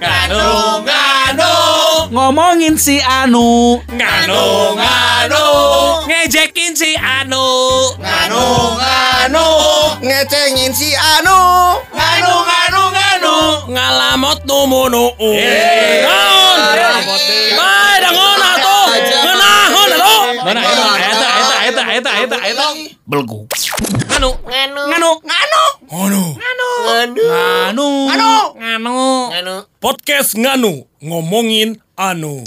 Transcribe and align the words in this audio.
Nganu, 0.00 0.82
nganu, 0.82 1.52
Ngomongin 2.10 2.74
si 2.78 2.98
Anu. 2.98 3.78
nganu, 3.86 4.42
nganu, 4.78 5.44
ngejekin 6.10 6.74
si 6.74 6.90
Anu, 6.98 7.46
nganu, 8.02 8.42
nganu, 8.78 9.46
Ngecengin 10.02 10.72
si 10.74 10.90
Anu. 10.94 11.38
nganu, 11.94 12.32
nganu, 12.50 12.82
nganu, 12.94 13.34
ngalamot 13.70 14.38
numunu. 14.46 15.04
Naon? 16.02 16.58
Bae 17.58 17.94
dangon 18.02 18.40
atuh. 18.42 18.86
Ngeunahon 19.22 19.90
atuh. 19.94 20.22
Mana 20.44 20.60
eta 21.94 22.10
eta 22.10 22.26
eta 22.26 22.36
eta 22.42 22.42
eta 22.50 22.50
eta 22.50 22.64
eta 22.74 22.98
belgu. 23.06 23.46
Nganu, 24.10 24.30
nganu, 24.42 24.82
Nganu. 24.90 25.10
nganu, 25.22 26.22
nganu, 26.34 26.68
Anu. 27.70 27.90
nganu, 28.10 28.32
Anu. 28.58 28.98
nganu. 29.30 29.54
Podcast 29.78 30.34
nganu 30.34 30.82
ngomongin 30.98 31.78
anu. 31.94 32.42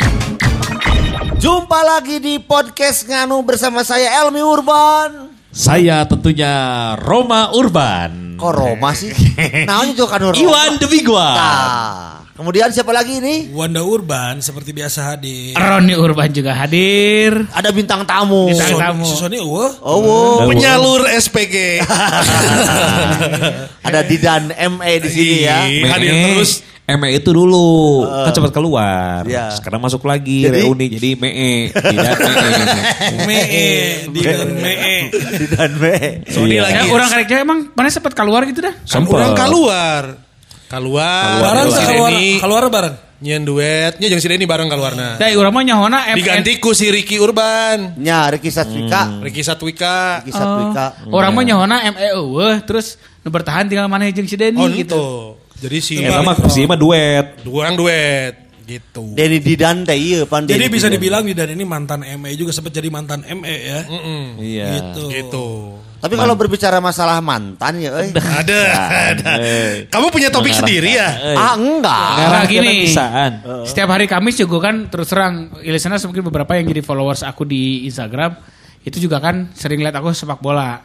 Jumpa 1.40 1.80
lagi 1.86 2.18
di 2.20 2.42
podcast 2.44 3.08
Nganu 3.08 3.46
bersama 3.46 3.86
saya 3.88 4.20
Elmi 4.26 4.42
Urban. 4.44 5.32
Saya 5.54 6.04
tentunya 6.04 6.52
Roma 7.00 7.54
Urban. 7.56 8.36
Kok 8.36 8.52
Roma 8.52 8.92
sih? 8.98 9.14
Nah, 9.70 9.86
itu 9.88 10.04
kan 10.10 10.18
Roma. 10.22 10.36
Iwan 10.36 10.76
The 10.82 10.88
Big 10.92 11.08
One. 11.08 11.38
Nah, 11.38 12.27
kemudian 12.38 12.70
siapa 12.70 12.90
lagi 12.90 13.18
ini? 13.18 13.50
Wanda 13.50 13.82
Urban 13.82 14.40
seperti 14.40 14.72
biasa 14.72 15.12
hadir. 15.12 15.54
Roni 15.54 15.92
Urban 15.92 16.30
juga 16.30 16.54
hadir. 16.54 17.34
Ada 17.52 17.74
bintang 17.74 18.06
tamu. 18.06 18.48
Bintang 18.48 18.78
tamu. 18.78 19.04
Si 19.04 19.18
Sony 19.18 19.38
eueuh. 19.38 19.70
Oh, 19.82 19.98
wow. 20.00 20.46
Penyalur 20.46 21.10
SPG. 21.10 21.82
ada 23.88 24.00
Didan 24.04 24.52
ME 24.54 24.94
di 25.02 25.10
sini 25.10 25.36
ya. 25.44 25.58
Hadir 25.92 26.14
ME. 26.14 26.24
terus. 26.34 26.52
ME 26.88 27.20
itu 27.20 27.36
dulu 27.36 28.08
kan 28.08 28.32
cepat 28.32 28.52
keluar. 28.56 29.28
Iya. 29.28 29.52
Sekarang 29.52 29.84
masuk 29.84 30.08
lagi 30.08 30.48
Jadi? 30.48 30.64
reuni 30.64 30.88
jadi 30.88 31.20
ME. 31.20 31.68
Tidak 31.68 32.16
ME. 32.16 32.48
Mee, 33.28 33.68
di 34.08 34.20
dan 34.24 34.50
mee. 34.56 35.12
Didan 35.36 35.72
ME. 35.76 35.96
Sony 36.32 36.56
Iya. 36.56 36.62
lagi. 36.64 36.76
Ya, 36.80 36.84
orang 36.88 37.08
kareknya 37.12 37.38
emang 37.44 37.60
mana 37.76 37.92
sempat 37.92 38.16
keluar 38.16 38.48
gitu 38.48 38.64
dah. 38.64 38.72
Sempet. 38.88 39.20
orang 39.20 39.36
keluar. 39.36 40.04
Keluar. 40.68 41.40
Keluar, 41.40 41.42
Bareng 41.42 41.68
keluar. 41.68 41.80
si 41.80 41.84
keluar, 41.88 42.12
keluar 42.40 42.64
bareng. 42.70 42.96
Nyen 43.18 43.42
duet, 43.42 43.98
nya 43.98 44.14
jeung 44.14 44.22
si 44.22 44.30
Denny 44.30 44.46
bareng 44.46 44.70
keluarna. 44.70 45.18
Dari 45.18 45.34
urang 45.34 45.50
mah 45.50 45.66
nyahona 45.66 46.14
MN. 46.14 46.22
Diganti 46.22 46.62
ku 46.62 46.70
si 46.72 46.94
Ricky 46.94 47.18
Urban. 47.18 47.98
Nya 47.98 48.30
Ricky 48.30 48.54
Satwika. 48.54 49.18
Ricky 49.26 49.42
Satwika. 49.42 50.22
Ricky 50.22 50.30
Satwika. 50.30 51.10
Orang 51.10 51.34
mah 51.34 51.42
nyahona 51.42 51.82
ME 51.90 52.14
eueuh 52.14 52.62
terus 52.62 52.94
nu 53.26 53.34
bertahan 53.34 53.66
tinggal 53.66 53.90
mana 53.90 54.06
jeung 54.08 54.30
si 54.30 54.38
Denny 54.38 54.62
Oh 54.62 54.70
gitu. 54.70 55.06
Jadi 55.58 55.78
si 55.82 55.98
Eta 55.98 56.22
mah 56.22 56.38
si 56.46 56.62
mah 56.70 56.78
duet. 56.78 57.42
dua 57.42 57.66
orang 57.66 57.74
duet 57.74 58.34
gitu. 58.70 59.18
Denny 59.18 59.42
Didan 59.42 59.82
teh 59.82 59.98
iya 59.98 60.28
pan 60.30 60.46
Jadi 60.46 60.70
bisa 60.70 60.86
Didan. 60.86 61.02
dibilang 61.02 61.24
di 61.26 61.34
dan 61.34 61.50
ini 61.50 61.66
mantan 61.66 62.06
ME 62.06 62.30
juga 62.38 62.54
sempat 62.54 62.70
jadi 62.70 62.92
mantan 62.94 63.26
ME 63.26 63.56
ya. 63.66 63.82
Mm-mm. 63.82 64.22
Iya. 64.38 64.68
Gitu. 64.78 65.04
Gitu. 65.10 65.48
Tapi 65.98 66.14
kalau 66.14 66.34
berbicara 66.34 66.78
masalah 66.78 67.18
mantan 67.20 67.78
ya, 67.78 67.90
euy. 67.92 68.14
Ada, 68.14 68.60
ada. 69.12 69.32
Kamu 69.90 70.08
punya 70.08 70.30
topik 70.30 70.54
sendiri 70.54 70.94
ya? 70.94 71.10
Ah, 71.34 71.54
enggak. 71.54 72.10
Nah, 72.24 72.44
gini. 72.46 72.86
Setiap 73.66 73.90
hari 73.90 74.06
Kamis 74.06 74.36
juga 74.36 74.70
kan 74.70 74.88
terus 74.88 75.08
terang 75.08 75.50
listeners 75.60 76.06
mungkin 76.06 76.24
beberapa 76.24 76.54
yang 76.54 76.66
jadi 76.66 76.82
followers 76.82 77.22
aku 77.22 77.44
di 77.44 77.86
Instagram 77.86 78.38
itu 78.82 78.98
juga 78.98 79.18
kan 79.18 79.50
sering 79.52 79.82
lihat 79.82 79.94
aku 79.94 80.12
sepak 80.12 80.38
bola 80.38 80.80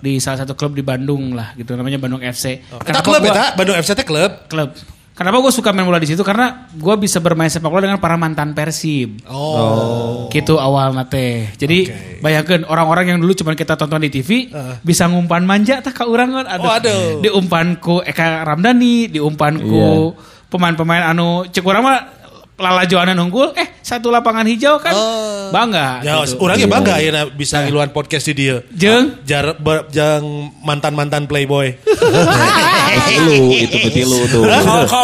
di 0.00 0.16
salah 0.18 0.42
satu 0.42 0.56
klub 0.56 0.72
di 0.72 0.82
Bandung 0.82 1.36
lah 1.36 1.52
gitu 1.54 1.76
namanya 1.76 2.00
Bandung 2.00 2.18
FC. 2.18 2.64
Kita 2.82 2.98
klub 2.98 3.20
gua- 3.20 3.30
ya, 3.30 3.46
Bandung 3.52 3.76
FC 3.76 3.92
teh 3.92 4.02
klub. 4.02 4.48
klub. 4.48 4.72
Kenapa 5.18 5.42
gue 5.42 5.50
suka 5.50 5.74
main 5.74 5.82
bola 5.82 5.98
di 5.98 6.06
situ? 6.06 6.22
Karena 6.22 6.70
gue 6.70 6.94
bisa 6.94 7.18
bermain 7.18 7.50
sepak 7.50 7.66
bola 7.66 7.82
dengan 7.82 7.98
para 7.98 8.14
mantan 8.14 8.54
Persib. 8.54 9.26
Oh. 9.26 10.30
Gitu 10.30 10.54
awal 10.54 10.94
teh. 11.10 11.50
Jadi 11.58 11.90
bayangkan 12.22 12.62
orang-orang 12.70 13.10
yang 13.10 13.18
dulu 13.18 13.34
cuma 13.34 13.58
kita 13.58 13.74
tonton 13.74 13.98
di 13.98 14.14
TV 14.14 14.46
bisa 14.86 15.10
ngumpan 15.10 15.42
manja 15.42 15.82
tak 15.82 15.98
ka 15.98 16.06
urang 16.06 16.38
kan 16.38 16.46
Oh, 16.62 16.70
aduh. 16.70 17.18
Diumpan 17.18 17.82
ku 17.82 17.98
Eka 17.98 18.46
Ramdhani, 18.46 19.10
diumpan 19.10 19.58
ku 19.58 20.14
pemain-pemain 20.48 21.10
anu 21.10 21.44
cek 21.50 21.66
mah 21.66 22.17
lala 22.58 22.82
Joana 22.84 23.14
unggul 23.14 23.54
eh 23.54 23.78
satu 23.78 24.10
lapangan 24.10 24.42
hijau 24.44 24.76
kan 24.76 24.90
bangga 25.48 26.02
Ya, 26.02 26.18
gitu. 26.26 26.42
orangnya 26.42 26.66
bangga 26.66 26.94
ya 26.98 27.22
bisa 27.24 27.62
ngiluan 27.62 27.88
podcast 27.88 28.26
di 28.28 28.34
dia. 28.36 28.60
Jeung 28.68 29.22
Jar, 29.24 29.56
ber- 29.56 29.86
jang 29.88 30.20
mantan-mantan 30.60 31.24
playboy. 31.24 31.78
Betilu, 31.78 33.38
itu 33.54 33.76
betilu 33.80 34.18
tuh. 34.28 34.42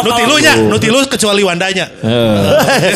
Nutilunya, 0.03 0.53
nutilu 0.67 0.99
kecuali 1.07 1.41
Wandanya. 1.41 1.85
Eh, 1.95 2.93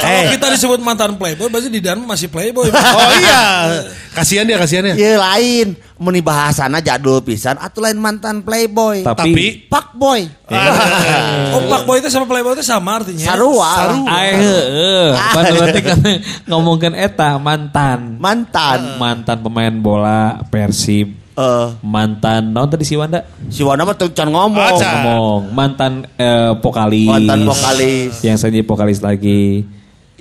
Kalau 0.00 0.20
kita 0.30 0.46
disebut 0.50 0.80
mantan 0.80 1.14
playboy, 1.14 1.46
berarti 1.46 1.68
di 1.68 1.78
dalam 1.78 2.02
masih 2.02 2.26
playboy. 2.26 2.66
Oh 2.70 3.10
iya. 3.20 3.42
Kasihan 4.10 4.42
dia, 4.42 4.58
kasihan 4.58 4.90
ya. 4.90 4.94
Iya 4.96 5.12
lain. 5.20 5.68
Meni 6.00 6.24
bahasana 6.24 6.80
jadul 6.80 7.20
pisan 7.20 7.60
atau 7.60 7.84
lain 7.84 8.00
mantan 8.00 8.40
playboy. 8.40 9.04
Tapi, 9.04 9.20
Tapi 9.20 9.44
Pak 9.68 9.92
boy. 9.92 10.24
oh, 11.54 11.60
Pak 11.68 11.84
Boy 11.84 12.00
itu 12.00 12.08
sama 12.08 12.24
playboy 12.24 12.56
itu 12.56 12.64
sama 12.64 13.04
artinya. 13.04 13.20
Sarua. 13.20 14.00
Pan 15.36 15.44
berarti 15.52 15.80
kan 15.92 16.00
ngomongkan 16.48 16.96
eta 16.96 17.36
mantan. 17.36 18.16
Mantan. 18.16 18.96
Mantan 18.96 19.44
pemain 19.44 19.76
bola 19.76 20.40
Persib. 20.48 21.20
Eh, 21.40 21.68
Mantan, 21.80 22.52
non 22.52 22.68
tadi 22.68 22.84
si 22.84 22.98
Wanda? 23.00 23.24
si 23.48 23.64
Wana 23.64 23.88
mah 23.88 23.96
tuh 23.96 24.12
ngomong. 24.12 24.76
Aca. 24.76 24.88
ngomong 24.92 25.40
mantan 25.56 26.04
eh, 26.20 26.52
vokalis 26.60 27.08
Mantan 27.08 27.48
vokalis. 27.48 28.20
yang 28.20 28.36
saya 28.36 28.52
jadi 28.52 28.66
vokalis 28.66 29.00
lagi 29.00 29.64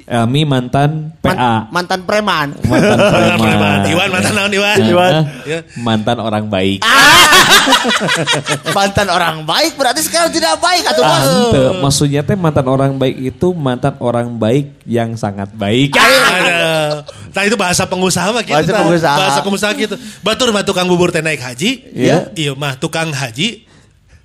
Elmi 0.10 0.42
mantan 0.42 1.14
Man- 1.22 1.38
PA 1.38 1.70
mantan 1.70 2.02
preman. 2.02 2.58
mantan 2.66 2.98
preman 3.46 3.86
Iwan 3.86 4.10
mantan 4.10 4.34
naon 4.34 4.50
Iwan? 4.50 4.76
Eh, 4.76 4.90
Iwan. 4.90 5.12
eh, 5.46 5.62
mantan 5.78 6.18
orang 6.18 6.50
baik 6.50 6.82
mantan 8.78 9.08
orang 9.08 9.46
baik 9.46 9.78
berarti 9.78 10.02
sekarang 10.02 10.34
tidak 10.34 10.58
baik 10.58 10.84
atau 10.84 11.02
bos. 11.02 11.22
Ante, 11.22 11.62
maksudnya 11.80 12.22
teh 12.22 12.34
mantan 12.34 12.66
orang 12.66 12.98
baik 12.98 13.16
itu 13.20 13.54
mantan 13.54 13.94
orang 14.00 14.34
baik 14.34 14.82
yang 14.84 15.14
sangat 15.14 15.54
baik 15.54 15.94
Ada. 15.94 17.06
Nah 17.30 17.44
itu 17.46 17.54
bahasa 17.54 17.86
pengusaha 17.86 18.34
mah 18.34 18.42
gitu. 18.42 18.56
Bahasa 18.56 18.74
pengusaha. 18.74 19.16
Bahasa 19.16 19.40
pengusaha 19.46 19.72
gitu. 19.76 19.96
Batur 20.20 20.50
mah 20.50 20.66
tukang 20.66 20.90
bubur 20.90 21.14
teh 21.14 21.22
naik 21.22 21.40
haji. 21.40 21.94
Iya. 21.94 22.34
Iya 22.34 22.52
mah 22.54 22.74
tukang 22.76 23.14
haji 23.14 23.69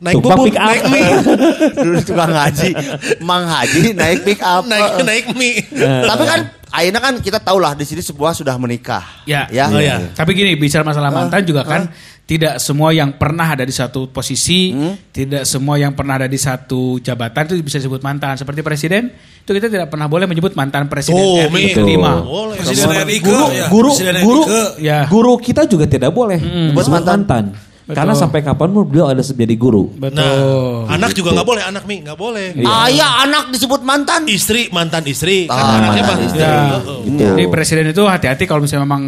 naik 0.05 0.21
Tukang 0.21 0.37
bubur, 0.37 0.47
pick 0.53 0.59
up. 0.61 0.69
naik 0.69 0.83
mie. 0.93 1.11
Dulu 1.85 1.99
tukang 2.05 2.33
haji, 2.33 2.71
Mang 3.25 3.45
Haji 3.49 3.83
naik 3.97 4.21
pick 4.23 4.41
up. 4.45 4.63
naik 4.71 5.01
naik 5.01 5.27
mie. 5.33 5.65
Tapi 6.05 6.23
kan 6.29 6.41
akhirnya 6.69 7.01
kan 7.01 7.15
kita 7.25 7.39
tahu 7.41 7.57
lah 7.57 7.73
di 7.73 7.89
sini 7.89 8.05
sebuah 8.05 8.37
sudah 8.37 8.61
menikah. 8.61 9.25
Ya. 9.25 9.49
Ya. 9.49 9.73
Oh, 9.73 9.81
ya. 9.81 9.97
Tapi 10.13 10.37
gini 10.37 10.53
bicara 10.55 10.85
masalah 10.85 11.09
mantan 11.09 11.41
juga 11.43 11.65
kan 11.65 11.89
tidak 12.25 12.57
semua 12.57 12.89
yang 12.89 13.17
pernah 13.17 13.53
ada 13.53 13.65
di 13.65 13.73
satu 13.73 14.09
posisi, 14.09 14.73
tidak 15.13 15.45
semua 15.45 15.77
yang 15.77 15.93
pernah 15.93 16.17
ada 16.17 16.29
di 16.29 16.41
satu 16.41 16.97
jabatan 17.01 17.53
itu 17.53 17.61
bisa 17.61 17.77
disebut 17.81 18.01
mantan. 18.01 18.37
Seperti 18.37 18.61
presiden 18.61 19.09
itu 19.45 19.51
kita 19.53 19.69
tidak 19.69 19.93
pernah 19.93 20.09
boleh 20.09 20.25
menyebut 20.25 20.57
mantan 20.57 20.89
presiden 20.89 21.21
Tuh, 21.21 21.49
RI 21.53 21.77
kelima. 21.77 22.25
Boleh. 22.25 22.57
Presiden 22.61 22.97
RI 23.05 23.19
guru 23.21 23.47
ya. 23.53 23.67
guru 23.69 23.91
Presiden 23.93 24.15
guru 24.25 24.43
ke. 24.45 24.63
Ya. 24.81 24.99
guru 25.05 25.33
kita 25.37 25.69
juga 25.69 25.85
tidak 25.85 26.17
boleh 26.17 26.41
Buat 26.73 26.85
disebut 26.89 27.05
mantan. 27.05 27.21
mantan, 27.29 27.45
Betul. 27.85 28.01
karena 28.01 28.15
sampai 28.17 28.41
kapan 28.41 28.69
pun 28.73 28.89
beliau 28.89 29.13
ada 29.13 29.21
menjadi 29.21 29.57
guru 29.61 29.93
Betul. 29.93 30.17
Nah, 30.17 30.89
anak 30.89 31.13
juga 31.13 31.37
nggak 31.37 31.45
boleh, 31.45 31.63
anak 31.69 31.85
mi 31.85 32.01
nggak 32.01 32.17
boleh. 32.17 32.57
Iya. 32.57 32.65
Ayah 32.89 33.11
anak 33.29 33.45
disebut 33.53 33.85
mantan. 33.85 34.25
Istri 34.25 34.73
mantan 34.73 35.05
istri, 35.05 35.45
kan 35.45 35.61
Ah, 35.61 35.77
anaknya 35.85 36.03
mantan 36.09 36.25
istri. 36.25 36.41
Ya. 36.41 36.81
Heeh. 36.81 36.99
Gitu. 37.05 37.25
Jadi 37.29 37.45
presiden 37.53 37.85
itu 37.93 38.03
hati-hati 38.09 38.49
kalau 38.49 38.65
misalnya 38.65 38.89
memang 38.89 39.03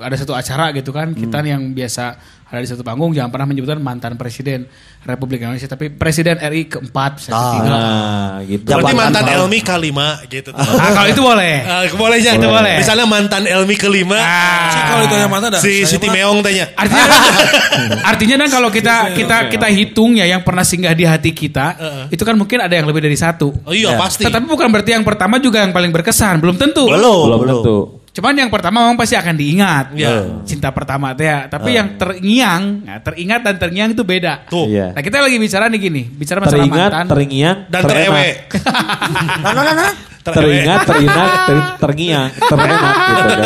ada 0.00 0.16
satu 0.16 0.32
acara 0.32 0.72
gitu 0.72 0.96
kan, 0.96 1.12
kita 1.12 1.44
yang 1.44 1.76
biasa 1.76 2.16
ada 2.52 2.60
di 2.60 2.68
satu 2.68 2.84
panggung 2.84 3.16
jangan 3.16 3.32
pernah 3.32 3.48
menyebutkan 3.48 3.80
mantan 3.80 4.20
presiden 4.20 4.68
Republik 5.02 5.40
Indonesia, 5.40 5.64
tapi 5.64 5.88
presiden 5.88 6.36
RI 6.36 6.68
keempat, 6.68 7.16
bisa 7.16 7.32
ketiga. 7.32 7.68
nah 7.72 8.32
gitu 8.44 8.62
Berarti 8.68 8.92
Jabatan 8.92 9.00
mantan. 9.00 9.24
Elmi 9.32 9.58
kelima 9.64 10.08
gitu. 10.28 10.52
Ah, 10.52 10.92
kalau 10.92 11.08
itu 11.08 11.22
boleh. 11.24 11.54
Ah, 11.64 11.82
bolehnya 11.96 12.32
Itu 12.36 12.46
boleh. 12.46 12.76
Misalnya 12.76 13.06
mantan 13.08 13.42
Elmi 13.48 13.74
kelima, 13.80 14.20
Si 14.68 14.78
kalau 14.84 15.02
itu 15.08 15.16
yang 15.16 15.32
mana 15.32 15.46
dah? 15.48 15.60
si 15.64 15.88
Siti 15.88 16.12
Meong 16.12 16.44
tanya. 16.44 16.70
Artinya 16.76 17.04
kan, 17.08 17.20
artinya 18.14 18.36
kan 18.44 18.48
kalau 18.52 18.68
kita 18.68 19.16
kita 19.16 19.36
kita 19.48 19.66
hitung 19.72 20.20
ya 20.20 20.28
yang 20.28 20.44
pernah 20.44 20.62
singgah 20.62 20.92
di 20.92 21.08
hati 21.08 21.32
kita, 21.32 21.66
itu 22.12 22.20
kan 22.20 22.36
mungkin 22.36 22.60
ada 22.60 22.76
yang 22.76 22.84
lebih 22.84 23.00
dari 23.00 23.16
satu. 23.16 23.48
Oh 23.64 23.72
iya 23.72 23.96
pasti. 23.96 24.28
Tetapi 24.28 24.44
bukan 24.44 24.68
berarti 24.68 24.92
yang 24.92 25.08
pertama 25.08 25.40
juga 25.40 25.64
yang 25.64 25.72
paling 25.72 25.88
berkesan, 25.88 26.36
belum 26.38 26.60
tentu. 26.60 26.84
Belum, 26.84 27.32
belum 27.32 27.40
tentu 27.48 28.01
Cuman 28.12 28.36
yang 28.36 28.52
pertama 28.52 28.84
memang 28.84 29.00
pasti 29.00 29.16
akan 29.16 29.32
diingat. 29.32 29.96
Iya. 29.96 30.44
Cinta 30.44 30.68
pertama 30.68 31.16
teh 31.16 31.24
ya. 31.24 31.48
Tapi 31.48 31.72
yang 31.72 31.96
terngiang, 31.96 32.84
nah, 32.84 33.00
teringat 33.00 33.40
dan 33.40 33.56
terngiang 33.56 33.88
itu 33.96 34.04
beda. 34.04 34.44
Tuh. 34.52 34.68
Iya. 34.68 34.92
Nah 34.92 35.00
kita 35.00 35.24
lagi 35.24 35.40
bicara 35.40 35.72
nih 35.72 35.80
gini, 35.80 36.02
bicara 36.12 36.44
masalah 36.44 36.60
teringat 36.60 36.90
mantan. 36.92 37.06
teringiang 37.08 37.58
Dan 37.72 37.80
terenak. 37.88 38.12
terewe. 38.12 38.28
Nah, 39.42 39.52
nah, 39.56 39.64
nah, 39.64 39.74
nah. 39.74 39.92
Teringat, 40.22 40.86
teringat, 40.86 41.30
ter- 41.50 41.70
terngiang, 41.82 42.30
terenak 42.38 42.94
gitu 42.94 43.22
kan. 43.22 43.38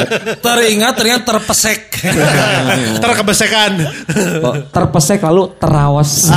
Teringat, 0.44 0.92
teringat 0.92 1.22
terpesek. 1.24 1.80
Terkebesekan. 3.04 3.72
Oh, 4.44 4.54
terpesek 4.68 5.24
lalu 5.24 5.56
terawas. 5.56 6.28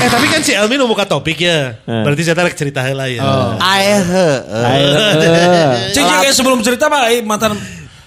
eh 0.00 0.08
tapi 0.08 0.26
kan 0.32 0.40
si 0.40 0.56
Elmi 0.56 0.80
nu 0.80 0.88
buka 0.88 1.04
topik 1.04 1.36
ya. 1.36 1.76
Eh. 1.84 2.02
Berarti 2.02 2.22
saya 2.24 2.36
tarik 2.36 2.56
cerita 2.56 2.80
heula 2.80 3.04
ya. 3.06 3.20
Ae 3.60 4.00
heeh. 4.00 4.36
Ayo, 4.64 4.88
Cing 5.92 6.04
kayak 6.04 6.32
sebelum 6.32 6.64
cerita 6.64 6.88
pak, 6.88 7.12
eh, 7.12 7.20
mantan 7.20 7.56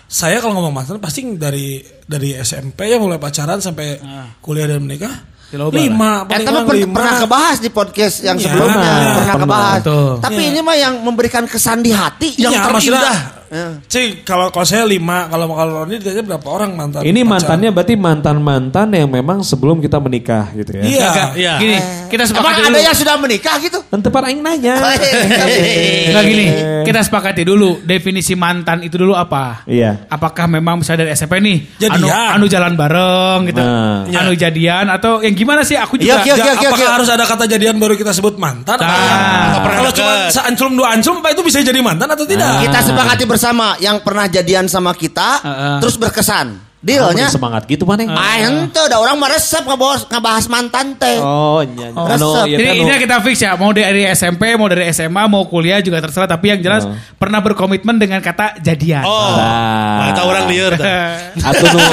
saya 0.09 0.41
kalau 0.41 0.57
ngomong 0.57 0.73
mantan 0.73 0.97
pasti 0.97 1.21
dari 1.37 1.77
dari 2.09 2.33
SMP 2.33 2.89
ya 2.89 2.97
mulai 2.97 3.21
pacaran 3.21 3.61
sampai 3.61 4.01
kuliah 4.41 4.65
dan 4.65 4.81
menikah. 4.81 5.13
Lima, 5.49 6.29
Eh, 6.29 6.45
tapi 6.45 6.61
per- 6.61 6.77
lima. 6.77 6.93
pernah 6.93 7.13
kebahas 7.19 7.57
di 7.57 7.69
podcast 7.69 8.15
yang 8.21 8.37
Iya, 8.37 8.45
sebelumnya, 8.45 8.75
pernah, 8.75 8.93
pernah, 8.93 9.17
pernah. 9.25 9.41
kebahas. 9.41 9.79
Betul. 9.81 10.11
Tapi 10.21 10.37
Iya. 10.37 10.49
ini 10.51 10.59
mah 10.61 10.77
yang 10.77 10.93
memberikan 11.01 11.43
kesan 11.43 11.81
di 11.81 11.89
hati 11.89 12.29
yang 12.37 12.53
Iya, 12.53 12.61
terindah. 12.69 13.17
Ya. 13.49 13.81
Cing 13.85 14.21
kalau 14.21 14.47
kalau 14.49 14.61
saya 14.61 14.85
lima, 14.85 15.25
kalau 15.25 15.49
kalau 15.49 15.81
Roni 15.81 15.97
ditanya 15.97 16.21
berapa 16.23 16.47
orang 16.47 16.71
mantan? 16.73 17.01
Ini 17.01 17.19
pacaran? 17.19 17.29
mantannya 17.33 17.69
berarti 17.73 17.95
mantan-mantan 17.97 18.87
yang 18.93 19.09
memang 19.09 19.41
sebelum 19.41 19.81
kita 19.81 19.97
menikah 19.97 20.53
gitu 20.53 20.77
ya. 20.77 20.83
Iya. 20.85 21.09
Iya. 21.33 21.53
Gini, 21.57 21.77
kita 22.07 22.23
Emang 22.23 22.29
sepakati 22.29 22.59
ada 22.59 22.69
dulu. 22.69 22.85
yang 22.85 22.93
sudah 22.95 23.15
menikah 23.17 23.55
gitu? 23.57 23.79
Kan 23.89 23.99
tempat 23.99 24.21
aing 24.29 24.39
nanya. 24.39 24.75
Enggak 24.77 26.23
gini, 26.25 26.45
kita 26.85 26.99
sepakati 27.01 27.41
dulu 27.41 27.81
definisi 27.81 28.33
mantan 28.33 28.85
itu 28.85 28.95
dulu 28.95 29.13
apa? 29.13 29.65
Iya. 29.65 30.05
Apakah 30.05 30.45
memang 30.45 30.79
misalnya 30.79 31.03
dari 31.03 31.17
SMP 31.17 31.41
nih, 31.41 31.57
anu, 31.89 32.05
Jadian. 32.05 32.29
anu 32.37 32.45
jalan 32.45 32.73
bareng 32.77 33.39
gitu, 33.49 33.57
Nah. 33.59 34.05
anu 34.05 34.31
jadian 34.33 34.85
atau 34.87 35.25
yang 35.25 35.33
gimana 35.33 35.65
sih? 35.65 35.73
Aku 35.73 35.97
Iya, 35.97 36.21
juga 36.21 36.21
iya, 36.21 36.33
iya, 36.37 36.53
iya, 36.53 36.69
apakah 36.69 36.85
iya. 36.85 36.93
harus 36.93 37.09
ada 37.09 37.25
kata 37.25 37.43
jadian 37.49 37.81
baru 37.81 37.97
kita 37.97 38.13
sebut 38.13 38.37
mantan? 38.37 38.77
Nah. 38.77 39.57
Kalau 39.59 39.89
cuma 39.89 40.13
seanclum 40.29 40.77
dua 40.77 40.93
anclum, 40.93 41.17
apa 41.19 41.33
itu 41.33 41.41
bisa 41.41 41.59
jadi 41.59 41.81
mantan 41.81 42.05
atau 42.07 42.29
tidak? 42.29 42.61
Kita 42.61 42.79
sepakati 42.85 43.23
bersama 43.25 43.38
yang 43.79 44.03
pernah 44.03 44.27
jadian 44.27 44.67
sama 44.67 44.91
kita, 44.91 45.39
Heeh. 45.39 45.77
terus 45.79 45.95
berkesan. 45.95 46.67
Dealnya, 46.79 47.27
semangat 47.27 47.67
gitu 47.67 47.83
mana? 47.83 48.07
ah 48.07 48.39
ente 48.39 48.79
udah 48.79 49.03
orang 49.03 49.19
meresep 49.19 49.67
ngebahas, 49.67 50.07
ngebahas 50.07 50.47
mantan 50.47 50.95
teh. 50.95 51.19
Oh, 51.19 51.59
iya. 51.59 51.91
Oh. 51.91 52.07
Anu, 52.07 52.31
Resep. 52.31 52.45
iya, 52.47 52.55
Jadi 52.55 52.69
ini 52.79 52.93
kita 53.03 53.15
fix 53.19 53.35
ya, 53.43 53.51
mau 53.59 53.75
dari 53.75 54.07
SMP, 54.07 54.55
mau 54.55 54.71
dari 54.71 54.87
SMA, 54.95 55.27
mau 55.27 55.43
kuliah 55.43 55.83
juga 55.83 55.99
terserah. 55.99 56.31
Tapi 56.31 56.55
yang 56.55 56.63
jelas 56.63 56.87
Oh. 56.87 56.95
pernah 57.19 57.43
berkomitmen 57.43 57.99
dengan 57.99 58.23
kata 58.23 58.63
jadian. 58.63 59.03
Oh. 59.03 59.35
Nah. 59.35 60.15
Tahu 60.15 60.27
orang 60.31 60.47
liar. 60.47 60.71
Atuh 61.51 61.67
nu. 61.67 61.83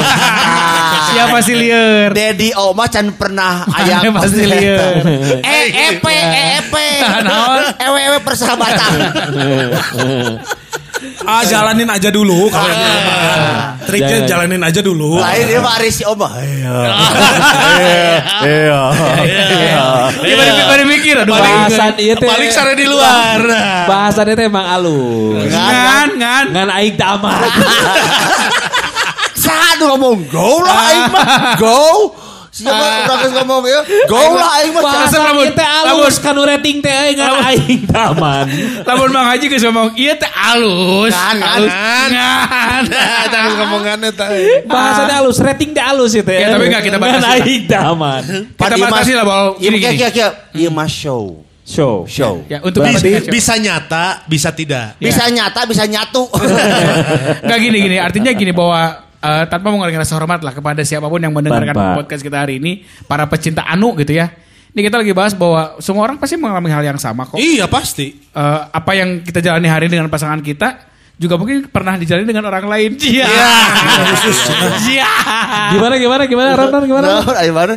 Siapa 1.11 1.39
sih 1.43 1.59
liar? 1.59 2.15
Dedi 2.15 2.55
Oma 2.55 2.87
can 2.87 3.11
pernah 3.11 3.67
aya 3.83 4.07
Pasti 4.07 4.47
liar. 4.47 5.03
Eh, 5.43 5.65
EP, 5.99 6.05
EP. 6.63 6.75
Naon? 7.27 7.75
Ewe-ewe 7.75 8.19
persahabatan. 8.23 8.91
Ah 11.29 11.43
jalanin 11.45 11.89
aja 11.93 12.09
dulu 12.09 12.49
kalau 12.49 12.69
yang 12.69 12.81
di 12.81 12.89
rumah. 12.89 13.17
Triknya 13.87 14.17
Jangan. 14.25 14.31
jalanin 14.31 14.63
aja 14.65 14.81
dulu. 14.81 15.21
Lain 15.21 15.45
dia 15.45 15.61
Aris 15.61 15.99
Oma. 16.09 16.29
Iya. 18.47 18.81
Gimana 20.25 20.51
gimana 20.57 20.83
mikir? 20.89 21.15
Aduh, 21.23 21.37
Bahasan 21.37 21.93
ieu 22.01 22.15
teh. 22.17 22.29
Balik 22.29 22.51
sare 22.51 22.73
di 22.75 22.87
luar. 22.89 23.41
Bahasannya 23.87 24.35
teh 24.35 24.47
emang 24.49 24.67
alus. 24.67 25.53
Ngan, 25.53 26.09
ngan. 26.17 26.45
Ngan 26.57 26.69
aing. 26.81 26.95
Saha 29.47 29.79
nu 29.79 29.85
ngomong 29.95 30.27
go 30.33 30.65
lah 30.65 30.75
aing 30.91 31.07
mah. 31.13 31.27
Go. 31.61 32.25
Siapa 32.56 33.12
geus 33.20 33.32
ngomong 33.37 33.62
ya? 33.62 33.81
Go 34.08 34.17
lah 34.32 34.50
aing 34.56 34.73
mah. 34.73 34.81
Bahasa 34.81 34.97
Bahasan 35.12 35.20
lamun- 35.29 35.44
ieu 35.44 35.53
teh 35.53 35.69
alus 35.69 36.17
kanu 36.17 36.41
rating 36.43 36.76
teh 36.81 36.88
euy 36.88 37.12
ngan 37.12 37.32
aing 37.44 37.81
teh 37.85 38.00
aman. 38.00 38.44
Lamun 38.82 39.08
Mang 39.11 39.26
Haji 39.26 39.44
geus 39.47 39.61
ngomong, 39.62 39.93
iya 39.93 40.17
teh 40.17 40.31
alus. 40.31 41.12
Ngan, 41.12 41.37
ngan. 41.37 41.53
Alus. 41.53 41.73
Ngan. 42.08 42.82
Jangan 43.29 43.50
ngomongannya 43.58 44.11
teh. 44.11 44.29
Bahasannya 44.64 45.17
alus, 45.19 45.37
rating 45.38 45.70
teh 45.70 45.85
alus 45.85 46.12
itu 46.12 46.25
Ya, 46.26 46.49
tapi 46.49 46.64
nggak 46.67 46.82
kita 46.82 46.97
batasi. 46.97 47.12
Ngan 47.14 47.25
aing 47.37 47.62
teh 47.62 47.76
aman. 47.79 48.23
Kita 48.56 48.75
batasi 48.81 49.12
lah 49.12 49.25
bahwa 49.25 49.44
Iya, 49.56 49.61
gini, 49.62 49.76
iya, 49.76 49.91
gini. 49.91 49.99
iya, 49.99 50.09
iya. 50.11 50.29
Iya 50.56 50.69
mah 50.70 50.88
show. 50.88 51.44
Show. 51.61 52.06
Show. 52.06 52.47
Ya, 52.47 52.62
untuk 52.62 52.81
Berarti- 52.81 53.26
Bisa 53.26 53.59
nyata, 53.59 54.23
bisa 54.25 54.49
tidak. 54.50 54.97
Bisa 54.97 55.26
nyata, 55.26 55.67
bisa 55.67 55.82
nyatu. 55.85 56.25
Enggak 57.43 57.59
gini 57.61 57.79
gini, 57.81 57.97
artinya 57.99 58.31
gini 58.31 58.50
bahwa 58.50 59.02
eh, 59.26 59.44
tanpa 59.50 59.75
mengurangi 59.75 59.99
rasa 59.99 60.14
hormat 60.14 60.40
lah 60.46 60.55
kepada 60.55 60.87
siapa 60.87 61.11
pun 61.11 61.19
yang 61.19 61.34
mendengarkan 61.34 61.75
Tanpa. 61.75 61.99
podcast 61.99 62.23
kita 62.23 62.46
hari 62.46 62.62
ini, 62.62 62.87
para 63.11 63.26
pecinta 63.26 63.67
anu 63.67 63.99
gitu 63.99 64.14
ya. 64.14 64.31
Ini 64.76 64.81
kita 64.87 65.00
lagi 65.00 65.12
bahas 65.17 65.32
bahwa 65.32 65.81
semua 65.81 66.05
orang 66.05 66.20
pasti 66.20 66.37
mengalami 66.37 66.69
hal 66.69 66.84
yang 66.84 67.00
sama 67.00 67.25
kok. 67.25 67.40
Iya 67.40 67.64
pasti. 67.67 68.12
Eh, 68.12 68.61
apa 68.70 68.93
yang 68.94 69.25
kita 69.25 69.40
jalani 69.40 69.67
hari 69.67 69.88
ini 69.88 69.99
dengan 69.99 70.12
pasangan 70.12 70.44
kita 70.44 70.94
juga 71.17 71.40
mungkin 71.40 71.73
pernah 71.73 71.96
dijalani 71.96 72.28
dengan 72.28 72.44
orang 72.52 72.69
lain. 72.69 72.90
Iya. 73.08 73.25
Iya. 74.84 75.11
Gimana 75.73 75.94
gimana 75.96 76.23
gimana 76.28 76.49
Ron 76.55 76.69
Ron, 76.69 76.84
gimana? 76.84 77.06
Nah, 77.25 77.40
ayo 77.40 77.52
mana? 77.56 77.75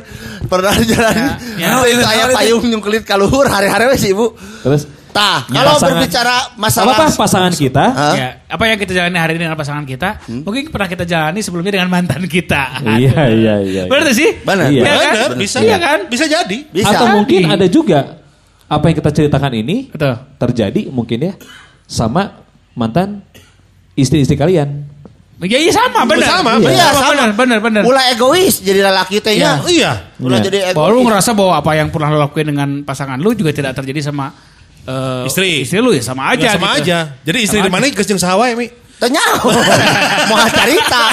Pernah 0.50 0.74
jalan. 0.84 1.16
Ya, 1.56 1.68
Itu 1.80 1.80
itu 1.88 2.04
aya 2.04 2.26
payung 2.36 2.64
nyungkelit 2.68 3.04
ka 3.08 3.16
luhur 3.16 3.48
hari-hari 3.48 3.88
we 3.92 3.98
si 3.98 4.12
Ibu. 4.12 4.36
Terus 4.68 4.84
Tah, 5.10 5.42
Ya, 5.50 5.66
kalau 5.66 5.74
pasangan- 5.74 5.90
berbicara 5.98 6.36
masalah 6.54 6.94
apa 6.94 7.06
pasangan 7.12 7.50
kita? 7.52 7.86
Ya, 8.14 8.30
apa 8.46 8.64
yang 8.64 8.78
kita 8.78 8.94
jalani 8.94 9.18
hari 9.18 9.32
ini 9.34 9.42
dengan 9.44 9.58
pasangan 9.58 9.82
kita, 9.82 10.22
mungkin 10.46 10.70
pernah 10.70 10.86
kita 10.86 11.02
jalani 11.02 11.42
sebelumnya 11.42 11.74
dengan 11.74 11.90
mantan 11.90 12.22
kita. 12.30 12.86
Iya 12.86 13.22
iya 13.34 13.56
iya. 13.60 13.84
Benar 13.90 14.06
tuh 14.06 14.16
sih? 14.16 14.30
Benar. 14.40 14.70
Iya. 14.70 14.82
Iya 14.82 14.94
kan? 14.94 15.10
Bener, 15.10 15.30
bisa. 15.42 15.58
Iya 15.60 15.78
kan? 15.78 16.00
Bisa 16.06 16.26
jadi. 16.30 16.58
bisa. 16.70 16.94
Atau 16.94 17.06
mungkin 17.12 17.42
ada 17.50 17.66
juga 17.66 18.22
apa 18.70 18.86
yang 18.86 18.98
kita 18.98 19.10
ceritakan 19.10 19.54
ini 19.56 19.90
Betul. 19.90 20.14
terjadi 20.38 20.82
mungkin 20.94 21.18
ya 21.20 21.34
sama 21.84 22.46
mantan 22.74 23.26
istri-istri 23.94 24.38
kalian. 24.38 24.86
Ya 25.40 25.56
iya 25.56 25.72
sama, 25.72 26.04
benar. 26.04 26.28
Sama, 26.28 26.52
Iya, 26.60 26.68
Iya, 26.70 26.86
sama, 26.86 27.00
sama. 27.00 27.10
benar, 27.10 27.30
benar, 27.34 27.58
benar. 27.64 27.82
Mulai 27.82 28.12
egois 28.12 28.60
jadi 28.60 28.84
lelaki 28.84 29.24
teh 29.24 29.40
Iya. 29.40 29.56
nya. 29.58 29.64
Iya. 29.66 29.92
Mulai 30.20 30.38
Iya. 30.38 30.46
jadi 30.46 30.58
egois. 30.70 31.00
ngerasa 31.02 31.32
bahwa 31.32 31.54
apa 31.56 31.72
yang 31.74 31.88
pernah 31.90 32.12
lo 32.12 32.20
lakuin 32.20 32.46
dengan 32.46 32.70
pasangan 32.84 33.16
lu 33.16 33.32
juga 33.32 33.50
tidak 33.50 33.72
terjadi 33.74 34.12
sama 34.12 34.36
eh, 34.86 35.28
Istri. 35.28 35.66
istri 35.66 35.78
lu 35.82 35.92
ya 35.92 36.04
sama 36.04 36.32
aja 36.32 36.46
Ya, 36.46 36.52
sama 36.56 36.78
gitu. 36.78 36.88
aja. 36.88 36.98
Jadi 37.26 37.38
istri 37.44 37.58
Sama 37.60 37.68
di 37.68 37.72
mana 37.72 37.84
jeung 37.90 38.22
saha 38.22 38.36
wae 38.40 38.54
mi. 38.56 38.68
Tanya, 39.00 39.24
mau 40.28 40.36
cerita. 40.52 41.04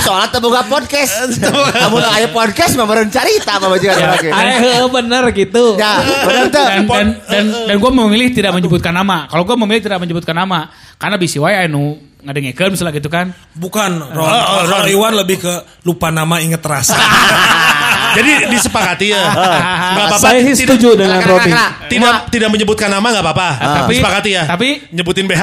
Soalnya 0.00 0.32
terbuka 0.32 0.64
podcast. 0.64 1.36
Kamu 1.84 2.00
nak 2.00 2.16
aya 2.16 2.32
podcast 2.32 2.72
mah 2.72 2.88
beren 2.88 3.12
cerita 3.12 3.60
mah 3.60 3.68
bajikan 3.68 4.00
lagi. 4.00 4.32
Eh 4.32 4.80
bener 4.88 5.28
gitu. 5.28 5.76
Ya, 5.76 6.00
bener 6.24 6.48
tuh. 6.48 6.64
Dan 6.64 6.88
dan 6.88 7.06
dan, 7.28 7.44
dan 7.68 7.76
gue 7.76 7.90
memilih 7.92 8.32
tidak 8.32 8.56
menyebutkan 8.56 8.96
nama. 8.96 9.28
Kalau 9.28 9.44
gue 9.44 9.60
memilih 9.60 9.84
tidak 9.84 10.00
menyebutkan 10.00 10.32
nama, 10.32 10.72
karena 10.96 11.20
bisi 11.20 11.36
wae 11.36 11.68
anu 11.68 12.00
ngadengekeun 12.24 12.80
misalnya 12.80 12.96
gitu 12.96 13.12
kan. 13.12 13.36
Bukan 13.52 13.92
Ron. 14.16 14.24
Kalau 14.64 14.88
Iwan 14.88 15.12
lebih 15.12 15.44
ke 15.44 15.52
lupa 15.84 16.08
nama 16.08 16.40
inget 16.40 16.64
rasa. 16.64 16.96
Jadi 18.14 18.30
disepakati 18.50 19.06
ya. 19.10 19.22
Enggak 19.26 20.06
apa-apa. 20.08 20.16
Saya 20.18 20.38
sih 20.40 20.54
Tidak- 20.54 20.78
setuju 20.78 20.88
dengan 20.94 21.18
Kena, 21.18 21.30
Roni. 21.30 21.50
kena. 21.50 21.66
Tidak 21.90 22.14
tidak 22.30 22.48
menyebutkan 22.50 22.88
nama 22.88 23.06
enggak 23.06 23.24
apa-apa. 23.24 23.48
Tapi- 23.84 23.98
Sepakati 23.98 24.30
ya. 24.30 24.42
tapi- 24.46 24.82
nyebutin 24.90 25.26
BH. 25.26 25.42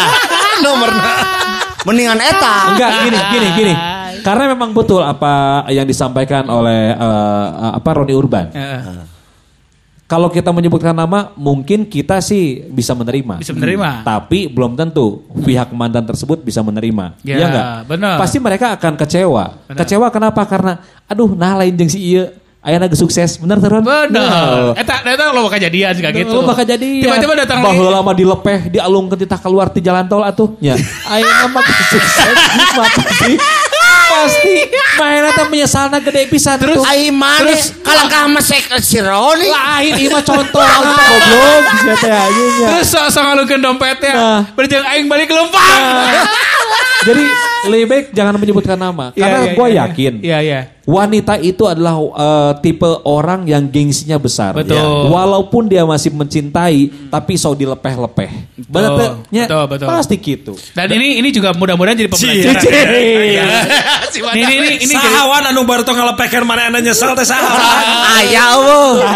Nomor 0.64 0.88
mendingan 1.84 2.18
eta. 2.18 2.54
Enggak 2.74 2.90
gini 3.04 3.18
gini 3.30 3.48
gini. 3.54 3.74
Karena 4.22 4.50
memang 4.50 4.74
betul 4.74 5.06
apa 5.06 5.66
yang 5.70 5.86
disampaikan 5.86 6.50
oleh 6.50 6.90
eh, 6.90 7.46
apa 7.74 7.90
Roni 7.92 8.14
Urban. 8.14 8.50
Heeh. 8.50 9.15
Kalau 10.06 10.30
kita 10.30 10.54
menyebutkan 10.54 10.94
nama, 10.94 11.34
mungkin 11.34 11.82
kita 11.82 12.22
sih 12.22 12.62
bisa 12.70 12.94
menerima. 12.94 13.42
Bisa 13.42 13.50
menerima. 13.50 14.06
Tapi 14.06 14.46
belum 14.46 14.78
tentu 14.78 15.26
pihak 15.36 15.74
mantan 15.74 16.06
tersebut 16.06 16.40
bisa 16.40 16.62
menerima. 16.62 17.18
Ya, 17.26 17.42
Iya 17.42 17.46
enggak? 17.50 17.66
benar. 17.90 18.14
Pasti 18.14 18.38
mereka 18.38 18.78
akan 18.78 18.94
kecewa. 18.94 19.44
Benar. 19.66 19.78
Kecewa 19.82 20.06
kenapa? 20.08 20.46
Karena 20.46 20.78
aduh 21.04 21.34
nah 21.34 21.58
lain 21.58 21.74
jeung 21.74 21.90
si 21.90 21.98
ieu 21.98 22.22
aya 22.62 22.78
naga 22.78 22.94
sukses. 22.94 23.34
Bener 23.34 23.58
Teron? 23.58 23.82
Benar. 23.82 24.78
Eta 24.78 25.02
eta 25.02 25.34
lo 25.34 25.50
bakal 25.50 25.58
jadian 25.58 25.90
juga 25.90 26.14
gitu. 26.14 26.30
Lu 26.32 26.46
bakal 26.46 26.62
jadi 26.62 26.90
Tiba-tiba 27.02 27.34
datang 27.34 27.58
lagi. 27.58 27.74
bahwa 27.74 27.90
lama 27.90 28.12
dilepeh 28.14 28.58
dialungkeun 28.70 29.18
titah 29.18 29.42
keluar 29.42 29.74
di 29.74 29.82
jalan 29.82 30.06
tol 30.06 30.22
atuh. 30.22 30.54
Ya. 30.62 30.78
Ayeuna 31.10 31.50
mah 31.50 31.62
sukses 31.66 32.38
mah 32.78 32.88
pasti 34.26 34.52
mainnya 34.98 35.30
teh 35.32 35.46
menyesalna 35.46 35.98
gede 36.02 36.26
pisan 36.26 36.58
terus 36.58 36.82
Aiman 36.82 37.38
Terus- 37.46 37.70
kalangkah 37.80 38.26
mesek 38.26 38.66
si 38.82 38.98
Roni. 38.98 39.46
lain 39.46 39.92
ieu 40.02 40.10
contoh 40.10 40.66
goblok 40.66 41.64
sia 41.78 41.94
teh 41.94 42.10
anjing 42.10 42.50
ya. 42.58 42.68
Terus 42.74 42.86
sok 42.90 43.22
ngalungkeun 43.22 43.62
dompetnya. 43.62 44.12
Nah. 44.14 44.40
Berjang 44.58 44.84
aing 44.84 45.06
balik 45.06 45.30
Lempang. 45.30 45.62
Jadi 47.04 47.22
lebih 47.68 47.86
baik 47.90 48.06
jangan 48.16 48.34
menyebutkan 48.40 48.78
nama 48.78 49.12
Iya, 49.12 49.20
karena 49.20 49.38
iya, 49.38 49.52
gue 49.52 49.66
iya, 49.68 49.76
yakin 49.84 50.12
Iya, 50.22 50.38
iya. 50.40 50.60
wanita 50.86 51.34
itu 51.42 51.66
adalah 51.66 51.98
eh, 51.98 52.52
tipe 52.62 52.86
orang 53.02 53.42
yang 53.42 53.66
gengsinya 53.66 54.22
besar. 54.22 54.54
Betul. 54.54 54.78
Ya. 54.78 54.86
Walaupun 55.10 55.66
dia 55.66 55.82
masih 55.82 56.14
mencintai, 56.14 57.10
tapi 57.10 57.34
so 57.34 57.50
dilepeh-lepeh. 57.58 58.30
Ya, 59.34 59.50
betul, 59.50 59.62
betul. 59.66 59.86
Pasti 59.90 60.14
gitu. 60.22 60.54
Dan 60.78 60.86
ini 60.94 61.18
ini 61.18 61.34
juga 61.34 61.50
mudah-mudahan 61.58 61.98
jadi 61.98 62.06
pembelajaran. 62.06 62.62
Cie. 62.62 62.82
Iya. 63.34 63.44
Ini 64.16 64.48
ini 64.48 64.68
ini, 64.80 64.94
Sahawan 64.96 65.52
anu 65.52 65.68
baru 65.68 65.84
tong 65.84 65.92
ngalepekeun 65.92 66.48
mana 66.48 66.72
anda 66.72 66.80
nyesel 66.80 67.12
teh 67.12 67.26
sahawan. 67.26 68.24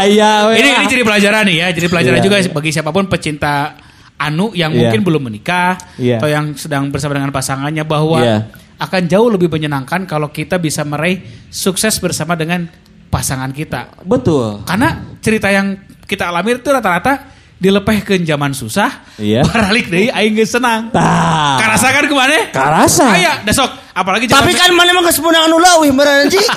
Ayah, 0.04 0.52
ini 0.52 0.68
ini 0.76 0.84
jadi 0.92 1.02
pelajaran 1.06 1.48
nih 1.48 1.56
ya. 1.56 1.66
Jadi 1.72 1.86
pelajaran 1.88 2.18
Iya, 2.20 2.24
juga 2.28 2.36
iya. 2.36 2.52
bagi 2.52 2.70
siapa 2.74 2.90
pun 2.92 3.08
pecinta 3.08 3.80
anu 4.20 4.52
yang 4.52 4.68
Iya. 4.70 4.78
mungkin 4.84 5.00
belum 5.00 5.22
menikah 5.32 5.80
Iya. 5.96 6.20
atau 6.20 6.28
yang 6.28 6.52
sedang 6.52 6.92
bersama 6.92 7.16
dengan 7.16 7.32
pasangannya 7.32 7.84
bahwa 7.88 8.20
Iya. 8.20 8.38
akan 8.76 9.02
jauh 9.08 9.32
lebih 9.32 9.48
menyenangkan 9.48 10.04
kalau 10.04 10.28
kita 10.28 10.60
bisa 10.60 10.84
meraih 10.84 11.24
sukses 11.48 11.96
bersama 11.96 12.36
dengan 12.36 12.68
pasangan 13.08 13.48
kita. 13.50 14.04
Betul. 14.04 14.60
Karena 14.68 15.16
cerita 15.24 15.48
yang 15.48 15.74
kita 16.04 16.28
alami 16.28 16.60
itu 16.60 16.68
rata-rata 16.68 17.39
dilepehkeun 17.60 18.24
zaman 18.24 18.56
susah, 18.56 19.04
Iya. 19.20 19.44
baralik 19.48 19.92
deui 19.92 20.08
aing 20.08 20.32
geus 20.32 20.56
senang. 20.56 20.88
Tah. 20.88 21.60
Karasakan 21.60 22.08
ke 22.08 22.14
mana? 22.16 22.48
Karasa. 22.48 23.12
Aya, 23.12 23.44
desok. 23.44 23.68
Apalagi 23.92 24.24
Tapi 24.32 24.56
kan 24.56 24.72
mana 24.72 24.96
mah 24.96 25.04
kesemunang 25.04 25.44
anu 25.44 25.60
leuwih 25.60 25.92
meureun 25.92 26.24
anjing. 26.26 26.40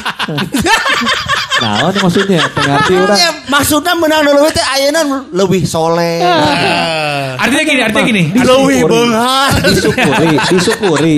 Nah, 1.53 1.95
maksudnya 1.95 2.43
pengerti 2.51 2.97
orang. 2.97 3.15
Ya, 3.15 3.29
maksudnya 3.47 3.93
menang 3.95 4.25
leuwih 4.25 4.51
teh 4.51 4.65
ayeuna 4.65 5.05
leuwih 5.31 5.63
soleh. 5.63 6.19
artinya 7.39 7.63
gini, 7.63 7.79
artinya 7.79 8.03
gini. 8.03 8.23
Leuwih 8.35 8.81
beunghar. 8.83 9.51
Disyukuri, 9.61 10.33
disyukuri. 10.49 11.15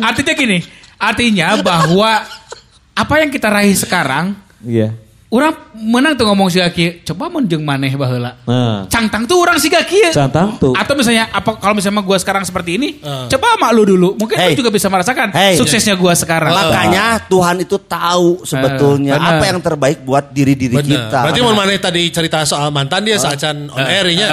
artinya 0.00 0.32
gini, 0.32 0.58
artinya 0.96 1.60
bahwa 1.60 2.22
apa 2.94 3.14
yang 3.20 3.28
kita 3.28 3.48
raih 3.50 3.76
sekarang, 3.76 4.32
Iya. 4.62 4.94
Orang 5.32 5.56
menang 5.74 6.12
tuh 6.12 6.28
ngomong 6.28 6.52
si 6.52 6.60
Gaki, 6.60 7.00
coba 7.02 7.26
menjeng 7.26 7.64
maneh 7.64 7.88
baheula. 7.90 8.36
Nah, 8.44 8.84
Cangtang 8.84 9.24
tuh 9.24 9.40
orang 9.40 9.56
si 9.56 9.72
Gaki. 9.72 10.12
cantang 10.12 10.60
tuh. 10.60 10.76
Atau 10.76 10.92
misalnya 10.92 11.32
apa 11.32 11.56
kalau 11.56 11.72
misalnya 11.72 12.04
gua 12.04 12.20
sekarang 12.20 12.44
seperti 12.44 12.76
ini, 12.76 13.00
coba 13.00 13.56
sama 13.56 13.72
lu 13.72 13.88
dulu. 13.88 14.12
Mungkin 14.14 14.36
Hey. 14.36 14.52
lu 14.52 14.60
juga 14.60 14.68
bisa 14.68 14.92
merasakan 14.92 15.32
Hey. 15.32 15.56
suksesnya 15.56 15.96
gua 15.96 16.12
sekarang. 16.12 16.52
Makanya 16.52 17.24
Tuhan 17.26 17.56
itu 17.58 17.80
tahu 17.80 18.44
sebetulnya 18.44 19.16
benar. 19.16 19.40
apa 19.40 19.44
yang 19.46 19.58
terbaik 19.58 19.98
buat 20.02 20.28
diri-diri 20.30 20.76
Bener. 20.76 21.08
kita. 21.08 21.18
Berarti 21.24 21.40
mau 21.40 21.56
mana 21.56 21.72
tadi 21.74 22.12
cerita 22.12 22.44
soal 22.44 22.68
mantan 22.68 23.00
dia 23.00 23.16
saat 23.16 23.40
can 23.40 23.66
on 23.66 23.82
air 23.82 24.04
nya. 24.12 24.28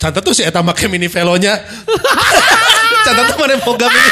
Cantat 0.00 0.24
tuh 0.24 0.32
si 0.32 0.42
eta 0.42 0.64
make 0.64 0.88
mini 0.88 1.06
velonya. 1.06 1.60
Cantat 3.02 3.24
tuh 3.30 3.36
mana 3.38 3.54
boga 3.60 3.86
mini. 3.90 4.10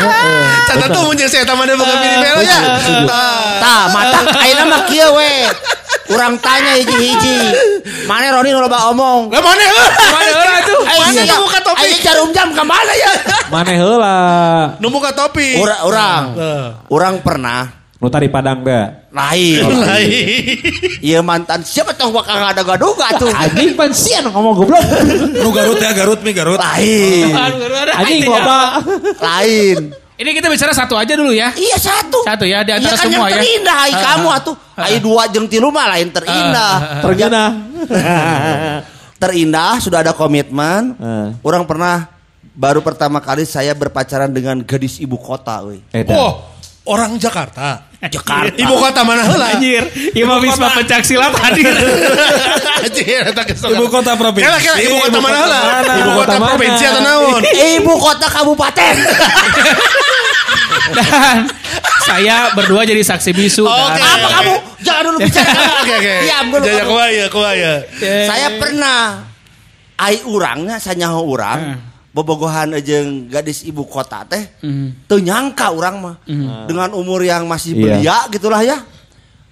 Cantat 0.68 0.88
tuh 0.88 1.00
mun 1.04 1.16
si 1.16 1.36
eta 1.36 1.54
mana 1.54 1.72
boga 1.76 1.94
mini 2.00 2.16
velonya. 2.20 2.58
Tah, 3.60 3.82
mata 3.92 4.18
ayeuna 4.40 4.64
mah 4.68 4.82
kieu 4.88 5.08
we. 5.16 5.48
Urang 6.12 6.36
tanya 6.42 6.76
hiji-hiji. 6.76 7.36
Mana 8.04 8.34
Roni 8.36 8.52
loba 8.52 8.92
omong? 8.92 9.32
Lah 9.32 9.40
mana? 9.40 9.64
Mana 10.12 10.28
heula 10.28 10.60
tuh? 10.66 10.80
Mana 10.84 11.20
nu 11.24 11.36
buka 11.46 11.58
topi? 11.64 11.80
Aing 11.88 12.00
jarum 12.04 12.28
jam 12.36 12.48
ka 12.52 12.64
mana 12.66 12.92
ya? 12.92 13.12
Mana 13.48 13.72
heula? 13.72 14.16
Nu 14.82 14.92
buka 14.92 15.14
topi. 15.16 15.56
Urang 15.56 15.80
urang. 15.88 16.24
Eh. 16.36 16.66
Urang 16.92 17.14
pernah 17.24 17.81
Nu 18.02 18.10
tadi 18.10 18.26
Padang 18.26 18.66
dah. 18.66 18.98
lain. 19.14 19.62
Iya 20.98 21.22
mantan 21.22 21.62
siapa 21.62 21.94
tahu 21.94 22.10
bakal 22.10 22.34
ada 22.34 22.66
gaduga 22.66 23.14
tuh. 23.14 23.30
Anjing 23.46 23.78
pan 23.78 23.94
sian 23.94 24.26
ngomong 24.26 24.58
goblok. 24.58 24.82
Lu 25.38 25.54
Garut 25.54 25.78
ya 25.78 25.94
Garut 25.94 26.18
mi 26.18 26.34
Garut. 26.34 26.58
Lain. 26.58 27.30
Anjing 28.02 28.26
Artinya- 28.26 28.42
loba. 28.42 28.60
Lain. 29.22 29.94
Ini 30.18 30.30
kita 30.34 30.50
bicara 30.50 30.74
satu 30.74 30.98
aja 30.98 31.14
dulu 31.14 31.30
ya. 31.30 31.54
Iya 31.54 31.78
satu. 31.78 32.22
Satu 32.22 32.42
ya, 32.46 32.62
di 32.62 32.70
antara 32.70 32.94
iya 32.94 32.98
kan 32.98 33.06
semua 33.06 33.26
yang 33.26 33.30
ya. 33.30 33.36
terindah 33.38 33.78
ai 33.80 33.90
Ah, 33.90 34.00
kamu 34.02 34.28
atuh. 34.30 34.54
Ai 34.74 34.96
dua 34.98 35.22
jeung 35.30 35.46
tilu 35.46 35.70
mah 35.70 35.86
lain 35.94 36.08
terindah. 36.10 36.74
Tergena. 37.02 37.44
terindah 39.18 39.78
sudah 39.78 40.02
ada 40.02 40.12
komitmen. 40.14 40.94
Orang 41.42 41.66
pernah 41.66 42.06
baru 42.52 42.82
pertama 42.82 43.18
kali 43.18 43.46
saya 43.46 43.72
berpacaran 43.72 44.30
dengan 44.30 44.60
gadis 44.60 44.98
ibu 44.98 45.16
kota, 45.16 45.62
euy. 45.64 45.80
Edan. 45.90 46.14
Oh, 46.14 46.32
orang 46.86 47.14
Jakarta. 47.18 47.86
Jakarta. 48.02 48.58
Ibu 48.58 48.74
kota 48.74 49.06
mana 49.06 49.22
heula? 49.22 49.46
Anjir, 49.54 49.86
Imam 50.18 50.42
Wisma 50.42 50.74
pencak 50.74 51.06
silat 51.06 51.30
hadir. 51.38 51.70
Anjir, 52.82 53.22
eta 53.30 53.42
Ibu 53.46 53.86
kota 53.86 54.18
provinsi. 54.18 54.42
Kela 54.42 54.58
kela 54.58 54.78
ibu 54.82 54.96
kota 54.98 55.18
mana 55.22 55.36
heula? 55.38 55.58
Ibu 56.02 56.10
kota 56.18 56.34
provinsi 56.42 56.84
atau 56.86 57.02
naon? 57.06 57.42
Ibu 57.78 57.92
kota 57.94 58.26
kabupaten. 58.26 58.94
Dan 60.92 61.36
saya 62.02 62.50
berdua 62.58 62.82
jadi 62.82 63.00
saksi 63.06 63.30
bisu. 63.30 63.62
Oke. 63.62 64.02
Dan- 64.02 64.18
Apa 64.18 64.28
kamu? 64.42 64.54
Jangan 64.82 65.02
dulu 65.06 65.18
bicara. 65.22 65.62
Oke 65.86 65.92
oke. 65.94 66.14
Iya. 66.26 66.38
Jaya 66.58 66.84
kuaya 66.84 67.24
kuaya. 67.30 67.72
Saya 68.02 68.48
pernah 68.58 69.22
ai 69.94 70.18
urangnya 70.26 70.82
sanyaho 70.82 71.22
urang 71.22 71.91
bobogohan 72.12 72.76
jeung 72.78 73.26
gadis 73.26 73.60
ibu 73.62 73.82
kota 73.82 74.22
teh 74.22 74.44
teu 75.06 75.16
nyangka 75.16 75.68
urang 75.68 75.96
mah 75.98 76.16
dengan 76.64 76.92
umur 76.92 77.20
yang 77.20 77.44
masih 77.44 77.72
Iya. 77.72 77.80
belia 77.82 78.16
gitulah 78.28 78.60
ya 78.60 78.78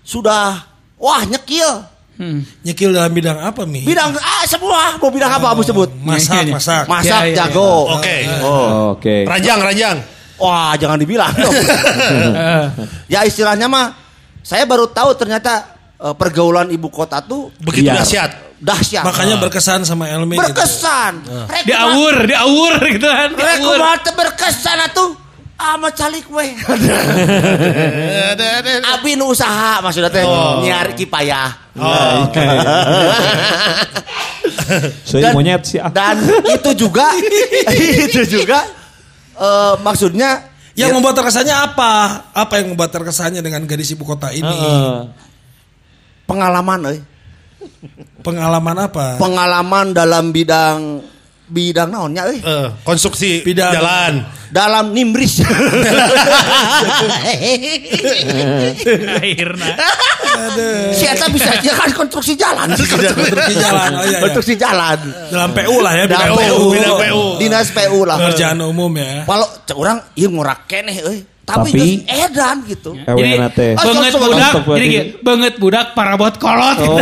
sudah 0.02 0.64
wah 0.94 1.24
nyekil 1.24 1.88
Hmm. 2.20 2.44
Nyekil 2.60 2.92
dalam 2.92 3.08
bidang 3.10 3.40
apa 3.40 3.64
mi? 3.64 3.80
bidang 3.80 4.12
ah 4.12 4.44
semua 4.44 4.92
mau 4.94 5.08
bidang 5.08 5.32
apa 5.32 5.56
kamu 5.56 5.64
sebut 5.64 5.88
Masak, 6.04 6.52
masak. 6.52 6.84
masak 6.84 7.08
Ya, 7.08 7.16
ya, 7.16 7.24
ya. 7.24 7.36
jago 7.48 7.96
Oke. 7.96 8.16
oh 8.44 8.92
Oke. 8.92 9.24
Ranjang 9.24 9.56
ranjang. 9.56 9.96
wah 10.36 10.76
jangan 10.76 10.96
dibilang 10.96 11.32
dong. 11.32 11.48
ya 13.08 13.24
istilahnya 13.24 13.64
mah 13.66 13.96
saya 14.42 14.64
baru 14.64 14.84
tahu 14.86 15.16
ternyata 15.16 15.64
eh, 15.96 16.12
pergaulan 16.12 16.68
ibu 16.68 16.88
kota 16.88 17.20
tuh 17.20 17.48
Begitu 17.56 17.88
Iya. 17.88 17.96
dahsyat. 17.96 18.30
Dahsyat 18.60 19.08
Makanya 19.08 19.40
berkesan 19.40 19.82
sama 19.82 20.06
Elmi 20.06 20.36
gitu. 20.36 20.52
berkesan 20.52 21.24
Rek 21.48 21.64
Di 21.64 21.72
awur, 21.72 22.14
di 22.28 22.36
awur 22.36 22.76
gitu 22.94 23.08
kan. 23.08 23.32
Rek 23.32 23.58
kumaha 23.58 23.96
berkesan 24.12 24.78
atuh. 24.86 25.10
Ama 25.60 25.92
calik 25.92 26.24
we. 26.32 26.56
Abi 28.96 29.12
nu 29.12 29.28
usaha 29.28 29.84
maksudnya 29.84 30.08
teh 30.08 30.24
nyari 30.64 30.96
kipayah. 30.96 31.52
Oh, 31.76 32.24
oke. 32.24 32.40
Saya 35.08 35.36
monyet 35.36 35.60
sih. 35.68 35.76
ah. 35.76 35.92
Dan 35.92 36.16
itu 36.48 36.86
juga 36.86 37.12
itu 37.76 38.40
juga 38.40 38.64
eh, 39.36 39.74
maksudnya 39.84 40.48
Yang 40.78 40.90
ya, 40.90 40.94
membuat 40.96 41.14
terkesannya 41.18 41.52
apa? 41.52 41.92
Apa 42.32 42.62
yang 42.62 42.72
membuat 42.72 42.94
terkesannya 42.94 43.44
dengan 43.44 43.66
gadis 43.68 43.92
ibu 43.92 44.06
kota 44.06 44.32
ini? 44.32 44.48
Heeh. 44.48 44.96
pengalaman 46.24 46.88
euy. 46.88 46.98
Pengalaman 48.20 48.76
apa? 48.76 49.16
Pengalaman 49.16 49.96
dalam 49.96 50.28
bidang 50.30 51.00
bidang 51.50 51.90
naonnya 51.90 52.30
euy. 52.30 52.38
Eh, 52.38 52.68
konstruksi 52.86 53.42
Bidang- 53.42 53.74
jalan. 53.74 54.14
Dalam 54.50 54.90
nimris. 54.94 55.42
Akhirnya. 59.18 59.74
si 60.94 61.04
Eta 61.06 61.26
bisa 61.30 61.54
ya 61.62 61.74
kan 61.74 61.90
konstruksi 61.94 62.34
jalan. 62.34 62.74
Konstruksi 62.78 63.54
jalan. 63.54 63.90
Oh, 63.94 64.02
iya, 64.02 64.10
iya. 64.10 64.20
Konstruksi 64.26 64.54
jalan. 64.58 64.98
Dalam 65.30 65.50
PU 65.54 65.76
lah 65.82 65.92
ya. 65.94 66.04
Dalam 66.10 66.34
bidang 66.34 66.50
PU, 66.50 66.64
bidang 66.74 66.96
PU. 66.98 67.22
Dinas 67.38 67.68
PU 67.70 68.00
lah. 68.06 68.16
Pekerjaan 68.18 68.58
umum 68.62 68.90
ya. 68.98 69.22
Kalau 69.26 69.46
orang 69.78 69.98
ieu 70.18 70.30
ngorak 70.30 70.66
keneh 70.66 70.98
euy. 71.02 71.18
Tapi, 71.50 71.70
Tapi- 71.70 71.96
edan 72.06 72.56
gitu. 72.64 72.90
Jadi 72.94 73.30
Ewen 73.34 73.50
teh. 73.50 73.70
Oh, 73.74 73.84
banget 73.90 74.12
budak, 74.14 74.52
jadi 74.78 74.96
banget 75.18 75.54
budak 75.58 75.86
parabot 75.92 76.34
kolot. 76.38 76.76
Oh. 76.86 76.96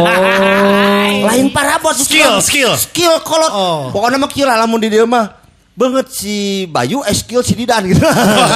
Lain 1.28 1.46
parabot 1.52 1.92
Skill, 1.92 2.40
skill. 2.40 2.72
Skill 2.74 3.20
kolot. 3.20 3.52
Pokoknya 3.92 4.16
mah 4.16 4.30
kieu 4.32 4.48
lah 4.48 4.56
lamun 4.56 4.80
di 4.80 4.88
dieu 4.88 5.04
mah. 5.04 5.36
Banget 5.78 6.10
si 6.10 6.66
Bayu 6.66 7.06
eh 7.06 7.14
skill 7.14 7.46
si 7.46 7.54
Didan 7.54 7.86
gitu. 7.86 8.02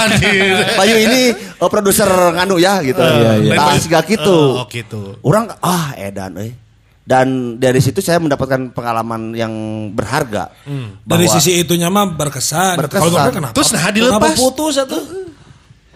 Bayu 0.81 0.97
ini 0.99 1.31
oh, 1.63 1.71
produser 1.71 2.11
nganu 2.11 2.59
ya 2.59 2.83
gitu. 2.83 2.99
Iya, 2.99 3.39
iya. 3.39 3.53
Nah, 3.55 3.79
siga 3.79 4.03
gitu. 4.03 4.59
Oh, 4.59 4.67
gitu. 4.67 5.15
Orang 5.23 5.55
ah 5.63 5.95
edan 5.95 6.35
euy. 6.35 6.51
Dan 7.03 7.59
dari 7.59 7.83
situ 7.83 7.99
saya 7.99 8.23
mendapatkan 8.23 8.71
pengalaman 8.71 9.35
yang 9.35 9.51
berharga. 9.91 10.55
Dari 11.03 11.27
Bahwa 11.27 11.35
sisi 11.35 11.59
itunya 11.59 11.91
mah 11.91 12.11
berkesan. 12.15 12.79
Berkesan. 12.79 13.11
Kalau 13.11 13.35
kenapa? 13.35 13.55
Terus 13.55 13.71
nah 13.75 13.91
Kenapa 13.91 13.95
dilepas. 13.99 14.35
putus 14.39 14.75
atau? 14.79 15.03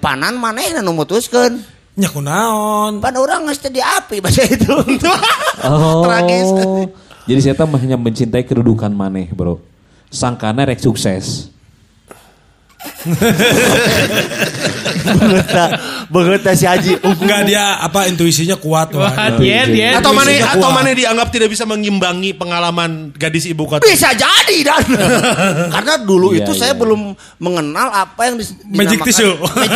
Panan 0.06 0.38
manehna 0.38 0.86
nu 0.86 0.94
mutuskeun. 0.94 1.58
Nya 1.98 2.08
kunaon? 2.14 3.02
Pan 3.02 3.16
orang 3.18 3.50
geus 3.50 3.58
teu 3.58 3.74
diapi 3.74 4.22
bahasa 4.22 4.46
itu. 4.46 4.70
Oh. 5.66 6.04
Tragis. 6.04 6.46
Jadi 7.26 7.40
saya 7.42 7.58
tuh 7.58 7.66
hanya 7.80 7.98
mencintai 7.98 8.44
kedudukan 8.46 8.92
maneh, 8.92 9.26
Bro. 9.34 9.58
Sangkana 10.12 10.68
rek 10.68 10.78
sukses. 10.78 11.50
Banget 16.06 16.40
si 16.54 16.64
Haji. 16.66 16.92
Enggak 17.02 17.40
dia 17.46 17.78
apa 17.78 18.06
intuisinya 18.06 18.56
kuat 18.56 18.92
Wah, 18.94 19.10
wah. 19.10 19.30
dia, 19.36 19.66
dia. 19.66 19.88
Atau 19.98 20.10
mana 20.10 20.30
atau 20.30 20.68
mana 20.70 20.90
dianggap 20.90 21.28
tidak 21.30 21.48
bisa 21.50 21.64
mengimbangi 21.64 22.32
pengalaman 22.32 23.10
gadis 23.12 23.46
ibu 23.46 23.66
kota. 23.66 23.82
Bisa 23.82 24.12
jadi 24.12 24.56
dan 24.62 24.82
karena 25.74 25.94
dulu 26.00 26.32
Iya, 26.32 26.42
itu 26.42 26.52
iya. 26.52 26.60
saya 26.60 26.72
belum 26.74 27.14
mengenal 27.38 27.88
apa 27.92 28.20
yang 28.26 28.34
dis- 28.36 28.54
Magic 28.66 29.02
tissue. 29.02 29.34
Magic, 29.34 29.70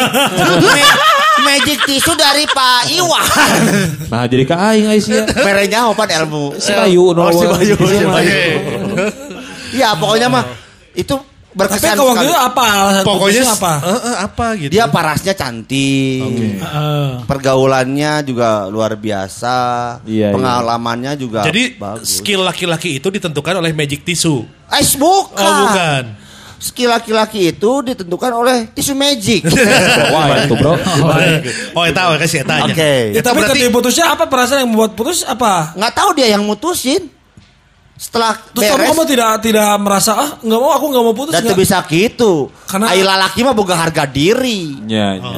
Ma- 0.60 0.98
magic 1.42 1.78
tissue 1.84 2.14
dari 2.14 2.44
Pak 2.46 2.90
Iwan. 2.90 3.26
Nah, 4.10 4.26
jadi 4.26 4.42
ka 4.42 4.58
aing 4.58 4.90
Aisyah. 4.90 5.22
Merenya 5.38 5.86
apa 5.86 6.02
ilmu? 6.02 6.58
Si 6.58 6.74
Bayu, 6.74 7.14
Oh, 7.14 7.30
si 7.30 7.46
no, 7.46 7.54
Bayu, 7.54 7.74
si 7.78 7.94
si 7.94 8.04
Bayu. 8.04 8.30
Iya, 9.70 9.94
pokoknya 9.94 10.26
mah 10.26 10.42
itu 10.92 11.14
Tapi 11.50 11.58
berkesan 11.66 11.98
kalau 11.98 12.14
waktu 12.14 12.22
sekali. 12.22 12.30
itu 12.30 12.36
apa 12.38 12.62
alasan 12.62 13.02
Pokoknya 13.02 13.42
apa? 13.42 13.72
Eh, 13.82 13.90
eh, 13.90 14.16
apa 14.22 14.46
gitu. 14.54 14.70
Dia 14.70 14.84
parasnya 14.86 15.34
cantik. 15.34 16.22
Heeh. 16.62 17.08
Pergaulannya 17.26 18.12
juga 18.22 18.70
luar 18.70 18.94
biasa. 18.94 19.56
Iya, 20.06 20.30
iya. 20.30 20.34
Pengalamannya 20.34 21.12
juga 21.18 21.42
Jadi 21.42 21.74
bagus. 21.74 22.22
skill 22.22 22.46
laki-laki 22.46 23.02
itu 23.02 23.08
ditentukan 23.10 23.58
oleh 23.58 23.74
magic 23.74 24.06
tissue. 24.06 24.46
Eh, 24.70 24.84
bukan. 24.94 25.42
Oh 25.42 25.54
bukan. 25.66 26.04
Skill 26.60 26.92
laki-laki 26.92 27.50
itu 27.50 27.70
ditentukan 27.82 28.30
oleh 28.36 28.68
tisu 28.70 28.92
magic. 28.94 29.48
Wah 30.14 30.44
itu 30.44 30.54
bro. 30.54 30.76
Oh, 31.72 31.84
itu 31.88 31.98
kasih 32.20 32.44
eta 32.44 32.62
aja. 32.62 32.68
Oke. 32.68 33.16
Ya, 33.16 33.22
tapi 33.24 33.40
berarti- 33.42 33.72
putusnya 33.72 34.12
apa 34.12 34.28
perasaan 34.28 34.62
yang 34.62 34.70
membuat 34.70 34.92
putus 34.92 35.24
apa? 35.24 35.72
Nggak 35.74 35.92
tahu 35.98 36.10
dia 36.14 36.36
yang 36.36 36.44
mutusin. 36.44 37.08
Setelah 38.00 38.32
Terus 38.32 38.64
kamu, 38.64 38.76
beres, 38.80 38.88
kamu 38.88 39.02
tidak 39.06 39.30
tidak 39.44 39.70
merasa 39.76 40.12
ah 40.16 40.30
nggak 40.40 40.56
mau 40.56 40.72
aku 40.72 40.86
nggak 40.88 41.04
mau 41.04 41.12
putus 41.12 41.32
dan 41.32 41.44
nggak? 41.44 41.58
bisa 41.58 41.84
gitu. 41.84 42.48
Karena- 42.64 42.88
Ayo 42.88 43.04
lalaki 43.04 43.44
mah 43.44 43.52
boga 43.52 43.76
harga 43.76 44.08
diri. 44.08 44.72
Ya, 44.88 45.20
ya. 45.20 45.36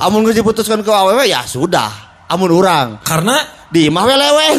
Amun 0.00 0.26
geus 0.26 0.34
diputuskan 0.34 0.82
ke 0.82 0.90
awewe 0.90 1.22
ya 1.24 1.46
sudah. 1.46 2.10
Amun 2.26 2.50
urang 2.52 2.98
Karena 3.00 3.38
di 3.68 3.86
mah 3.86 4.02
we 4.02 4.14
lewe. 4.16 4.46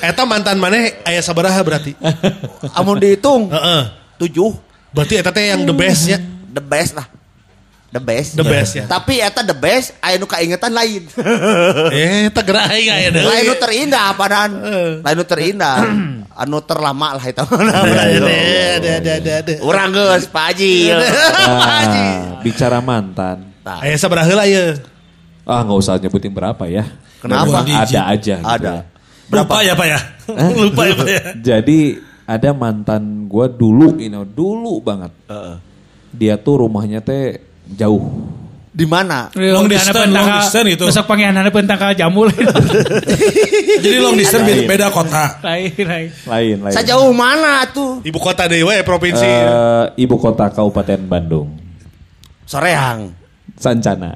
Eta 0.00 0.22
mantan 0.22 0.56
maneh 0.56 1.02
aya 1.02 1.18
sabaraha 1.18 1.58
berarti? 1.60 1.98
Amun 2.72 2.96
dihitung 2.96 3.50
Heeh. 3.50 3.82
tujuh 4.16 4.54
Berarti 4.88 5.18
eta 5.18 5.28
teh 5.28 5.44
yang 5.44 5.66
the 5.66 5.74
best 5.74 6.06
ya. 6.06 6.16
the 6.48 6.62
best 6.62 6.94
lah. 6.94 7.04
The 7.88 8.02
best. 8.04 8.36
The 8.36 8.44
best 8.44 8.72
ya. 8.76 8.84
Tapi 8.84 9.16
eta 9.16 9.40
the 9.40 9.56
best 9.56 9.96
aya 10.04 10.20
nu 10.20 10.28
kaingetan 10.28 10.76
lain. 10.76 11.08
Eh, 11.96 12.28
eta 12.28 12.44
gerah 12.44 12.68
aing 12.68 12.92
aya 12.92 13.08
deui. 13.08 13.24
lain 13.24 13.42
nu 13.48 13.56
terindah 13.56 14.12
padan. 14.12 14.50
Lain 15.00 15.16
nu 15.16 15.24
terindah. 15.24 15.76
anu 16.44 16.60
terlama 16.60 17.16
lah 17.16 17.24
eta. 17.24 17.48
Urang 19.64 19.90
geus 19.96 20.28
Pak 20.28 20.44
Haji. 20.52 20.76
Nah, 20.92 22.38
bicara 22.44 22.78
mantan. 22.84 23.56
Aya 23.64 23.96
sabaraha 23.96 24.28
heula 24.28 24.44
ieu? 24.44 24.76
Ah 25.48 25.64
nggak 25.64 25.78
usah 25.80 25.96
nyebutin 25.96 26.32
berapa 26.36 26.68
ya. 26.68 26.84
Kenapa? 27.24 27.64
Ada 27.64 28.00
aja. 28.12 28.36
gitu 28.36 28.44
Ada. 28.44 28.72
ya. 28.78 28.82
lupa 29.28 29.56
ya 29.64 29.72
pak 29.72 29.86
ya. 29.88 30.00
lupa 30.60 30.82
ya 30.84 30.94
pak 30.94 31.08
ya. 31.08 31.22
Jadi 31.40 31.98
ada 32.28 32.52
mantan 32.52 33.24
gue 33.24 33.46
dulu, 33.48 33.96
you 33.96 34.12
know, 34.12 34.28
dulu 34.28 34.84
banget. 34.84 35.12
Dia 36.12 36.36
tuh 36.36 36.68
rumahnya 36.68 37.00
teh 37.00 37.47
jauh. 37.76 38.04
Di 38.78 38.86
mana? 38.86 39.26
Long 39.34 39.66
Long 39.66 39.66
distance, 39.66 40.06
long 40.06 40.28
distance 40.38 40.68
itu. 40.70 40.84
Besok 40.86 41.10
panggilan 41.10 41.34
anak 41.34 41.50
pentang 41.50 41.82
jamul. 41.98 42.30
Jadi 43.82 43.96
long 43.98 44.14
distance 44.14 44.46
beda, 44.46 44.62
beda 44.70 44.86
kota. 44.94 45.24
Lain, 45.42 45.74
lain. 45.74 46.08
Lain, 46.30 46.56
lain. 46.62 46.74
Sejauh 46.78 47.10
mana 47.10 47.66
tuh? 47.74 47.98
Ibu 48.06 48.18
kota 48.22 48.46
deui 48.46 48.62
we 48.62 48.78
provinsi. 48.86 49.26
Eh, 49.26 49.84
ibu 50.06 50.14
kota 50.14 50.46
Kabupaten 50.54 51.00
Bandung, 51.10 51.58
Soreang, 52.46 53.10
Sancana. 53.58 54.14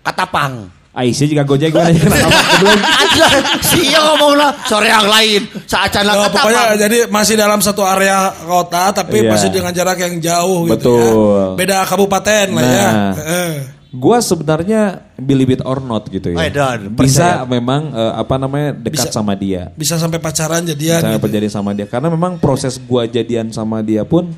Katapang. 0.00 0.77
Aisyah 0.98 1.26
juga 1.30 1.42
gojek 1.46 1.70
gimana? 1.70 1.94
Kenapa 1.94 2.26
belum? 2.58 2.80
Aja, 2.82 3.26
sia 3.62 4.00
ngomong 4.02 4.34
lah. 4.34 4.50
Soreang 4.66 5.06
lain. 5.06 5.46
Saacana 5.62 6.10
Nah, 6.10 6.26
pokoknya 6.26 6.62
Katapang. 6.66 6.82
jadi 6.82 6.98
masih 7.06 7.34
dalam 7.38 7.60
satu 7.62 7.86
area 7.86 8.18
kota 8.42 8.90
tapi 8.90 9.22
Iya. 9.22 9.30
masih 9.30 9.48
dengan 9.48 9.70
jarak 9.70 9.94
yang 9.96 10.18
jauh 10.18 10.66
gitu 10.66 10.74
Betul. 10.74 10.98
ya. 10.98 11.46
Beda 11.54 11.76
kabupaten 11.86 12.46
lah 12.50 12.64
ya. 12.66 12.88
Nah. 12.90 13.12
Heeh. 13.14 13.52
Gua 13.88 14.20
sebenarnya 14.20 14.82
believe 15.16 15.54
it 15.54 15.62
or 15.62 15.80
not 15.80 16.10
gitu 16.10 16.34
ya. 16.34 16.44
Edan, 16.44 16.92
Bisa 16.92 17.40
percaya. 17.40 17.48
memang 17.48 17.88
eh, 17.88 18.12
apa 18.18 18.34
namanya 18.36 18.68
dekat 18.74 19.08
Bisa. 19.08 19.14
sama 19.14 19.32
dia. 19.32 19.70
Bisa 19.72 19.96
sampai 19.96 20.18
pacaran 20.18 20.60
jadian. 20.60 20.98
Sampai 21.00 21.16
gitu. 21.16 21.24
terjadi 21.30 21.48
sama 21.48 21.72
dia 21.72 21.86
karena 21.86 22.10
memang 22.10 22.36
proses 22.36 22.76
gua 22.76 23.06
jadian 23.06 23.48
sama 23.48 23.80
dia 23.80 24.02
pun 24.02 24.28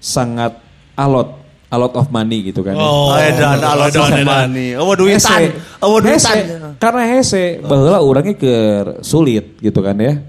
sangat 0.00 0.58
alot 0.94 1.45
a 1.66 1.76
lot 1.76 1.92
of 1.92 2.06
money 2.08 2.46
gitu 2.46 2.62
kan. 2.62 2.72
ya. 2.72 2.80
Oh, 2.80 3.10
Edan, 3.12 3.58
alot 3.58 3.90
edan, 3.90 4.10
edan. 4.12 4.24
money. 4.24 4.68
Oh, 4.74 4.94
duitan. 4.94 5.18
Hese. 5.18 5.58
Oh, 5.82 5.98
duitan. 5.98 6.14
Hese. 6.14 6.36
Karena 6.78 7.02
hese 7.08 7.44
bahwa 7.58 7.98
orangnya 7.98 8.34
ke 8.34 8.54
sulit 9.02 9.58
gitu 9.58 9.80
kan 9.80 9.96
ya. 9.96 10.22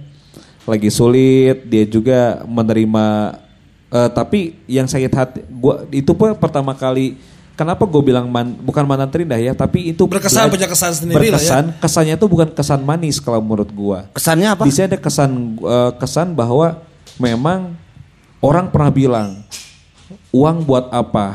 Lagi 0.63 0.89
sulit, 0.89 1.63
dia 1.63 1.85
juga 1.85 2.43
menerima 2.43 3.05
eh, 3.87 4.09
tapi 4.11 4.39
yang 4.67 4.83
sakit 4.83 5.11
hati 5.11 5.39
gua 5.47 5.87
itu 5.89 6.11
pun 6.11 6.35
pertama 6.35 6.75
kali 6.75 7.15
kenapa 7.55 7.87
gue 7.87 8.03
bilang 8.03 8.27
man- 8.27 8.53
bukan 8.53 8.83
mantan 8.83 9.07
terindah 9.07 9.39
ya, 9.39 9.55
tapi 9.55 9.89
itu 9.89 10.03
Berkesan, 10.05 10.45
punya 10.45 10.67
kesan 10.67 10.93
sendiri 10.93 11.31
lah 11.31 11.39
ya. 11.39 11.39
berkesan, 11.39 11.63
kesannya 11.79 12.13
itu 12.13 12.27
bukan 12.27 12.49
kesan 12.51 12.83
manis 12.83 13.17
kalau 13.17 13.39
menurut 13.39 13.71
gua. 13.71 14.05
Kesannya 14.11 14.53
apa? 14.53 14.61
Di 14.61 14.69
sini 14.69 14.91
ada 14.91 14.99
kesan 14.99 15.31
eh, 15.55 15.91
kesan 15.97 16.35
bahwa 16.35 16.83
memang 17.15 17.73
orang 18.43 18.67
pernah 18.67 18.91
bilang 18.91 19.27
uang 20.37 20.57
buat 20.61 20.85
apa, 20.89 21.25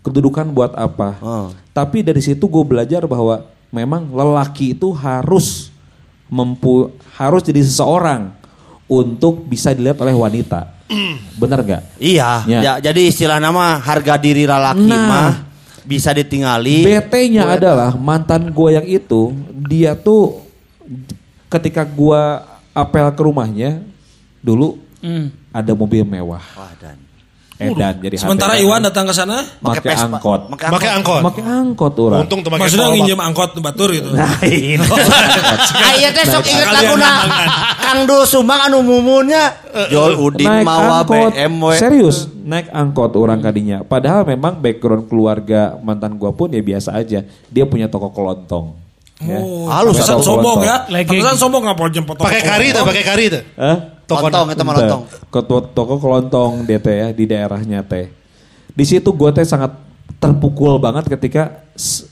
kedudukan 0.00 0.48
buat 0.48 0.72
apa. 0.72 1.20
Oh. 1.20 1.48
Tapi 1.70 2.00
dari 2.00 2.18
situ 2.18 2.44
gue 2.44 2.64
belajar 2.64 3.04
bahwa 3.04 3.44
memang 3.68 4.08
lelaki 4.08 4.72
itu 4.72 4.90
harus 4.90 5.68
mempu 6.26 6.88
harus 7.14 7.42
jadi 7.42 7.60
seseorang 7.60 8.32
untuk 8.86 9.44
bisa 9.44 9.70
dilihat 9.70 10.00
oleh 10.00 10.14
wanita. 10.14 10.72
Benar 11.40 11.62
gak? 11.62 11.82
Iya, 11.96 12.42
Ya. 12.48 12.60
ya, 12.60 12.72
jadi 12.82 13.06
istilah 13.06 13.38
nama 13.38 13.78
harga 13.78 14.16
diri 14.16 14.42
lalaki 14.42 14.88
Nah. 14.88 15.06
mah 15.06 15.30
bisa 15.82 16.10
ditinggali. 16.10 16.82
BT-nya 16.82 17.46
adalah 17.46 17.94
mantan 17.94 18.50
gue 18.50 18.68
yang 18.72 18.86
itu, 18.86 19.30
dia 19.64 19.94
tuh 19.94 20.42
ketika 21.46 21.82
gue 21.82 22.20
apel 22.70 23.06
ke 23.10 23.22
rumahnya 23.22 23.82
dulu 24.38 24.78
Hmm. 25.00 25.32
ada 25.50 25.72
mobil 25.72 26.04
mewah. 26.04 26.42
Wah, 26.54 26.74
dan. 26.76 26.98
Edan 27.60 27.94
jadi 28.00 28.16
Sementara 28.16 28.56
HTM. 28.56 28.64
Iwan 28.64 28.80
datang 28.80 29.04
ke 29.04 29.12
sana, 29.12 29.44
Pakai 29.60 29.92
angkot. 29.92 30.48
Pakai 30.48 30.68
Make 30.72 30.88
angkot. 30.88 31.20
Pakai 31.20 31.44
angkot 31.44 31.92
orang. 32.00 32.20
Untung 32.24 32.40
tuh 32.40 32.48
maksudnya 32.48 32.88
nginjem 32.88 33.20
angkot 33.20 33.52
batur 33.60 33.92
gitu. 33.92 34.08
Lain. 34.16 34.78
Aya 35.76 36.08
teh 36.08 36.24
sok 36.24 36.48
inget 36.48 36.64
Sekalian 36.64 36.96
lagu 36.96 36.96
na 36.96 37.12
Kang 37.84 38.00
Dul 38.08 38.24
Sumbang 38.24 38.64
anu 38.64 38.80
mumunnya. 38.80 39.52
Jol 39.92 40.16
Udin 40.16 40.48
naik 40.48 40.64
mawa 40.64 41.04
angkot. 41.04 41.36
BMW. 41.36 41.76
Serius, 41.76 42.32
naik 42.40 42.72
angkot 42.72 43.12
orang 43.20 43.44
kadinya. 43.44 43.84
Padahal 43.84 44.24
memang 44.24 44.56
background 44.56 45.04
keluarga 45.12 45.76
mantan 45.84 46.16
gua 46.16 46.32
pun 46.32 46.48
ya 46.48 46.64
biasa 46.64 46.96
aja. 46.96 47.20
Dia 47.52 47.64
punya 47.68 47.92
toko 47.92 48.08
kelontong. 48.08 48.72
Ya. 49.20 49.36
Oh, 49.36 49.68
Halus 49.68 50.00
sombong 50.00 50.64
ya. 50.64 50.88
Pantesan 50.88 51.36
sombong 51.36 51.60
nggak 51.68 51.76
mau 51.76 51.92
jemput 51.92 52.16
Pakai 52.16 52.40
kari 52.40 52.72
tuh, 52.72 52.88
pakai 52.88 53.04
kari 53.04 53.24
tuh. 53.28 53.44
Hah? 53.60 53.99
Lontong 54.12 54.48
eta 54.50 54.62
mah 54.62 54.74
lontong. 54.74 55.02
Ke 55.28 55.40
to- 55.40 55.68
toko 55.70 55.94
kelontong 55.96 56.64
dia 56.64 56.78
teh 56.78 56.96
ya 56.96 57.08
di 57.10 57.24
daerahnya 57.24 57.80
teh. 57.80 58.10
Di 58.70 58.84
situ 58.84 59.08
gue 59.08 59.30
teh 59.30 59.42
sangat 59.42 59.74
terpukul 60.16 60.76
banget 60.76 61.06
ketika 61.08 61.62
s- 61.72 62.06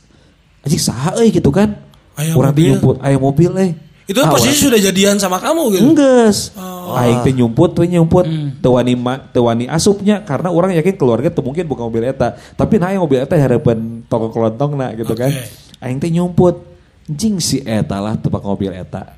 anjing 0.61 0.79
saha 0.79 1.17
euy 1.17 1.29
gitu 1.29 1.49
kan. 1.49 1.75
Aya 2.15 2.33
Orang 2.33 2.51
mobil. 2.51 2.67
nyumput 2.73 2.97
aya 2.99 3.17
mobil 3.17 3.51
euy. 3.53 3.73
Itu 4.05 4.19
Ah, 4.19 4.33
posisi 4.33 4.65
sudah 4.65 4.81
jadian 4.81 5.17
sama 5.17 5.37
kamu 5.37 5.63
gitu. 5.71 5.85
Enggeus. 5.85 6.57
Oh. 6.57 6.97
Aing 6.97 7.21
teh 7.21 7.31
nyumput 7.31 7.77
teh 7.77 7.85
nyumput 7.87 8.25
teu 8.59 8.73
wani 8.73 8.97
ma- 8.97 9.21
teu 9.29 9.45
wani 9.45 9.69
asupnya 9.69 10.23
karena 10.23 10.49
orang 10.49 10.73
yakin 10.73 10.97
keluarga 10.97 11.29
teu 11.29 11.43
mungkin 11.43 11.63
bukan 11.63 11.85
mobil 11.85 12.07
eta. 12.07 12.33
Tapi 12.53 12.77
nah 12.77 12.89
yang 12.89 13.05
mobil 13.05 13.21
eta 13.21 13.37
harapan 13.37 13.77
toko 14.05 14.29
kelontongna 14.29 14.97
gitu 14.97 15.13
kan. 15.13 15.29
Oke. 15.29 15.45
Aing 15.79 15.99
teh 15.99 16.09
nyumput. 16.09 16.57
Jing 17.05 17.37
si 17.37 17.61
eta 17.61 17.97
lah 17.99 18.17
tempat 18.17 18.41
mobil 18.41 18.69
eta. 18.71 19.13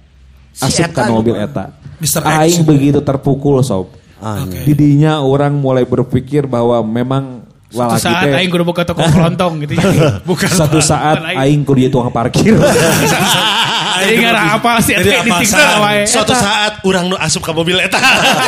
Si 0.50 0.66
Asup 0.66 0.82
eta 0.84 1.00
kan 1.00 1.10
mobil 1.12 1.34
gimana? 1.34 1.46
eta. 1.46 1.64
Mr. 2.00 2.20
X. 2.24 2.32
Aing 2.32 2.62
begitu 2.64 2.98
terpukul 3.04 3.60
sob. 3.60 3.92
Ah, 4.20 4.44
Oke. 4.44 4.68
Didinya 4.68 5.20
orang 5.20 5.56
mulai 5.56 5.84
berpikir 5.84 6.44
bahwa 6.44 6.80
memang 6.84 7.44
Suatu 7.70 7.86
lalaki 7.86 8.02
saat 8.02 8.26
aing 8.34 8.50
kudu 8.50 8.64
buka 8.66 8.82
toko 8.82 8.98
kelontong 8.98 9.62
gitu. 9.62 9.78
Bukan 10.28 10.50
satu 10.50 10.82
saat 10.82 11.22
aing 11.38 11.62
kudu 11.62 11.78
jadi 11.86 11.92
tukang 11.94 12.10
parkir. 12.10 12.58
Jadi 14.00 14.16
ngarah 14.26 14.58
apa 14.58 14.80
sih 14.82 14.98
Jadi 14.98 15.22
apa. 15.22 16.02
Suatu 16.02 16.34
saat 16.34 16.82
orang 16.82 17.06
nu 17.06 17.16
asup 17.16 17.46
ke 17.46 17.52
mobil 17.54 17.78
eta. 17.78 18.00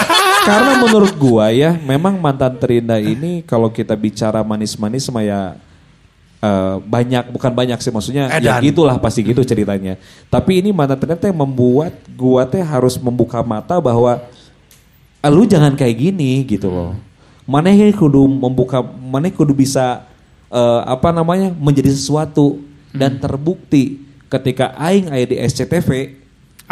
Karena 0.48 0.74
menurut 0.82 1.14
gua 1.14 1.54
ya, 1.54 1.78
memang 1.78 2.18
mantan 2.18 2.58
terindah 2.58 2.98
ini 2.98 3.46
kalau 3.46 3.70
kita 3.70 3.94
bicara 3.94 4.42
manis-manis 4.42 5.06
mah 5.06 5.22
ya 5.22 5.40
eh, 6.42 6.76
banyak, 6.82 7.30
bukan 7.30 7.52
banyak 7.54 7.78
sih 7.78 7.94
maksudnya 7.94 8.26
ya 8.42 8.58
Edan. 8.58 8.66
gitulah 8.66 8.98
pasti 8.98 9.22
gitu 9.22 9.40
ceritanya. 9.40 9.94
Tapi 10.26 10.58
ini 10.58 10.74
mantan 10.74 10.98
terindah 10.98 11.16
teh 11.16 11.30
membuat 11.30 11.94
gua 12.12 12.42
teh 12.44 12.60
harus 12.60 12.98
membuka 12.98 13.38
mata 13.40 13.78
bahwa 13.78 14.18
"Ah, 15.22 15.30
lu 15.30 15.46
jangan 15.46 15.78
kayak 15.78 15.94
gini 15.94 16.42
gitu 16.42 16.66
loh. 16.66 16.92
Mana 17.46 17.70
yang 17.70 17.94
kudu 17.94 18.26
membuka, 18.26 18.82
mana 18.82 19.30
kudu 19.30 19.54
bisa 19.54 20.02
eh, 20.50 20.80
apa 20.84 21.14
namanya 21.14 21.54
menjadi 21.54 21.94
sesuatu 21.94 22.58
dan 22.90 23.16
terbukti 23.16 24.02
ketika 24.28 24.74
aing 24.76 25.08
aya 25.08 25.24
di 25.24 25.36
SCTV 25.38 26.18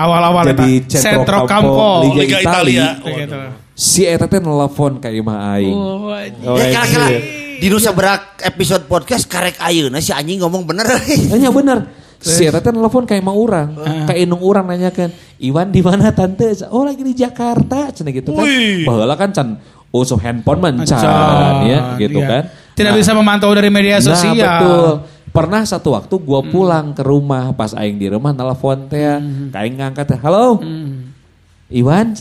Awal-awal 0.00 0.56
jadi. 0.56 0.70
Centro 0.88 1.44
Campo. 1.44 2.08
Liga, 2.08 2.22
Liga 2.24 2.38
Italia. 2.40 2.86
Italia. 2.96 3.52
Si 3.76 4.00
Eta 4.08 4.24
teh 4.24 4.40
nelfon 4.40 4.96
ka 4.96 5.12
imah 5.12 5.56
aing. 5.56 5.76
Oh. 5.76 6.08
Oh, 6.08 6.56
Ya 6.56 6.72
anjir. 6.72 7.39
Di 7.60 7.68
Nusa 7.68 7.92
Berak 7.92 8.40
episode 8.40 8.88
podcast 8.88 9.28
karek 9.28 9.60
ayeuna 9.60 10.00
si 10.00 10.16
anjing 10.16 10.40
ngomong 10.40 10.64
bener. 10.64 10.88
Hanya 11.28 11.52
bener. 11.60 11.78
Si 12.20 12.44
Eta 12.48 12.60
teh 12.60 12.72
nelfon 12.72 13.04
ka 13.08 13.16
imah 13.16 13.32
urang, 13.36 13.68
ka 14.04 14.12
indung 14.12 14.44
urang 14.44 14.68
nanyakan, 14.68 15.08
"Iwan 15.40 15.72
di 15.72 15.80
mana 15.80 16.12
tante?" 16.12 16.52
Oh, 16.68 16.84
lagi 16.84 17.00
di 17.00 17.16
Jakarta, 17.16 17.92
cenah 17.92 18.12
gitu 18.12 18.36
kan. 18.36 18.44
Wih. 18.44 18.84
Baheula 18.84 19.16
kan 19.16 19.32
can 19.32 19.48
usuh 19.88 20.20
handphone 20.20 20.60
mencan 20.60 21.00
ya 21.64 21.96
gitu 21.96 22.20
iya. 22.20 22.28
kan. 22.28 22.42
Tidak 22.76 22.92
Nah, 22.92 23.00
bisa 23.00 23.12
memantau 23.16 23.52
dari 23.52 23.68
media 23.72 24.00
sosial. 24.00 24.36
Nah, 24.36 24.44
betul. 24.60 24.88
Pernah 25.32 25.62
satu 25.64 25.96
waktu 25.96 26.14
gua 26.20 26.40
pulang 26.44 26.92
ke 26.92 27.00
rumah 27.04 27.56
pas 27.56 27.72
aing 27.72 27.96
di 27.96 28.08
rumah 28.12 28.36
telepon 28.36 28.88
teh, 28.88 29.16
aing 29.52 29.80
ngangkat 29.80 30.16
teh, 30.16 30.18
"Halo." 30.20 30.60
Iwan. 31.72 32.16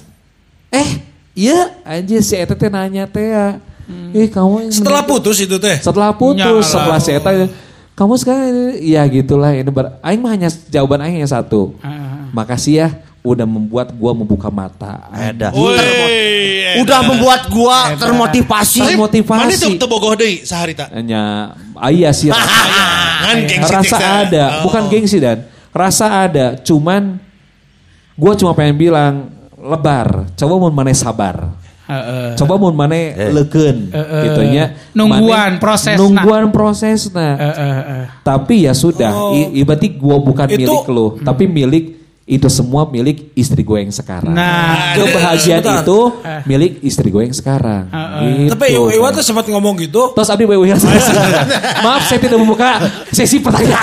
Eh, 0.71 0.89
iya 1.36 1.75
anjir 1.84 2.23
si 2.23 2.39
eta 2.39 2.56
teh 2.56 2.71
nanya 2.71 3.04
teh. 3.04 3.67
Ya. 3.89 4.15
Eh, 4.15 4.28
kamu 4.28 4.54
yang 4.63 4.71
Setelah 4.71 5.02
putus 5.02 5.38
itu 5.38 5.56
teh. 5.56 5.78
setelah 5.78 6.12
putus, 6.12 6.39
Nyala. 6.39 6.63
setelah 6.63 6.97
si 6.97 7.12
eta 7.12 7.32
kamu 7.93 8.13
sekarang 8.15 8.47
ini- 8.47 8.80
ya 8.88 9.04
gitulah 9.04 9.52
ini 9.52 9.67
ber, 9.67 9.97
aing 9.99 10.17
mah 10.17 10.32
hanya 10.32 10.47
jawaban 10.67 11.02
aing 11.02 11.17
hanya 11.17 11.28
satu. 11.28 11.75
Ah. 11.80 12.32
Makasih 12.32 12.73
ya 12.78 12.88
udah 13.19 13.43
membuat 13.43 13.91
gua 13.91 14.13
membuka 14.13 14.47
mata. 14.47 15.10
Ada. 15.10 15.52
Udah 16.80 16.99
membuat 17.04 17.49
gua 17.49 17.97
termotivasi. 17.97 18.80
Mana 18.80 18.95
motivasi. 19.02 19.58
tuh 19.60 19.75
tebogoh 19.78 20.13
deui 20.13 20.41
saharita? 20.41 20.88
Hanya 20.89 21.52
ayah 21.84 22.13
sih 22.13 22.30
rasa, 22.30 22.62
Ngan 23.25 23.38
gengsi 23.49 23.73
rasa 23.73 23.97
ada, 24.23 24.43
Oh. 24.62 24.69
bukan 24.69 24.84
gengsi 24.88 25.17
dan 25.17 25.43
rasa 25.69 26.06
ada. 26.23 26.56
Cuman 26.58 27.17
gua 28.13 28.34
cuma 28.34 28.54
pengen 28.54 28.78
bilang 28.78 29.28
lebar, 29.58 30.30
coba 30.34 30.54
mau 30.56 30.71
mana 30.71 30.93
sabar. 30.93 31.52
Heeh. 31.89 32.38
Coba 32.38 32.54
mau 32.56 32.69
mana 32.69 32.93
leukeun 33.34 33.89
Eh, 33.89 34.23
gitu 34.23 34.41
nya. 34.45 34.78
Nungguan 34.93 35.58
Mane- 35.58 35.60
prosesna. 35.60 35.97
Nungguan 35.97 36.43
prosesna. 36.49 37.34
Eh, 37.34 37.49
eh, 37.49 37.82
eh. 37.82 38.06
Tapi 38.21 38.63
ya 38.63 38.73
sudah, 38.73 39.10
i, 39.34 39.58
i- 39.58 39.65
berarti 39.65 39.89
gua 39.91 40.21
bukan 40.21 40.45
Itu- 40.47 40.62
milik 40.62 40.86
lo, 40.88 41.17
tapi 41.19 41.43
milik 41.43 41.99
itu 42.30 42.46
semua 42.46 42.86
milik 42.86 43.34
istri 43.34 43.65
gue 43.65 43.82
yang 43.82 43.89
sekarang. 43.89 44.30
Nah, 44.38 44.94
kebahagiaan 44.94 45.65
sebentar. 45.65 45.82
itu 45.82 46.00
milik 46.46 46.78
istri 46.86 47.10
gue 47.10 47.26
yang 47.26 47.34
sekarang. 47.34 47.89
Gitu. 47.89 48.54
Tapi 48.54 48.78
Iwan 48.78 49.10
tuh 49.18 49.26
sempat 49.26 49.50
ngomong 49.50 49.74
gitu. 49.82 50.13
Terus 50.13 50.30
Abi 50.30 50.46
wewe 50.46 50.70
Maaf 51.86 52.06
saya 52.06 52.22
tidak 52.22 52.38
membuka 52.38 52.78
sesi 53.10 53.42
pertanyaan. 53.42 53.82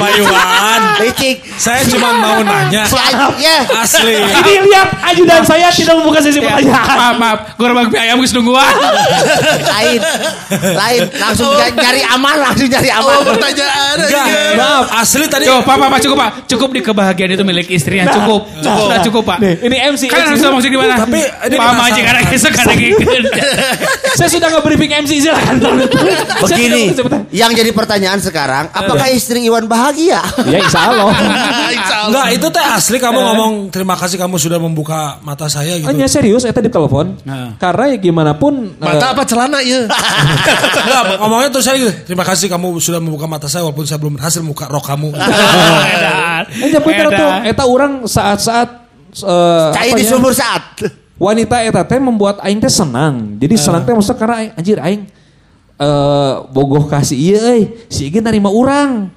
Pak 0.00 0.16
Iwan, 0.16 0.80
Licik. 1.04 1.44
saya 1.60 1.84
cuma 1.84 2.16
mau 2.16 2.40
nanya. 2.40 2.88
Ya. 3.36 3.68
Asli. 3.84 4.16
Ini 4.16 4.52
lihat 4.64 4.88
ajudan 5.12 5.44
saya 5.44 5.68
tidak 5.68 6.00
membuka 6.00 6.24
sesi 6.24 6.40
pertanyaan. 6.40 6.96
maaf, 6.96 7.14
maaf. 7.20 7.38
Gue 7.60 7.68
rebag 7.68 7.92
ayam 7.92 8.16
geus 8.24 8.32
nungguan. 8.32 8.64
Lain. 9.60 10.00
Lain. 10.72 11.00
Langsung 11.20 11.52
ny- 11.52 11.76
nyari 11.76 12.02
aman. 12.16 12.36
Langsung 12.40 12.68
nyari 12.72 12.88
aman. 12.88 13.12
Oh, 13.12 13.22
pertanyaan. 13.28 13.96
Enggak, 14.00 14.26
maaf. 14.56 14.84
Asli 15.04 15.26
tadi. 15.28 15.44
Cukup, 15.44 15.68
Pak, 15.90 15.98
cukup, 16.06 16.16
Pak. 16.16 16.30
Cukup 16.46 16.68
di 16.70 16.80
kebahagiaan 16.80 17.30
itu 17.34 17.44
milik 17.44 17.66
istrinya. 17.70 18.10
Cukup. 18.14 18.46
Sudah 18.62 18.98
cukup, 19.02 19.22
Pak. 19.26 19.38
Nih, 19.42 19.54
ini 19.66 19.76
MC. 19.94 20.02
Kan 20.06 20.30
harus 20.30 20.40
ngomong 20.40 20.62
di 20.62 20.78
mana? 20.78 20.94
Tapi 21.02 21.20
ini 21.20 21.56
aja 21.58 22.00
karena 22.00 22.20
besok 22.30 22.52
ada 22.54 22.74
saya 24.18 24.28
sudah 24.28 24.48
nge-briefing 24.52 24.92
MC 25.04 25.12
silakan. 25.24 25.56
Begini. 26.46 26.82
Yang 27.30 27.50
jadi 27.62 27.70
pertanyaan 27.74 28.18
sekarang. 28.22 28.70
Apakah 28.70 29.08
istri 29.10 29.42
Iwan 29.46 29.66
bahagia? 29.66 30.22
Ya 30.46 30.58
insya 30.64 30.92
Allah. 30.92 31.14
Enggak, 32.10 32.26
itu 32.34 32.46
teh 32.50 32.64
asli 32.64 32.96
kamu 32.98 33.18
ngomong 33.18 33.52
terima 33.72 33.94
kasih 33.96 34.18
kamu 34.18 34.36
sudah 34.36 34.58
membuka 34.58 35.18
mata 35.24 35.46
saya 35.46 35.78
gitu. 35.78 35.88
Hanya 35.88 36.06
serius, 36.10 36.44
saya 36.44 36.54
di 36.54 36.70
telepon. 36.70 37.16
Karena 37.56 37.84
ya 37.94 37.96
gimana 37.98 38.32
pun. 38.36 38.74
Mata 38.76 39.14
apa 39.14 39.22
celana 39.24 39.62
ya? 39.62 39.86
Enggak, 40.86 41.02
ngomongnya 41.22 41.48
terus 41.54 41.66
saya 41.66 41.76
gitu. 41.80 41.92
Terima 42.06 42.24
kasih 42.26 42.46
kamu 42.50 42.76
sudah 42.82 43.00
membuka 43.00 43.26
mata 43.30 43.46
saya 43.46 43.64
walaupun 43.66 43.86
saya 43.86 43.98
belum 44.02 44.18
berhasil 44.18 44.40
membuka 44.42 44.66
rok 44.68 44.84
kamu. 44.84 45.08
Eh, 45.80 46.68
ya 46.72 46.80
bener 46.80 47.06
tuh, 47.12 47.30
eta 47.46 47.64
orang 47.64 47.92
saat-saat 48.04 48.68
eh, 49.22 49.68
Cair 49.74 49.92
apa 49.92 49.98
di 49.98 50.04
ya, 50.04 50.10
sumur 50.10 50.32
saat. 50.34 50.62
wanita 51.20 51.60
eta 51.60 51.84
teh 51.84 52.00
membuat 52.00 52.40
aing 52.40 52.60
teh 52.60 52.72
senang. 52.72 53.36
Jadi 53.36 53.54
senang 53.60 53.84
teh 53.84 53.92
maksudnya 53.92 54.18
karena 54.18 54.36
aing, 54.40 54.52
anjir 54.56 54.78
aing 54.80 55.02
eh 55.80 56.34
bogoh 56.52 56.84
kasih 56.88 57.16
iya 57.16 57.38
euy, 57.56 57.62
si 57.88 58.08
Ige 58.08 58.20
nerima 58.20 58.48
urang. 58.52 59.12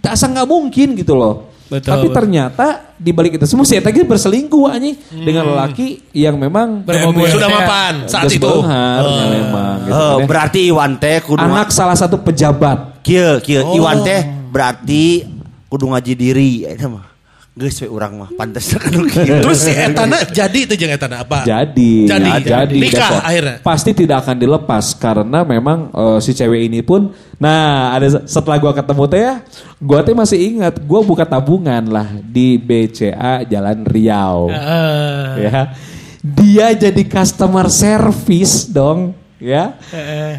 Tak 0.00 0.16
asa 0.16 0.30
nggak 0.30 0.48
mungkin 0.48 0.96
gitu 0.96 1.12
loh. 1.18 1.50
Betul, 1.70 1.86
Tapi 1.86 2.06
betul. 2.10 2.16
ternyata 2.18 2.66
di 2.98 3.14
balik 3.14 3.38
itu 3.38 3.46
semua 3.46 3.62
si 3.62 3.78
eta 3.78 3.94
ge 3.94 4.02
berselingkuh 4.02 4.66
anjing 4.66 4.98
dengan 5.22 5.54
lelaki 5.54 6.02
yang 6.10 6.34
memang 6.34 6.82
Bermobil. 6.82 7.30
Sudah 7.30 7.46
mapan 7.46 7.94
saat 8.10 8.26
itu. 8.26 8.42
memang 8.42 9.76
gitu. 9.86 9.94
Oh, 9.94 10.18
ya. 10.18 10.26
berarti 10.26 10.60
Iwan 10.66 10.98
teh 10.98 11.22
kudu 11.22 11.38
Anak 11.38 11.70
salah 11.70 11.94
satu 11.94 12.18
pejabat. 12.18 13.06
Kieu, 13.06 13.38
kieu 13.38 13.62
Iwan 13.78 14.02
teh 14.02 14.18
berarti 14.50 15.22
kudu 15.70 15.86
ngaji 15.86 16.12
diri 16.12 16.50
eta 16.66 16.90
mah. 16.90 17.06
Geus 17.50 17.82
we 17.82 17.90
urang 17.90 18.14
mah 18.14 18.30
pantes 18.38 18.70
kan. 18.78 18.94
Terus 19.42 19.58
si 19.58 19.74
Etana 19.74 20.22
jadi 20.22 20.70
itu 20.70 20.74
jeung 20.78 20.94
Etana 20.94 21.26
apa? 21.26 21.42
Jadi, 21.42 22.06
Jadi. 22.06 22.30
ya, 22.46 22.62
jadi 22.62 22.76
Nikah 22.78 23.10
Depok. 23.10 23.22
akhirnya. 23.26 23.56
Pasti 23.58 23.90
tidak 23.90 24.16
akan 24.22 24.36
dilepas 24.38 24.84
karena 24.94 25.42
memang 25.42 25.90
eh, 25.90 26.18
si 26.22 26.30
cewek 26.30 26.70
ini 26.70 26.80
pun, 26.80 27.10
nah 27.42 27.90
ada 27.90 28.22
setelah 28.22 28.54
gua 28.54 28.70
ketemu 28.70 29.02
teh 29.10 29.20
ya, 29.20 29.34
gua 29.82 30.00
teh 30.00 30.14
masih 30.14 30.38
ingat, 30.38 30.78
gua 30.86 31.02
buka 31.02 31.26
tabungan 31.26 31.82
lah 31.90 32.06
di 32.22 32.54
BCA 32.54 33.42
Jalan 33.42 33.82
Riau, 33.82 34.46
Eh, 34.46 35.50
ya. 35.50 35.74
Dia 36.22 36.66
jadi 36.70 37.02
customer 37.02 37.66
service 37.66 38.70
dong, 38.70 39.10
ya. 39.42 39.74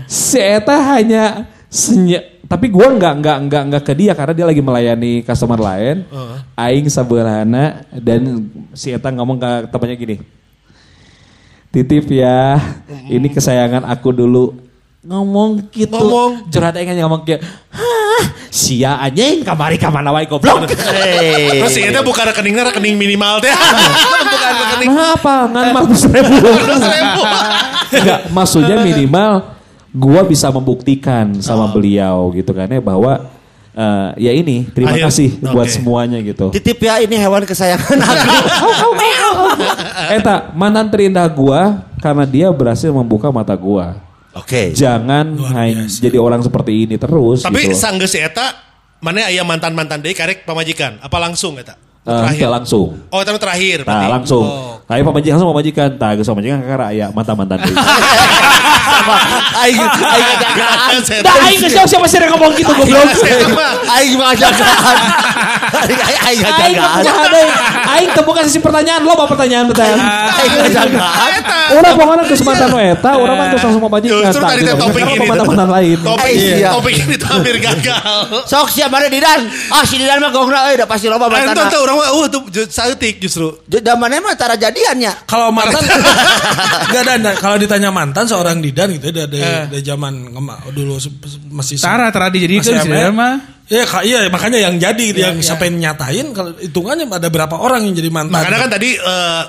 Si 0.07 0.39
Eta 0.39 0.95
hanya 0.95 1.43
senye- 1.67 2.39
tapi 2.51 2.67
gua 2.67 2.91
nggak 2.91 3.13
nggak 3.23 3.37
nggak 3.47 3.63
nggak 3.71 3.83
ke 3.87 3.93
dia 3.95 4.11
karena 4.11 4.33
dia 4.35 4.45
lagi 4.51 4.59
melayani 4.59 5.23
customer 5.23 5.55
lain. 5.55 6.03
Aing 6.59 6.91
sabelana 6.91 7.87
dan 7.95 8.51
si 8.75 8.91
Eta 8.91 9.07
ngomong 9.07 9.39
ke 9.39 9.51
temannya 9.71 9.95
gini. 9.95 10.15
Titip 11.71 12.11
ya, 12.11 12.59
ini 13.07 13.31
kesayangan 13.31 13.87
aku 13.87 14.11
dulu. 14.11 14.51
Ngomong 15.07 15.71
gitu. 15.71 15.95
Ngomong. 15.95 16.51
Curhat 16.51 16.75
aing 16.75 16.91
ngomong 16.99 17.23
kayak, 17.23 17.39
Hah, 17.71 18.23
sia 18.51 18.99
anjing 18.99 19.47
kamari 19.47 19.79
kamana 19.79 20.11
wae 20.11 20.27
goblok. 20.27 20.67
Hei. 20.67 21.63
Terus 21.63 21.71
si 21.71 21.87
Eta 21.87 22.03
buka 22.03 22.27
rekeningnya 22.27 22.67
rekening 22.67 22.99
minimal 22.99 23.39
teh. 23.39 23.55
Bukan 24.27 24.51
rekening 24.59 24.91
Nah 24.91 25.07
apa? 25.15 25.35
Ngan 25.47 25.67
ratus 25.71 26.03
ribu. 26.11 26.35
Enggak, 27.95 28.19
maksudnya 28.35 28.75
minimal 28.83 29.60
gua 29.91 30.23
bisa 30.23 30.47
membuktikan 30.47 31.35
sama 31.37 31.67
beliau 31.67 32.31
gitu 32.31 32.51
kan 32.51 32.65
ya 32.65 32.79
bahwa 32.79 33.27
eh, 33.71 34.09
ya 34.19 34.31
ini 34.31 34.67
terima 34.67 34.91
Akhir- 34.91 35.05
kasih 35.07 35.29
buat 35.45 35.67
oke. 35.67 35.73
semuanya 35.73 36.19
gitu. 36.19 36.47
Titip 36.49 36.79
ya 36.79 36.99
ini 36.99 37.15
hewan 37.15 37.43
kesayangan 37.43 37.97
aku. 38.03 38.29
Eta 40.11 40.51
mantan 40.51 40.87
terindah 40.87 41.27
gua 41.27 41.83
karena 41.97 42.23
dia 42.23 42.47
berhasil 42.49 42.89
membuka 42.89 43.29
mata 43.29 43.53
gua. 43.53 43.99
Oke. 44.31 44.71
Jangan 44.71 45.35
hanya 45.51 45.83
jadi 45.85 46.15
orang 46.15 46.39
seperti 46.39 46.87
ini 46.87 46.95
terus 46.95 47.43
Tapi 47.43 47.67
gitu. 47.67 47.75
sanggeus 47.75 48.11
si 48.11 48.19
Eta 48.19 48.55
mana 48.97 49.27
aya 49.27 49.43
mantan-mantan 49.43 49.99
deui 49.99 50.15
karek 50.15 50.47
pamajikan? 50.47 51.03
Apa 51.03 51.19
langsung 51.19 51.59
Eta? 51.59 51.75
Eh, 52.01 52.33
teu 52.33 52.49
langsung. 52.49 52.97
Oh, 53.13 53.21
itu 53.21 53.29
terakhir 53.37 53.85
Nah, 53.85 54.09
langsung. 54.09 54.41
Oh. 54.41 54.81
Kayak 54.89 55.05
pemajikan 55.05 55.37
langsung 55.37 55.49
pemajikan. 55.53 55.89
Tah, 56.01 56.17
geus 56.17 56.25
pamajikan 56.25 56.57
kakak 56.59 56.89
aya 56.89 57.07
mantan-mantan. 57.13 57.61
Aing 59.63 59.89
aing 60.15 60.39
Saya 61.01 61.21
Dah 61.21 61.33
aing 61.43 61.59
geus 61.61 61.87
siapa 61.87 62.05
sih 62.05 62.17
yang 62.17 62.31
ngomong 62.31 62.51
gitu 62.53 62.69
goblok. 62.69 63.07
Saya 63.13 63.47
mah. 63.57 63.73
Aing 63.91 64.15
ngajagaan. 64.15 64.97
Aing 65.81 65.99
aing 66.01 66.41
Aing? 66.41 66.77
Aing 67.87 68.09
teu 68.11 68.23
buka 68.23 68.43
sisi 68.43 68.59
pertanyaan 68.59 69.01
lo 69.01 69.15
pertanyaan 69.21 69.65
pertanyaan. 69.65 69.99
Aing 70.31 70.53
ngajagaan. 70.57 71.31
Orang 71.71 71.93
pokoknya 71.95 72.23
ke 72.25 72.35
mantan 72.41 72.69
eta, 72.75 73.11
orang 73.15 73.35
mah 73.35 73.45
geus 73.49 73.63
langsung 73.63 73.81
pemajikan. 73.81 74.23
Justru 74.25 74.43
tadi 74.43 74.61
teh 74.61 74.75
topik 74.75 75.03
ini. 75.05 75.27
mantan 75.27 75.69
lain. 75.69 75.97
Topik, 76.01 76.29
Eh, 76.31 76.59
iya. 76.59 76.69
topik 76.71 76.95
ini 76.97 77.15
tuh 77.15 77.27
hampir 77.29 77.55
gagal. 77.57 78.43
Sok 78.43 78.67
siapa 78.69 78.95
ada 78.97 79.07
Didan? 79.07 79.41
Ah 79.69 79.83
si 79.83 79.95
Didan 79.95 80.19
mah 80.19 80.29
gongna 80.29 80.67
euy 80.67 80.75
da 80.75 80.85
pasti 80.85 81.07
loba 81.07 81.27
mantan. 81.27 81.67
tuh 81.67 81.79
orang 81.79 81.95
mah 81.97 82.09
uh 82.11 82.25
tuh 82.27 82.41
saeutik 82.67 83.19
justru. 83.19 83.55
Zamannya 83.67 84.19
mah 84.19 84.35
tara 84.35 84.55
jadiannya. 84.55 85.25
Kalau 85.25 85.49
mantan 85.49 85.81
enggak 86.87 87.03
ada 87.07 87.31
kalau 87.35 87.57
ditanya 87.57 87.89
mantan 87.89 88.25
seorang 88.25 88.59
Didan 88.59 88.91
gitu 88.91 89.11
dari 89.11 89.39
Eh. 89.41 89.65
dari 89.67 89.81
zaman 89.81 90.31
dulu 90.71 90.97
masih 91.51 91.75
Tara, 91.77 92.07
masih 92.61 92.79
sih, 92.81 92.89
ML. 92.89 93.11
mah. 93.13 93.35
Iya, 93.71 93.83
ka- 93.87 94.03
iya 94.03 94.19
makanya 94.27 94.59
yang 94.67 94.75
jadi 94.75 95.05
gitu, 95.15 95.19
yang 95.23 95.39
sampai 95.39 95.71
nyatain 95.71 96.35
kalau 96.35 96.51
hitungannya 96.59 97.07
ada 97.07 97.31
berapa 97.31 97.55
orang 97.55 97.87
yang 97.87 97.95
jadi 97.95 98.09
mantan. 98.11 98.35
Makanya 98.35 98.59
kan 98.67 98.71
tadi 98.71 98.89
eh 98.99 99.43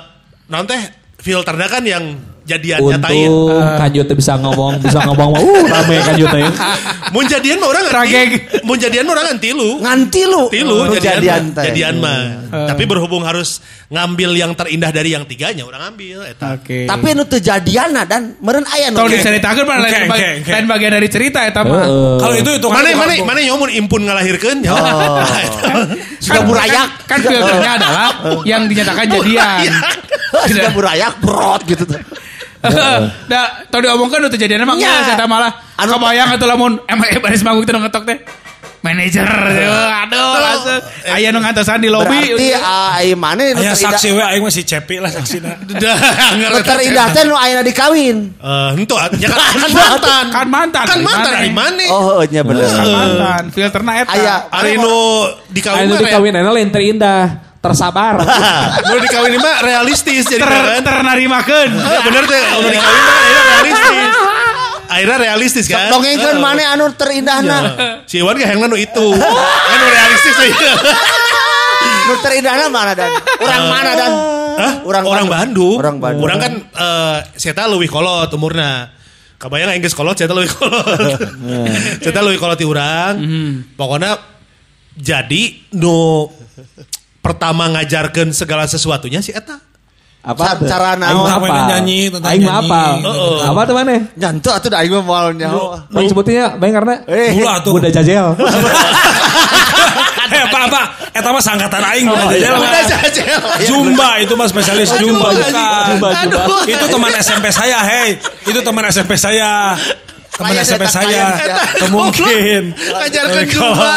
non 0.47 0.63
teh 0.63 0.79
filternya 1.19 1.67
kan 1.67 1.83
yang 1.83 2.03
jadian 2.43 2.79
nyatain. 2.83 3.29
Untung 3.31 3.73
Kanjut 3.79 4.05
teh 4.05 4.15
bisa 4.15 4.33
ngomong, 4.35 4.73
bisa 4.83 4.99
ngomong. 5.07 5.31
Uh, 5.39 5.63
rame 5.63 5.95
Kanjut 6.03 6.27
teh. 6.27 6.43
Mun 7.09 7.25
jadian 7.25 7.57
mah 7.57 7.67
orang 7.71 7.83
nganti. 7.87 8.37
Mun 8.63 8.77
jadian 8.77 9.03
mah 9.07 9.13
orang 9.15 9.25
ngan 9.31 9.39
tilu. 9.39 9.69
Nganti 9.79 10.21
lu. 10.27 10.43
Tilu 10.51 10.75
Oh, 10.75 10.87
jadian, 10.91 11.19
jadian 11.19 11.43
mah. 11.43 11.55
teh. 11.55 11.63
Jadian 11.71 11.95
mah. 12.03 12.19
Tapi 12.53 12.83
berhubung 12.85 13.23
harus 13.23 13.63
ngambil 13.89 14.29
yang 14.37 14.51
terindah 14.53 14.91
dari 14.93 15.13
yang 15.13 15.25
tiganya, 15.25 15.65
orang 15.65 15.93
ambil 15.93 16.21
eta. 16.25 16.57
Oke. 16.57 16.85
Tapi 16.85 17.07
nu 17.13 17.23
teu 17.25 17.41
jadianna 17.41 18.05
dan 18.05 18.37
meureun 18.37 18.65
aya 18.67 18.93
nu. 18.93 18.97
Kalau 19.01 19.09
diceritakan 19.09 19.63
mah 19.65 19.77
lain, 19.81 20.09
lain 20.43 20.65
bagian 20.69 20.91
dari 20.93 21.07
cerita 21.09 21.45
eta 21.45 21.65
mah. 21.65 21.81
Heeh. 21.85 22.15
Kalau 22.21 22.35
itu 22.37 22.51
itu 22.59 22.67
Mana 22.69 22.89
mana 22.93 23.13
mana 23.21 23.39
nyomun 23.41 23.69
impun 23.73 24.01
ngalahirkeun 24.05 24.65
ya. 24.65 24.73
Oh. 24.73 25.23
Sudah 26.25 26.41
burayak. 26.45 26.87
Kan, 27.05 27.19
kan 27.21 27.29
filternya 27.29 27.71
adalah 27.77 28.07
yang 28.45 28.65
dinyatakan 28.67 29.05
jadian. 29.07 29.71
Sudah 30.49 30.71
burayak 30.73 31.13
brot 31.21 31.61
gitu 31.65 31.85
tuh. 31.85 32.01
Da, 33.31 33.39
tau 33.67 33.79
diomongkan 33.79 34.23
udah 34.23 34.31
kejadian 34.31 34.63
emang 34.63 34.77
Ya. 34.77 35.03
ya, 35.03 35.15
saya 35.15 35.25
malah. 35.25 35.51
Anu- 35.75 35.93
Kebayang 35.93 36.29
atuh 36.31 36.47
lamun 36.47 36.79
emang 36.85 37.07
eh 37.07 37.17
baris 37.17 37.41
manggung 37.41 37.61
itu 37.61 37.71
ngetok 37.71 38.03
teh. 38.05 38.19
Manajer, 38.79 39.23
aduh, 39.23 40.35
asuh. 40.35 40.79
aya 41.07 41.31
nu 41.31 41.39
ngantosan 41.39 41.79
di 41.79 41.87
lobby. 41.87 42.19
Berarti 42.35 42.51
ah, 42.51 42.91
ai 42.93 43.15
mana 43.15 43.39
nu 43.47 43.55
Aya 43.55 43.71
terindah. 43.71 43.79
saksi 43.95 44.11
we 44.11 44.19
aing 44.19 44.43
masih 44.43 44.59
cepi 44.61 44.99
lah 44.99 45.07
saksina. 45.07 45.55
Nu 46.35 46.59
terindah 46.59 47.07
teh 47.15 47.23
nu 47.23 47.31
ayeuna 47.31 47.63
dikawin. 47.63 48.35
Eh, 48.35 48.69
Henteu 48.75 48.99
ya 49.15 49.31
kan 49.31 49.39
kan 49.55 49.71
mantan. 49.71 50.25
Kan 50.27 50.47
mantan, 50.49 50.83
Kan 50.83 50.99
mantan 50.99 51.31
dari 51.31 51.47
mana? 51.49 51.83
Oh, 51.87 52.19
nya 52.25 52.43
bener. 52.43 52.67
Kan 52.67 52.83
mantan, 52.85 53.43
filterna 53.55 53.91
eta. 53.97 54.11
Aya 54.11 54.35
Ari 54.51 54.75
nu 54.75 54.91
dikawin 55.47 55.79
Anu 55.79 55.87
mah 55.87 55.97
re- 55.97 56.03
dikawin 56.03 56.33
enak 56.35 56.51
lain 56.51 56.69
terindah, 56.69 57.23
tersabar. 57.63 58.19
nu 58.91 58.95
dikawin 58.99 59.39
mah 59.39 59.63
realistis 59.63 60.27
jadi 60.27 60.43
ter 60.43 60.51
kan. 60.51 60.83
ternarimakeun. 60.83 61.71
Eh, 61.71 61.99
Bener 62.03 62.23
teh 62.27 62.41
nu 62.59 62.67
dikawin 62.67 63.01
mah 63.01 63.15
akhirnya 63.15 63.43
realistis. 63.47 64.13
Akhirnya 64.93 65.17
realistis 65.17 65.65
kan. 65.65 65.89
dongengkeun 65.89 66.37
mana 66.37 66.77
anu 66.77 66.91
terindahna. 66.93 67.57
Si 68.05 68.21
Iwan 68.21 68.37
gak 68.37 68.53
nu 68.53 68.77
itu. 68.77 69.07
Kan 69.15 69.77
nu 69.81 69.87
realistis 69.89 70.35
euy. 70.37 70.51
Nu 72.03 72.13
terindahna 72.21 72.65
mana 72.69 72.91
dan? 72.93 73.09
Urang 73.41 73.63
mana 73.71 73.91
dan? 73.97 74.11
Hah? 74.53 74.73
Urang 74.85 75.03
Orang 75.09 75.27
Bandung. 75.31 75.77
Orang 75.81 75.97
Bandung. 75.97 76.23
Orang 76.29 76.37
kan 76.37 76.53
eh 76.61 77.17
saya 77.41 77.65
leuwih 77.71 77.89
kolot 77.89 78.29
umurna. 78.37 78.91
Kabayang 79.41 79.73
enggeus 79.73 79.97
kolot 79.97 80.13
saya 80.13 80.29
leuwih 80.29 80.51
kolot. 80.51 81.17
Saya 81.97 82.21
leuwih 82.21 82.37
kolot 82.37 82.59
ti 82.59 82.67
urang. 82.67 83.17
Pokoknya 83.73 84.19
jadi 84.93 85.73
nu 85.73 86.29
pertama 87.23 87.71
ngajarkeun 87.71 88.29
segala 88.29 88.67
sesuatunya 88.67 89.23
si 89.23 89.31
eta. 89.31 89.55
Apa 90.19 90.55
cara 90.57 90.95
naon? 90.95 91.27
apal. 91.27 91.51
nyanyi, 91.67 92.07
tentang 92.07 92.31
Aing 92.31 92.43
mah 92.43 92.55
nyanyi. 92.55 92.67
apal. 92.67 92.91
Heeh. 93.01 93.37
Apa 93.43 93.59
tuh 93.63 93.75
mana? 93.75 93.91
Nyantu 94.13 94.49
atuh 94.51 94.69
da 94.69 94.77
aing 94.79 94.91
mah 94.93 95.03
moal 95.03 95.25
nyaho. 95.31 95.75
Bang 95.87 96.05
sebutnya 96.05 96.55
Bang 96.55 96.71
karena 96.71 97.03
Eh, 97.05 97.35
Mula 97.35 97.59
tuh. 97.59 97.75
Budak 97.75 97.91
jajel. 97.91 98.31
Eh 100.23 100.39
apa 100.39 100.59
apa? 100.65 100.81
Eta 101.13 101.29
mah 101.29 101.43
sangkatan 101.43 101.83
aing 101.83 102.07
Oh, 102.07 102.15
bukan 102.15 102.25
iya. 102.31 102.49
jajal, 102.49 102.53
mah. 102.55 102.65
Udah 102.65 102.83
jajel. 102.87 103.39
Zumba 103.67 104.09
itu 104.23 104.33
mah 104.33 104.47
spesialis 104.47 104.89
Zumba 104.89 105.29
bukan. 105.29 105.51
Zumba, 105.85 106.09
Zumba. 106.15 106.41
Itu 106.65 106.85
teman 106.87 107.11
SMP 107.13 107.45
saya, 107.51 107.79
hei. 107.83 108.17
Itu 108.41 108.59
teman 108.63 108.83
SMP 108.87 109.13
saya. 109.13 109.75
Teman 110.33 110.49
SMP 110.59 110.83
saya. 110.89 111.05
klien 111.05 111.29
eta. 111.37 111.85
Mungkin. 111.93 112.61
Ngajarkeun 112.73 113.47
Zumba. 113.53 113.93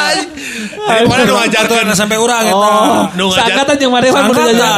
Mana 1.08 1.22
nu 1.24 1.34
ngajarkeun 1.34 1.76
Teman 1.80 1.96
SMP 1.96 2.14
urang 2.20 2.44
eta. 2.44 2.54
Oh, 2.54 3.04
Nu 3.16 3.24
ngajar- 3.32 3.48
seangkatan 3.48 3.74
jeung 3.80 3.92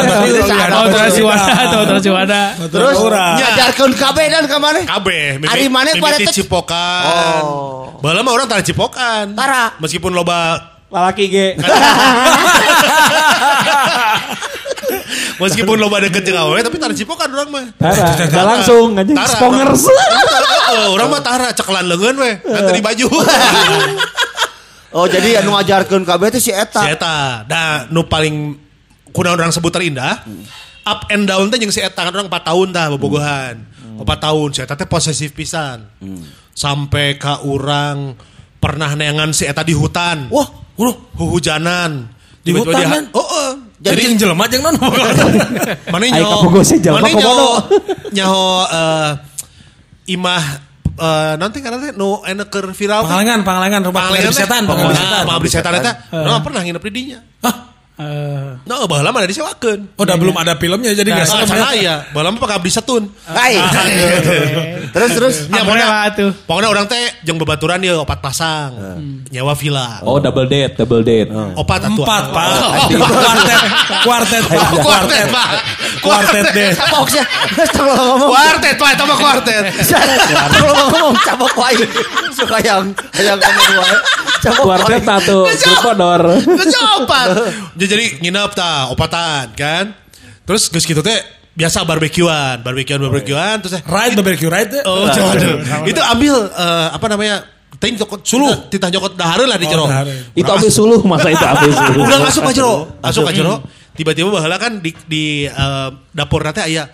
berarti 0.07 0.29
itu 0.31 0.41
Seangkatan. 0.47 0.71
Tahu 0.71 0.87
terus 0.95 1.13
si 1.13 1.23
tahu 1.67 1.83
terus 1.85 2.03
si 2.03 2.11
Wanda. 2.11 2.43
Terus 2.63 2.97
urang. 3.03 3.35
ngajarkeun 3.37 3.93
kabeh 3.93 4.27
dan 4.31 4.45
ka? 4.47 4.83
Kabeh, 4.87 5.25
mimiti- 5.37 5.53
Ari 5.53 5.67
pada 5.99 6.17
teh- 6.23 6.35
cipokan. 6.35 7.41
Oh. 7.43 7.99
Baheula 7.99 8.23
mah 8.23 8.33
orang 8.33 8.47
tara 8.47 8.63
cipokan. 8.63 9.35
Tara. 9.35 9.75
Meskipun 9.83 10.15
loba 10.15 10.71
Lalaki 10.89 11.29
ge. 11.29 11.49
Meskipun 15.39 15.77
loba 15.79 16.03
deket 16.03 16.23
jeung 16.27 16.39
awewe 16.39 16.61
tapi 16.63 16.77
tara 16.79 16.95
cipokan 16.95 17.31
urang 17.31 17.49
mah. 17.51 17.67
Tara, 17.79 18.15
enggak 18.15 18.45
langsung 18.45 18.99
anjing 18.99 19.17
spongers. 19.27 19.83
Heeh, 20.69 20.87
Urang 20.93 21.09
mah 21.09 21.23
tara 21.25 21.49
cekelan 21.55 21.89
leungeun 21.89 22.17
we, 22.19 22.31
nganter 22.45 22.75
di 22.77 22.83
baju. 22.85 23.07
Oh, 24.89 25.05
jadi 25.05 25.45
anu 25.45 25.53
ngajarkeun 25.53 26.01
kabeh 26.01 26.33
teh 26.33 26.41
si 26.41 26.49
Si 26.49 26.53
eta. 26.57 26.89
eta, 26.89 27.45
da 27.45 27.85
nu 27.93 28.09
paling 28.09 28.57
kunaon 29.13 29.37
orang 29.37 29.53
sebut 29.53 29.69
terindah. 29.69 30.25
Up 30.89 31.05
and 31.13 31.29
down 31.29 31.53
teh 31.53 31.61
jeung 31.61 31.69
si 31.69 31.85
eta 31.85 32.09
kan 32.09 32.13
orang 32.17 32.33
4 32.33 32.49
tahun 32.49 32.67
tah 32.73 32.89
bobogohan. 32.97 33.61
4 34.01 34.01
tahun 34.01 34.49
si 34.57 34.65
eta 34.65 34.81
teh 34.81 34.89
posesif 34.89 35.37
pisan. 35.37 35.85
Sampai 36.57 37.21
ka 37.21 37.45
urang 37.45 38.17
pernah 38.65 38.97
neangan 38.97 39.37
si 39.37 39.45
eta 39.45 39.61
di 39.61 39.77
hutan. 39.77 40.33
Wah, 40.33 40.49
udah. 40.81 40.97
hujanan. 41.21 42.09
Di 42.41 42.57
hutan? 42.57 43.13
Oh, 43.13 43.21
oh. 43.21 43.68
Jadi 43.79 44.01
yang 44.11 44.17
jelema 44.19 44.45
jeung 44.51 44.63
non. 44.67 44.75
Mana 45.95 46.05
Ayo 46.11 46.19
nyaho 46.19 46.31
kapogo 46.43 46.61
sih, 46.67 46.83
jelema 46.83 47.07
mana 47.07 47.15
komodo. 47.15 47.31
nyaho 47.31 47.55
nyaho 48.11 48.47
eh, 48.67 49.11
imah 50.19 50.45
eh, 50.99 51.33
nanti 51.39 51.59
karena 51.63 51.79
teh 51.79 51.93
nu 51.95 52.19
enak 52.27 52.51
keur 52.51 52.75
viral. 52.75 53.07
Pangalengan, 53.07 53.47
pangalengan 53.47 53.81
rumah 53.87 54.11
Pangalengan 54.11 54.35
pengabdi 54.35 54.43
setan, 54.43 54.63
pengabdi 54.67 54.95
nah, 54.95 54.99
setan. 54.99 55.23
pengabdi 55.31 55.51
setan 55.55 55.73
eta. 55.79 55.93
No, 56.11 56.43
pernah 56.43 56.61
nginep 56.67 56.83
di 56.83 56.91
dinya. 56.91 57.19
Hah? 57.47 57.57
Eh, 57.99 58.49
No, 58.63 58.87
baheula 58.87 59.11
mah 59.11 59.27
ada 59.27 59.29
disewakeun. 59.29 59.91
Oh, 59.99 60.07
udah 60.07 60.15
belum 60.15 60.31
ada 60.39 60.55
filmnya 60.55 60.95
jadi 60.95 61.11
Nah, 61.11 61.19
nggak 61.19 61.27
sana 61.27 61.75
ya, 61.75 62.07
baheula 62.15 62.31
mah 62.31 62.39
pengabdi 62.39 62.71
setun. 62.71 63.11
Hai. 63.27 63.59
terus 64.95 65.11
terus. 65.19 65.37
Ya, 65.51 65.67
pokoknya, 65.67 65.87
tuh? 66.15 66.31
pokoknya 66.47 66.69
orang 66.71 66.87
teh 66.87 67.03
jeung 67.27 67.43
bebaturan 67.43 67.83
dia 67.83 67.99
opat 67.99 68.23
pasang. 68.23 68.71
Nyawa 69.35 69.59
villa. 69.59 69.99
Oh, 70.07 70.23
double 70.23 70.47
date, 70.47 70.79
double 70.79 71.03
date. 71.03 71.27
Opat 71.59 71.91
atuh. 71.91 72.07
Empat, 72.07 72.25
Pak. 72.31 72.49
Kuartet, 72.87 73.63
kuartet, 74.07 74.43
Pak. 74.47 74.63
Oh, 74.69 74.83
Kuartet, 74.85 75.27
Pak. 75.33 75.49
Kuartet 75.99 76.45
deh. 76.55 76.71
Cabok 76.71 77.09
sih. 77.11 77.25
Ngomong. 77.75 78.31
Kuartet, 78.31 78.75
Pak, 78.79 78.89
itu 78.95 79.05
mah 79.11 79.17
kuartet. 79.19 79.63
Tolong 80.55 80.77
ngomong 80.87 81.15
cabok 81.27 81.53
wae. 81.59 81.83
Suka 82.31 82.63
yang 82.63 82.95
yang 83.19 83.39
ngomong 83.43 83.75
wae. 83.83 83.97
Kuartet 84.39 85.03
satu, 85.03 85.51
grup 85.51 85.83
honor. 85.83 86.23
Terus 86.39 86.77
opat. 87.03 87.29
Dia 87.75 87.88
jadi 87.89 88.05
nginep 88.21 88.51
tah, 88.53 88.93
opatan 88.93 89.57
kan. 89.57 89.97
Terus 90.45 90.69
geus 90.69 90.85
kitu 90.85 91.01
teh 91.01 91.19
biasa 91.59 91.83
barbekyuan, 91.83 92.63
barbekyuan, 92.63 93.03
barbekyuan 93.03 93.59
terus 93.59 93.81
teh 93.81 93.83
Right, 93.89 94.15
barbecue 94.15 94.47
right. 94.47 94.71
Oh, 94.87 95.09
waduh. 95.09 95.89
Itu 95.89 96.01
ambil 96.05 96.35
eh, 96.53 96.89
apa 96.93 97.07
namanya? 97.09 97.37
Ting 97.79 97.95
jokot 97.95 98.27
suluh, 98.27 98.67
titah 98.73 98.91
jokot 98.91 99.15
dahareun 99.15 99.47
lah 99.47 99.55
di 99.55 99.67
jero. 99.71 99.87
Oh. 99.87 99.93
Itu 100.35 100.51
ambil 100.51 100.71
suluh 100.71 100.99
masa 101.07 101.31
itu 101.31 101.45
ambil 101.47 101.71
suluh. 101.71 102.03
Udah 102.07 102.19
masuk 102.27 102.43
ke 102.51 102.53
jero, 102.59 102.75
masuk 102.99 103.23
ke 103.31 103.33
jero. 103.39 103.55
Tiba-tiba 103.95 104.31
baheula 104.31 104.59
kan 104.59 104.83
di 104.83 104.91
di 105.07 105.47
eh, 105.47 105.89
dapur 106.15 106.43
nanti 106.43 106.63
aya 106.63 106.87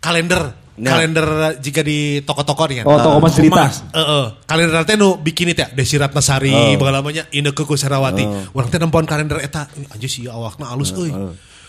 kalender. 0.00 0.63
Nah. 0.74 0.98
Kalender 0.98 1.26
jika 1.62 1.86
di 1.86 2.18
toko-toko 2.26 2.66
nih 2.66 2.82
kan. 2.82 2.84
Oh, 2.90 2.98
toko 2.98 3.18
mas 3.22 3.32
cerita. 3.38 3.62
Mas. 3.70 3.78
Heeh, 3.94 4.24
kalender 4.42 4.82
teh 4.82 4.98
nu 4.98 5.14
bikin 5.22 5.54
itu 5.54 5.62
ya 5.62 5.70
Desi 5.70 5.94
Ratnasari 5.94 6.50
oh. 6.50 6.90
lamanya 6.90 7.30
Ineke 7.30 7.62
Kusarawati. 7.62 8.50
Urang 8.50 8.68
teh 8.74 8.82
nempoan 8.82 9.06
kalender 9.06 9.38
eta 9.38 9.70
anjir 9.94 10.10
sih 10.10 10.26
awakna 10.26 10.74
alus 10.74 10.90
euy. 10.98 11.14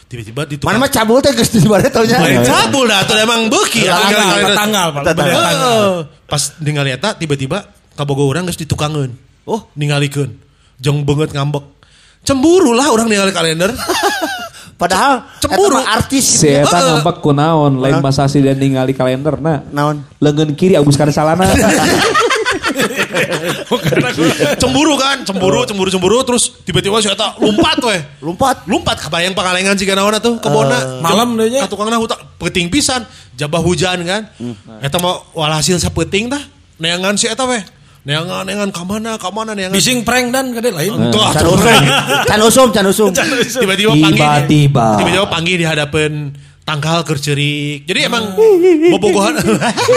Tiba-tiba 0.06 0.46
di 0.46 0.58
Mana 0.62 0.78
mah 0.82 0.90
cabul 0.90 1.22
teh 1.22 1.34
geus 1.38 1.54
di 1.54 1.62
mana 1.70 1.86
taunya. 1.90 2.18
Lain 2.18 2.42
cabul 2.42 2.90
dah 2.90 3.06
tuh 3.06 3.18
emang 3.18 3.46
beuki 3.46 3.86
atuh 3.86 4.10
Tanggal, 4.58 4.86
kalender. 5.02 5.34
tanggal. 5.38 5.82
Pas 6.26 6.42
ningali 6.62 6.90
eta 6.94 7.14
tiba-tiba 7.14 7.58
kabogo 7.94 8.26
urang 8.26 8.50
geus 8.50 8.58
ditukangeun. 8.58 9.14
Oh. 9.46 9.70
Ningalikeun. 9.78 10.34
Jong 10.82 11.06
banget 11.06 11.30
ngambek. 11.38 11.62
Cemburu 12.26 12.74
lah 12.74 12.90
orang 12.90 13.06
ningali 13.06 13.30
kalender. 13.30 13.70
Padahal 14.76 15.24
Cemburu. 15.40 15.80
artis 15.80 16.36
Si 16.36 16.52
gitu 16.52 16.60
ya. 16.60 16.68
Eta 16.68 16.80
ngambek 16.84 17.24
kunaon, 17.24 17.80
lain 17.80 18.04
masa 18.04 18.28
si 18.28 18.44
dan 18.44 18.60
ningali 18.60 18.92
kalender 18.92 19.40
nah. 19.40 19.64
Naon? 19.72 20.04
Lengan 20.20 20.52
kiri 20.52 20.76
abus 20.76 21.00
kana 21.00 21.16
salana. 21.16 21.48
cemburu 24.60 25.00
kan, 25.00 25.24
cemburu, 25.24 25.64
cemburu, 25.64 25.90
cemburu 25.92 26.18
terus 26.28 26.60
tiba-tiba 26.68 27.00
si 27.00 27.08
eta 27.08 27.40
lompat 27.40 27.80
weh. 27.88 28.02
Lompat. 28.20 28.68
Lompat 28.68 29.08
kebayang 29.08 29.32
pangalengan 29.32 29.80
jika 29.80 29.96
naon 29.96 30.20
tuh 30.20 30.44
ke 30.44 30.50
bona. 30.52 31.00
malam 31.00 31.40
deh 31.40 31.56
nya. 31.56 31.64
Ka 31.64 31.72
tukangna 31.72 31.96
hutan 31.96 32.20
peting 32.36 32.68
pisan, 32.68 33.08
jabah 33.40 33.64
hujan 33.64 34.04
kan. 34.04 34.28
Eta 34.84 35.00
mah 35.00 35.24
walhasil 35.32 35.80
sapeting 35.80 36.28
tah. 36.28 36.44
Neangan 36.76 37.16
si 37.16 37.32
eta 37.32 37.48
weh. 37.48 37.64
Neangan, 38.06 38.46
neangan 38.46 38.70
ka 38.70 38.86
mana, 38.86 39.18
ka 39.18 39.34
mana 39.34 39.52
neangan. 39.52 39.74
Bising 39.74 40.06
prank 40.06 40.30
dan 40.30 40.54
kade 40.54 40.70
lain. 40.70 41.10
Tuh, 41.10 41.26
Can 41.34 41.46
usum. 42.38 42.70
Can 42.70 42.86
usum, 42.86 43.10
can 43.10 43.30
usum. 43.34 43.58
tiba-tiba 43.58 43.92
panggil 43.92 44.22
Tiba-tiba. 44.22 44.88
tiba-tiba 45.02 45.26
panggil 45.26 45.56
di 45.58 45.66
hadapan 45.66 46.12
tangkal 46.62 47.02
kercerik 47.02 47.86
jadi 47.86 48.10
emang 48.10 48.34
bobogohan 48.90 49.38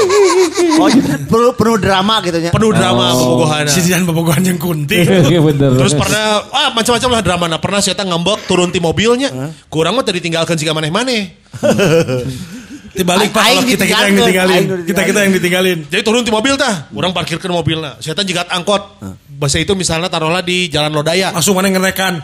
Oh, 0.79 0.89
perlu 1.25 1.53
penuh 1.53 1.77
drama 1.77 2.21
gitu 2.21 2.37
nya. 2.39 2.53
penuh 2.53 2.73
drama 2.73 3.13
bobogohan 3.15 3.65
Si 3.67 3.81
Dian 3.81 4.05
bobogohan 4.05 4.41
yang 4.43 4.57
kunti. 4.57 5.01
Iya 5.01 5.41
bener. 5.41 5.77
terus 5.77 5.93
pernah 5.93 6.45
ah 6.47 6.69
macam-macam 6.71 7.09
lah 7.11 7.23
drama 7.23 7.45
nah 7.47 7.57
pernah 7.57 7.81
saya 7.81 7.97
ngambek 7.99 8.45
turun 8.45 8.69
di 8.69 8.81
mobilnya 8.81 9.33
kurang 9.69 9.97
mah 9.97 10.05
tadi 10.05 10.21
tinggalkan 10.21 10.57
jika 10.57 10.73
maneh-maneh 10.73 11.41
Dibalik 12.95 13.31
Pak 13.31 13.43
kalau 13.43 13.63
kita 13.65 13.85
kita 13.85 14.03
yang 14.07 14.17
ditinggalin. 14.17 14.63
Kita 14.85 15.01
kita 15.05 15.19
yang 15.25 15.33
ditinggalin. 15.35 15.79
jadi 15.89 16.03
turun 16.03 16.23
di 16.23 16.33
mobil 16.33 16.55
tah 16.57 16.89
orang 16.91 17.13
parkirkan 17.13 17.51
mobilnya 17.51 17.99
saya 17.99 18.19
jigat 18.23 18.49
angkot 18.49 19.01
bahasa 19.39 19.63
itu 19.63 19.73
misalnya 19.79 20.11
taruhlah 20.11 20.43
di 20.43 20.67
jalan 20.67 20.91
Lodaya 20.91 21.31
Langsung 21.31 21.55
mana 21.55 21.71
ngerekan. 21.71 22.19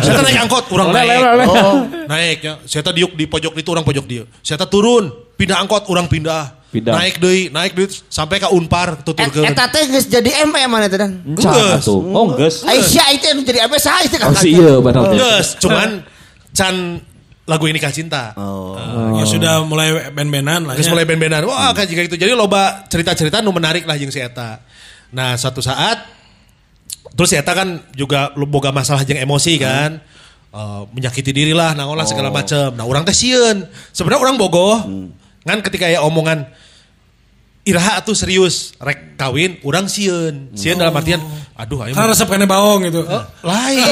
saya 0.00 0.22
naik 0.24 0.38
angkot 0.48 0.64
orang 0.72 0.88
naik 0.92 1.20
oh 1.44 1.76
naik 2.08 2.38
ya 2.40 2.54
saya 2.64 2.88
diuk 2.88 3.12
di 3.14 3.28
pojok 3.28 3.52
itu 3.54 3.68
orang 3.68 3.84
pojok 3.84 4.04
dia 4.08 4.24
saya 4.40 4.64
turun 4.64 5.12
pindah 5.36 5.60
angkot 5.60 5.84
orang 5.92 6.08
pindah 6.08 6.58
Pindah. 6.68 7.00
naik 7.00 7.16
deui 7.16 7.48
naik 7.48 7.72
deui 7.72 7.88
sampai 8.12 8.44
ke 8.44 8.48
Unpar 8.52 9.00
tuturkeun 9.00 9.40
Et- 9.40 9.56
Eta 9.56 9.72
teh 9.72 9.88
geus 9.88 10.04
jadi 10.04 10.44
MP 10.44 10.60
mana 10.68 10.84
teh 10.84 11.00
dan. 11.00 11.24
Atuh. 11.24 11.96
Oh, 12.12 12.36
geus. 12.36 12.60
Aisyah 12.60 13.08
itu 13.16 13.24
yang 13.24 13.40
jadi 13.40 13.58
MP 13.64 13.80
saya 13.80 14.04
itu 14.04 14.20
kan. 14.20 14.28
Oh 14.28 14.36
si 14.36 14.52
iya 14.52 14.76
benar. 14.76 15.08
Yes, 15.16 15.56
cuman 15.56 16.04
can 16.52 17.00
lagu 17.48 17.64
ini 17.64 17.80
kah 17.80 17.88
cinta. 17.88 18.36
Oh. 18.36 18.76
Ya 19.16 19.24
sudah 19.24 19.64
mulai 19.64 20.12
band-bandan 20.12 20.68
lah. 20.68 20.76
Terus 20.76 20.86
ya. 20.86 20.92
mulai 20.92 21.08
band-bandan. 21.08 21.48
Wah, 21.48 21.72
kayak 21.72 21.88
jika 21.88 22.02
itu. 22.04 22.16
Jadi 22.20 22.36
loba 22.36 22.84
cerita-cerita 22.92 23.40
nu 23.40 23.56
menarik 23.56 23.88
lah 23.88 23.96
jeung 23.96 24.12
si 24.12 24.20
eta. 24.20 24.60
Nah, 25.08 25.40
suatu 25.40 25.64
saat 25.64 26.04
terus 27.16 27.32
si 27.32 27.40
eta 27.40 27.56
kan 27.56 27.80
juga 27.96 28.36
lu 28.36 28.44
boga 28.44 28.68
masalah 28.68 29.00
jeung 29.08 29.16
emosi 29.16 29.56
kan. 29.56 29.96
Eh, 30.48 30.82
menyakiti 30.92 31.32
diri 31.32 31.52
lah, 31.56 31.72
naon 31.72 31.96
lah 31.96 32.04
segala 32.04 32.28
macem. 32.28 32.76
Nah, 32.76 32.84
orang 32.84 33.08
teh 33.08 33.16
sieun. 33.16 33.64
Sebenarnya 33.96 34.20
orang 34.28 34.36
bogoh. 34.36 34.84
Kan 35.48 35.64
ketika 35.64 35.88
ya 35.88 36.04
omongan 36.04 36.44
Iraha 37.64 38.00
tuh 38.00 38.16
serius 38.16 38.72
rek 38.80 39.16
kawin, 39.20 39.60
orang 39.64 39.88
sieun. 39.88 40.52
Sieun 40.52 40.76
dalam 40.76 40.92
artian 40.92 41.20
aduh 41.58 41.82
ayo 41.82 41.90
Karena 41.90 42.14
resep 42.14 42.30
kene 42.30 42.46
bawang 42.46 42.86
gitu. 42.86 43.02
Eh, 43.02 43.22
lain. 43.42 43.82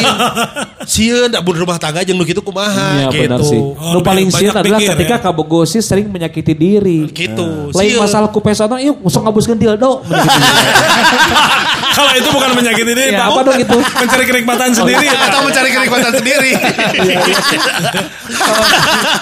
Sieun 0.92 1.34
da 1.34 1.42
bun 1.42 1.58
rumah 1.58 1.82
tangga 1.82 2.06
jeung 2.06 2.14
nu 2.14 2.22
kitu 2.22 2.38
kumaha 2.38 2.94
Iya 2.94 3.06
gitu. 3.10 3.22
benar 3.26 3.40
sih. 3.42 3.58
Oh, 3.58 3.98
nu 3.98 4.06
paling 4.06 4.30
sieun 4.30 4.54
adalah 4.54 4.78
pikir 4.78 4.94
ketika 4.94 5.16
ya. 5.18 5.24
kabogosi 5.26 5.82
sering 5.82 6.06
menyakiti 6.06 6.54
diri. 6.54 7.10
Gitu. 7.10 7.74
Lain 7.74 7.90
Sieun. 7.90 8.06
masalah 8.06 8.30
kupesona, 8.30 8.78
yuk 8.78 9.02
usah 9.02 9.18
ngabuskeun 9.18 9.58
dildo. 9.58 9.98
Kalau 11.96 12.12
itu 12.12 12.28
bukan 12.28 12.50
menyakiti 12.54 12.92
diri, 12.92 13.10
Ya, 13.10 13.26
apa 13.26 13.40
dong 13.40 13.56
itu? 13.56 13.78
Mencari 13.82 14.24
kenikmatan 14.28 14.68
sendiri. 14.70 15.06
atau 15.10 15.40
mencari 15.42 15.68
kenikmatan 15.72 16.12
sendiri. 16.22 16.50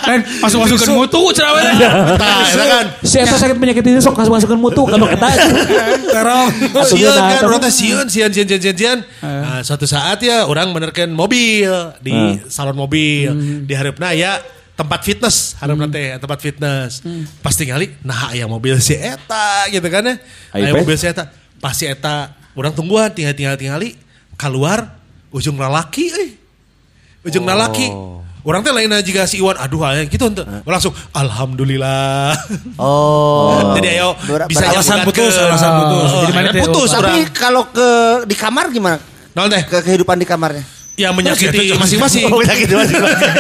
Lain 0.04 0.20
masuk-masuk 0.42 0.76
ke 0.82 0.90
mutu 0.92 1.22
cerawet. 1.32 1.64
Nah, 1.80 2.44
eta 2.44 2.64
kan 2.66 2.84
Si 3.00 3.16
Eta 3.16 3.36
sakit 3.40 3.56
menyakiti 3.56 3.88
diri 3.94 4.02
sok 4.04 4.20
masukkan 4.20 4.58
mutu 4.58 4.82
kan 4.84 5.00
eta. 5.00 5.28
Terong. 6.12 6.48
Sieun 6.84 7.14
kan, 7.14 7.62
teh 7.62 7.72
sieun, 7.72 8.06
sieun, 8.10 8.33
sieun, 8.34 8.48
sieun, 8.50 8.76
sieun. 8.76 8.98
Nah, 9.22 9.62
suatu 9.62 9.86
saat 9.86 10.18
ya 10.20 10.50
orang 10.50 10.74
menerken 10.74 11.14
mobil 11.14 11.70
di 12.02 12.12
salon 12.50 12.74
mobil. 12.74 13.30
Di 13.64 13.72
harapna 13.78 14.10
ya 14.10 14.42
tempat 14.74 15.06
fitness, 15.06 15.54
harapna 15.62 15.86
teh 15.86 16.18
tempat 16.18 16.38
fitness. 16.42 17.00
Pas 17.38 17.54
tinggali, 17.54 17.94
nah 18.02 18.34
aya 18.34 18.50
mobil 18.50 18.74
si 18.82 18.98
Eta 18.98 19.70
gitu 19.70 19.86
kan 19.86 20.02
ya. 20.02 20.14
Ayo, 20.50 20.62
Aya 20.66 20.72
Pe. 20.74 20.80
mobil 20.82 20.98
si 20.98 21.06
Eta. 21.06 21.30
Pas 21.62 21.72
si 21.78 21.86
Eta, 21.86 22.34
orang 22.58 22.74
tungguan 22.74 23.14
tinggal-tinggal 23.14 23.54
tingali 23.54 23.94
keluar 24.34 24.98
ujung 25.30 25.54
lalaki 25.54 26.10
euy. 26.10 26.30
Ujung 27.24 27.46
lalaki. 27.46 27.88
Orang 28.44 28.60
teh 28.60 28.76
lain 28.76 28.92
juga 29.00 29.24
si 29.24 29.40
Iwan, 29.40 29.56
aduh 29.56 29.80
aya 29.88 30.04
gitu 30.04 30.28
ente. 30.28 30.44
Langsung 30.68 30.92
alhamdulillah. 31.16 32.36
Oh. 32.76 33.56
Jadi 33.80 33.88
ayo 33.96 34.12
bisa 34.52 34.68
Alasan 34.68 35.00
putus, 35.08 35.32
alasan 35.32 35.72
putus. 35.80 36.10
Oh, 36.12 36.20
Jadi 36.28 36.32
mana 36.36 36.50
putus 36.52 36.90
oh. 36.92 37.00
Tapi 37.00 37.24
kalau 37.32 37.64
ke 37.72 37.88
di 38.28 38.36
kamar 38.36 38.68
gimana? 38.68 39.00
Naon 39.32 39.48
teh? 39.48 39.64
Ke 39.64 39.80
kehidupan 39.80 40.20
di 40.20 40.28
kamarnya? 40.28 40.60
Ya 40.94 41.08
menyakiti 41.10 41.72
masing-masing. 41.74 42.22
Oh, 42.30 42.36
menyakiti 42.36 42.74
masing-masing. 42.76 43.32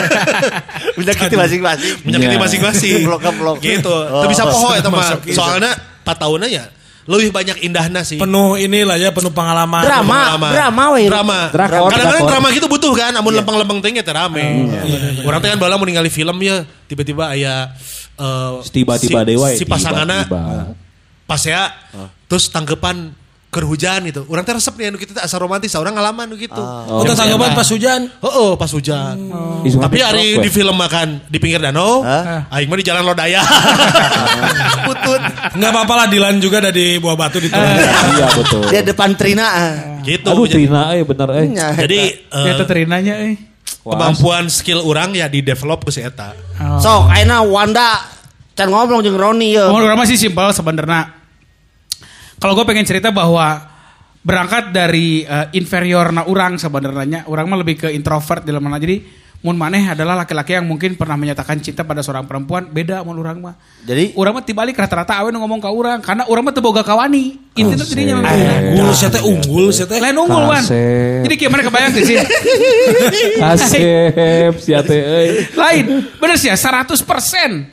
menyakiti 0.98 1.36
masing-masing. 1.36 1.92
menyakiti 2.02 2.34
Ya. 2.34 2.40
masing-masing. 2.40 2.92
Keblok-keblok. 3.04 3.56
Gitu. 3.60 3.92
Oh. 3.92 4.24
Tapi 4.24 4.32
bisa 4.32 4.48
poho 4.48 4.72
eta 4.72 4.88
mah. 4.88 5.04
Masuk, 5.04 5.20
Soalnya 5.36 5.70
4 6.02 6.16
tahunnya 6.16 6.48
ya 6.48 6.64
lebih 7.04 7.36
banyak 7.36 7.60
indahnya 7.60 8.00
sih. 8.00 8.16
Penuh 8.16 8.56
inilah 8.56 8.96
ya, 8.96 9.12
penuh 9.12 9.28
pengalaman. 9.28 9.84
Drama, 9.84 10.20
drama 10.52 10.84
we. 10.96 11.04
Drama. 11.04 11.52
Drakor, 11.52 11.92
Kadang-kadang 11.92 12.24
drakor. 12.24 12.32
drama 12.32 12.48
gitu 12.56 12.66
butuh 12.66 12.92
kan, 12.96 13.12
amun 13.12 13.32
lempeng-lempeng 13.36 13.78
teh 13.84 13.92
teh 13.92 14.14
rame. 14.14 14.72
Orang 15.24 15.44
teh 15.44 15.52
kan 15.52 15.58
bala 15.60 15.76
mau 15.76 15.84
ningali 15.84 16.08
film 16.08 16.36
ya, 16.40 16.64
tiba-tiba 16.88 17.36
aya 17.36 17.72
eh, 18.16 18.50
Tiba-tiba 18.72 19.20
si, 19.20 19.28
dewa 19.36 19.46
ya, 19.52 19.56
si 19.58 19.64
pasanganna 19.68 20.24
tiba-tiba. 20.24 20.72
pas 21.24 21.40
ya 21.40 21.72
terus 22.28 22.52
tanggapan 22.52 23.12
keur 23.54 23.70
hujan 23.70 24.02
gitu. 24.10 24.26
Orang 24.26 24.42
teh 24.42 24.50
resep 24.50 24.74
nih 24.74 24.90
anu 24.90 24.98
kitu 24.98 25.14
teh 25.14 25.22
asa 25.22 25.38
romantis, 25.38 25.70
orang 25.78 25.94
ngalaman 25.94 26.26
gitu. 26.34 26.58
Oh, 26.58 27.06
tanggapan 27.06 27.54
pas 27.54 27.68
hujan. 27.70 28.10
Oh, 28.18 28.58
pas 28.58 28.66
hujan. 28.74 29.14
Isu 29.62 29.78
Tapi 29.78 30.02
hari 30.02 30.42
di 30.42 30.50
film 30.50 30.74
makan 30.74 31.22
di 31.30 31.38
pinggir 31.38 31.62
danau, 31.62 32.02
aing 32.50 32.66
mah 32.66 32.78
di 32.82 32.82
jalan 32.82 33.06
Lodaya. 33.06 33.46
Putut. 34.90 35.22
Enggak 35.54 35.70
apa-apa 35.70 35.94
lah 35.94 36.06
Dilan 36.10 36.42
juga 36.42 36.58
dari 36.58 36.98
buah 36.98 37.14
batu 37.14 37.38
di. 37.38 37.46
Iya 38.14 38.26
betul. 38.34 38.62
Dia 38.70 38.82
depan 38.82 39.14
Trina. 39.14 39.46
ah. 39.46 39.72
Gitu. 40.02 40.26
Aduh 40.26 40.44
jadi 40.44 40.66
Trina 40.66 40.82
eh 40.92 41.02
bener 41.06 41.28
eh. 41.38 41.46
Nya, 41.48 41.68
jadi, 41.78 42.00
Ya 42.30 42.52
eh, 42.52 42.54
teh 42.58 42.66
terinanya 42.66 43.14
eh. 43.24 43.34
kemampuan 43.80 44.50
skill 44.50 44.82
orang 44.82 45.14
ya 45.14 45.30
di 45.30 45.40
develop 45.40 45.86
ke 45.86 45.90
si 45.94 46.02
eta. 46.02 46.34
Sok, 46.58 47.08
ayeuna 47.12 47.44
Wanda 47.46 48.02
can 48.54 48.70
ngomong 48.70 49.02
jeung 49.02 49.18
Roni 49.18 49.54
ya. 49.54 49.70
Ngomong 49.70 49.86
orang 49.94 50.00
masih 50.02 50.18
simpel 50.18 50.50
sebenarnya. 50.50 51.23
Kalau 52.44 52.60
gue 52.60 52.68
pengen 52.68 52.84
cerita 52.84 53.08
bahwa 53.08 53.56
berangkat 54.20 54.68
dari 54.68 55.24
eh, 55.24 55.48
inferior 55.56 56.12
na 56.12 56.28
orang 56.28 56.60
sebenarnya, 56.60 57.24
orang 57.24 57.48
mah 57.48 57.64
lebih 57.64 57.80
ke 57.80 57.88
introvert 57.88 58.44
dalam 58.44 58.60
mana 58.60 58.76
jadi 58.76 59.00
mun 59.40 59.56
maneh 59.56 59.96
adalah 59.96 60.12
laki-laki 60.12 60.52
yang 60.52 60.68
mungkin 60.68 60.92
pernah 60.92 61.16
menyatakan 61.16 61.64
cinta 61.64 61.88
pada 61.88 62.04
seorang 62.04 62.28
perempuan 62.28 62.68
beda 62.68 63.00
mun 63.00 63.16
orang 63.16 63.40
mah. 63.40 63.56
Jadi 63.88 64.12
Orang 64.12 64.36
mah 64.36 64.44
tibalik 64.44 64.76
rata-rata 64.76 65.24
awe 65.24 65.32
nu 65.32 65.40
ngomong 65.40 65.56
ke 65.56 65.72
orang 65.72 66.04
karena 66.04 66.28
orang 66.28 66.44
mah 66.44 66.52
teu 66.52 66.60
boga 66.60 66.84
kawani. 66.84 67.40
Intinya 67.56 67.80
jadinya 67.80 68.20
memang 68.20 68.36
Unggul 68.76 68.92
sih 68.92 69.08
teh 69.08 69.22
unggul 69.24 69.66
sih 69.72 69.88
teh. 69.88 69.96
lain 70.04 70.12
unggul 70.12 70.44
wan. 70.44 70.60
Kasep. 70.60 71.24
Jadi 71.24 71.34
gimana 71.40 71.64
kebayang 71.64 71.92
sih 71.96 72.04
sih? 72.12 72.16
Asep 73.56 74.52
sia 74.60 74.84
teh 74.84 75.00
euy. 75.00 75.48
Lain, 75.56 76.12
bener 76.20 76.36
sih 76.36 76.52
ya 76.52 76.60
100%, 76.60 76.92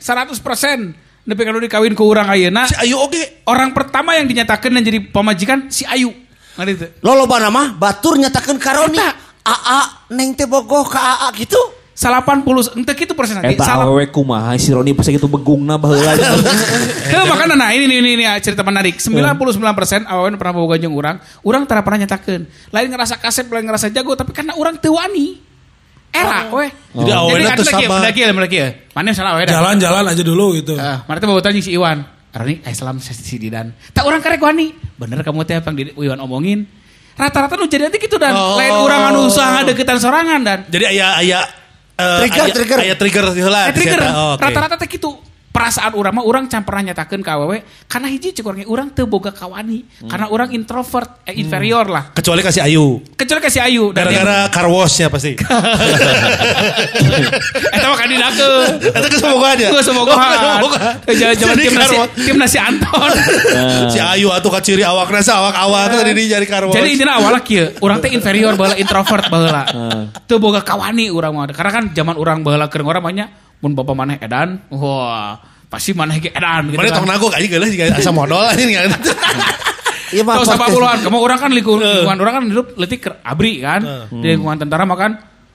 Tapi 1.22 1.42
kalau 1.46 1.62
dikawin 1.62 1.94
ke 1.94 2.02
orang 2.02 2.26
ayeuna, 2.34 2.66
Si 2.66 2.74
Ayu 2.82 2.98
oge. 2.98 3.46
orang 3.46 3.70
pertama 3.70 4.18
yang 4.18 4.26
dinyatakan 4.26 4.74
dan 4.74 4.82
jadi 4.82 4.98
pemajikan 5.06 5.70
si 5.70 5.86
Ayu. 5.86 6.10
Ngerti 6.58 6.72
itu. 6.74 6.86
lo 7.00 7.14
loba 7.14 7.38
nama 7.40 7.72
batur 7.78 8.18
nyatakeun 8.18 8.58
ka 8.58 8.74
Roni. 8.74 8.98
Eta. 8.98 9.10
AA 9.42 9.80
neng 10.14 10.34
teh 10.34 10.46
bogoh 10.46 10.86
ka 10.86 10.98
AA 10.98 11.28
gitu. 11.38 11.58
80 11.92 12.74
ente 12.74 12.92
gitu 12.96 13.12
persen 13.14 13.38
lagi. 13.38 13.54
Eta 13.54 13.68
Salah. 13.68 13.86
awewe 13.86 14.08
kumaha 14.10 14.56
si 14.58 14.74
Roni 14.74 14.96
pas 14.96 15.06
gitu 15.06 15.30
begungna 15.30 15.78
baheula. 15.78 16.16
Heuh, 17.12 17.24
makanya 17.28 17.54
nah 17.54 17.70
ini 17.70 17.84
ini 17.86 17.96
ini, 18.00 18.10
ini 18.18 18.24
cerita 18.42 18.64
menarik. 18.66 18.98
99% 18.98 20.08
awan 20.08 20.34
pernah 20.40 20.54
boga 20.56 20.80
jeung 20.80 20.96
urang, 20.96 21.20
urang 21.46 21.62
tara 21.68 21.84
pernah 21.84 22.02
nyatakeun. 22.08 22.48
Lain 22.74 22.88
ngerasa 22.90 23.20
kasep, 23.20 23.46
lain 23.46 23.68
ngerasa 23.68 23.92
jago, 23.92 24.16
tapi 24.16 24.32
karena 24.34 24.56
urang 24.58 24.80
teu 24.80 24.96
Era 26.12 26.44
we. 26.52 26.68
Jadi 26.92 27.10
awalnya 27.10 27.56
tuh 27.56 27.64
kieu, 27.64 27.88
sama. 27.88 27.94
Mendaki 27.98 28.20
ya, 28.20 28.28
mendaki 28.30 28.56
ya. 28.60 28.68
Mana 28.92 29.10
salah 29.16 29.32
dah. 29.40 29.48
Jalan-jalan 29.48 30.04
aja 30.12 30.22
dulu 30.22 30.46
gitu. 30.54 30.76
Eh, 30.76 30.96
mana 31.08 31.16
teh 31.16 31.24
bawa 31.24 31.40
tanya 31.40 31.58
si 31.58 31.72
Iwan. 31.72 32.04
Rani, 32.32 32.64
eh 32.64 32.72
salam 32.72 32.96
si 33.00 33.36
Didan. 33.36 33.72
Tak 33.92 34.04
orang 34.04 34.20
karek 34.20 34.40
wani. 34.40 34.72
Bener 34.96 35.20
kamu 35.20 35.44
teh 35.44 35.56
apa 35.56 35.68
yang 35.68 35.76
di- 35.80 35.96
Iwan 35.96 36.20
omongin. 36.20 36.64
Rata-rata 37.12 37.56
nu 37.56 37.68
jadi 37.68 37.88
nanti 37.88 38.00
gitu 38.00 38.16
dan 38.16 38.32
Oh. 38.32 38.56
lain 38.56 38.72
orang 38.72 39.12
anu 39.12 39.28
usaha 39.28 39.60
deketan 39.64 40.00
sorangan 40.00 40.40
dan 40.40 40.58
Jadi 40.64 40.84
aya 40.96 41.20
aya 41.20 41.40
eh, 41.92 42.24
Trigger, 42.24 42.40
aya, 42.40 42.52
trigger. 42.56 42.78
Aya 42.80 42.94
trigger. 42.96 43.24
Eh, 43.28 43.72
trigger. 43.76 44.00
Oh, 44.16 44.36
oke. 44.36 44.44
Rata-rata 44.48 44.76
teh 44.80 44.88
gitu. 44.88 45.16
Perasaan 45.52 45.92
urang 45.92 46.16
mah 46.16 46.24
urang 46.24 46.48
can 46.48 46.64
pernah 46.64 46.88
nyatakeun 46.90 47.20
ka 47.20 47.36
awewe 47.36 47.60
karena 47.84 48.08
hiji 48.08 48.32
cek 48.32 48.40
urang 48.40 48.64
urang 48.72 48.88
teu 48.96 49.04
boga 49.04 49.36
kawani 49.36 49.84
karena 50.08 50.32
urang 50.32 50.48
introvert 50.56 51.20
eh, 51.28 51.36
inferior 51.36 51.84
lah. 51.92 52.08
Kecuali 52.16 52.40
kasih 52.40 52.64
Ayu. 52.64 53.04
Kecuali 53.12 53.44
kasih 53.44 53.60
Ayu 53.68 53.92
Gara-gara 53.92 54.48
car 54.48 54.64
wash 54.72 55.04
ya 55.04 55.12
pasti. 55.12 55.36
eta 57.76 57.84
mah 57.84 57.98
kandidakeun. 58.00 58.80
Itu 58.80 59.08
kesemoga 59.12 59.46
aja. 59.52 59.66
Gue 59.68 59.84
semoga 59.84 60.12
Jaman 61.12 61.52
Jadi 61.52 61.62
tim 61.68 61.76
nasi 61.76 61.96
tim 62.24 62.36
nasi 62.40 62.56
Anton. 62.56 63.12
Si 63.92 64.00
Ayu 64.00 64.32
atuh 64.32 64.48
kaciri 64.48 64.80
awakna 64.80 65.20
sa 65.20 65.44
awak-awak 65.44 66.00
tadi 66.00 66.16
di 66.16 66.32
jari 66.32 66.48
car 66.48 66.64
wash. 66.64 66.80
Jadi 66.80 66.96
intinya 66.96 67.20
awalnya 67.20 67.44
kieu, 67.44 67.68
urang 67.84 68.00
teh 68.00 68.08
inferior 68.08 68.56
baheula 68.56 68.80
introvert 68.80 69.28
baheula. 69.28 69.68
Teu 70.24 70.40
boga 70.40 70.64
kawani 70.64 71.12
urang 71.12 71.36
mah. 71.36 71.52
Karena 71.52 71.76
kan 71.76 71.84
zaman 71.92 72.16
urang 72.16 72.40
baheula 72.40 72.72
keur 72.72 72.88
urang 72.88 73.04
banyak 73.04 73.51
mun 73.62 73.72
bapak 73.72 73.94
maneh 73.94 74.16
edan, 74.18 74.58
wah 74.68 75.38
pasti 75.70 75.94
maneh 75.94 76.18
ge 76.18 76.28
edan 76.28 76.68
gitu 76.68 76.76
Mana 76.76 76.90
tong 76.90 77.06
kan. 77.06 77.14
nagok 77.14 77.32
aja 77.32 77.46
geuleuh 77.46 77.70
juga 77.70 77.84
asa 77.94 78.10
modal 78.10 78.44
ini 78.52 78.74
kan. 78.78 78.90
Iya 80.12 80.22
mah 80.22 80.36
podcast. 80.36 80.60
80-an, 80.60 80.98
kamu 81.00 81.16
orang 81.16 81.38
kan 81.38 81.50
lingkungan, 81.50 81.80
lingkungan 81.80 82.18
orang 82.20 82.34
kan 82.36 82.44
hidup 82.44 82.66
letik 82.76 83.00
ke 83.00 83.10
abri 83.22 83.52
kan. 83.58 83.80
Di 84.12 84.26
lingkungan 84.28 84.60
tentara 84.60 84.84
mah 84.84 84.94
kan 84.94 85.12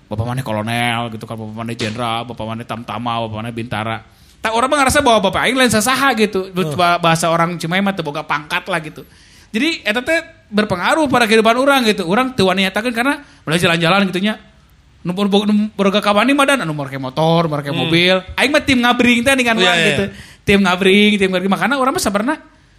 bapak 0.08 0.26
maneh 0.26 0.41
kolonel 0.41 1.12
gitu 1.12 1.24
kan, 1.24 1.36
bapak 1.36 1.54
maneh 1.54 1.76
jenderal, 1.76 2.26
bapak 2.26 2.41
maneh 2.43 2.65
tamtama, 2.65 3.22
bapak 3.22 3.38
maneh 3.38 3.54
bintara. 3.54 4.02
Tak 4.38 4.54
orang 4.54 4.65
mah 4.67 4.78
ngerasa 4.82 5.00
bahwa 5.02 5.20
bapak 5.22 5.46
aing 5.46 5.58
lain 5.58 5.70
sasaha 5.70 6.10
gitu. 6.15 6.50
Ba- 6.74 6.98
Bahasa 6.98 7.28
orang 7.28 7.54
Cimahi 7.56 7.84
mah 7.84 7.91
teu 7.91 8.02
boga 8.02 8.24
pangkat 8.24 8.65
lah 8.65 8.80
gitu. 8.80 9.06
Jadi 9.48 9.84
eta 9.84 10.02
teh 10.02 10.20
berpengaruh 10.48 11.06
pada 11.06 11.24
kehidupan 11.24 11.54
orang 11.54 11.86
gitu. 11.86 12.04
Orang 12.04 12.34
teu 12.34 12.48
wani 12.48 12.65
nyatakeun 12.65 12.91
karena 12.91 13.13
mulai 13.43 13.60
jalan-jalan 13.60 14.10
gitu 14.10 14.20
nya. 15.08 15.15
Nu 15.15 15.46
nu 15.48 15.72
boga 15.72 16.04
kawani 16.04 16.36
mah 16.36 16.43
dan 16.43 16.67
anu 16.67 16.76
make 16.76 17.00
motor, 17.00 17.48
make 17.48 17.72
mobil. 17.72 18.20
Aing 18.36 18.52
mah 18.52 18.63
tim 18.63 18.84
ngabring 18.84 19.24
teh 19.24 19.34
dengan 19.40 19.56
Iya, 19.56 19.63
orang 19.63 19.77
iya. 19.79 19.88
gitu. 19.88 20.04
Tim 20.44 20.60
ngabring, 20.63 21.12
tim 21.15 21.29
ngabring. 21.31 21.52
Makanya 21.52 21.79
orang 21.79 21.96
mah 21.96 22.04
sabarna 22.04 22.36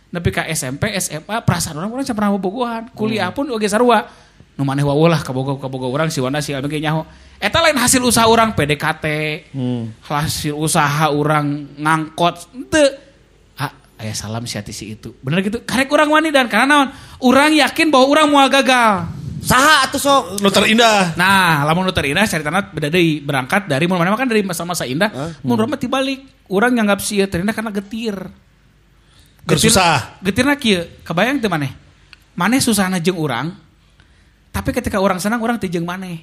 Nepi 0.09 0.33
ka 0.33 0.49
SMP, 0.49 0.89
SMA, 0.97 1.45
perasaan 1.45 1.77
orang 1.77 1.93
orang 1.93 2.05
pernah 2.09 2.33
bobogohan. 2.33 2.89
Kuliah 2.97 3.29
pun 3.29 3.45
oge 3.53 3.69
sarua. 3.69 4.09
Nu 4.57 4.65
maneh 4.65 4.81
wae 4.81 5.07
lah 5.07 5.21
kabogo 5.21 5.61
kabogo 5.61 5.93
orang 5.93 6.09
si 6.09 6.19
Wanda 6.25 6.41
si 6.41 6.57
Abang 6.57 6.73
nyaho. 6.73 7.05
Eta 7.37 7.61
lain 7.61 7.77
hasil 7.77 8.01
usaha 8.01 8.25
orang 8.25 8.57
PDKT. 8.57 9.07
Hasil 10.09 10.57
usaha 10.57 11.13
orang 11.13 11.77
ngangkot. 11.77 12.57
Henteu. 12.57 12.89
Ah, 13.61 13.71
aya 14.01 14.17
salam 14.17 14.49
si 14.49 14.57
hati 14.57 14.73
si 14.73 14.97
itu. 14.97 15.13
Bener 15.21 15.45
gitu. 15.45 15.61
Karek 15.63 15.93
orang 15.93 16.09
wani 16.09 16.33
dan 16.33 16.49
karena 16.49 16.67
naon? 16.67 16.89
Orang 17.21 17.53
yakin 17.53 17.93
bahwa 17.93 18.07
orang 18.09 18.27
mau 18.33 18.49
gagal. 18.49 19.13
Saha 19.39 19.87
atuh 19.87 20.01
sok. 20.01 20.23
Nu 20.43 20.51
terindah. 20.51 21.15
Nah, 21.15 21.63
lamun 21.63 21.87
nu 21.87 21.95
terindah 21.95 22.27
caritana 22.27 22.61
beda 22.61 22.89
deui 22.89 23.19
berangkat 23.19 23.67
dari 23.67 23.87
mun 23.87 23.97
mana 23.97 24.13
kan 24.13 24.27
dari 24.27 24.43
masa-masa 24.43 24.83
indah, 24.83 25.11
mun 25.41 25.55
urang 25.55 25.71
mah 25.71 25.79
tibalik. 25.79 26.21
Urang 26.49 26.75
nganggap 26.75 26.99
si 26.99 27.21
terindah 27.21 27.53
karena 27.53 27.71
getir. 27.71 28.17
Getir- 29.47 29.73
Gersusah. 29.73 30.21
Getirna 30.21 30.55
kieu, 30.55 30.85
kebayang 31.03 31.39
teu 31.39 31.49
maneh? 31.49 31.73
Maneh 32.35 32.59
susahna 32.59 32.99
jeung 32.99 33.17
urang, 33.17 33.51
tapi 34.51 34.71
ketika 34.71 34.99
orang 34.99 35.19
senang 35.19 35.41
orang 35.41 35.57
teu 35.57 35.67
jeung 35.67 35.87
maneh. 35.87 36.21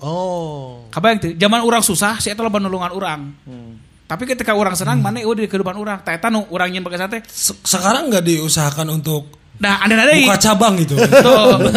Oh. 0.00 0.86
Kabayang 0.88 1.18
teu? 1.20 1.30
Zaman 1.34 1.60
orang 1.62 1.82
susah, 1.82 2.18
si 2.18 2.30
eta 2.30 2.42
loba 2.42 2.58
nulungan 2.58 2.90
orang. 2.90 3.20
Tapi 4.06 4.28
ketika 4.28 4.52
orang 4.52 4.76
senang, 4.76 5.00
Hmm. 5.00 5.08
maneh 5.08 5.24
eueuh 5.24 5.34
di 5.34 5.48
kehidupan 5.48 5.72
orang. 5.72 6.04
Ta 6.04 6.12
eta 6.12 6.28
nu 6.28 6.44
urang 6.48 6.68
nyeun 6.68 6.84
pakai 6.84 7.00
sate. 7.00 7.18
Se- 7.26 7.56
Sekarang 7.64 8.12
nggak 8.12 8.22
diusahakan 8.22 8.88
untuk 8.92 9.40
Nah, 9.62 9.78
ada 9.78 9.94
deui. 10.10 10.26
buka 10.26 10.42
cabang 10.42 10.74
gitu. 10.82 10.98
Tuh. 10.98 11.70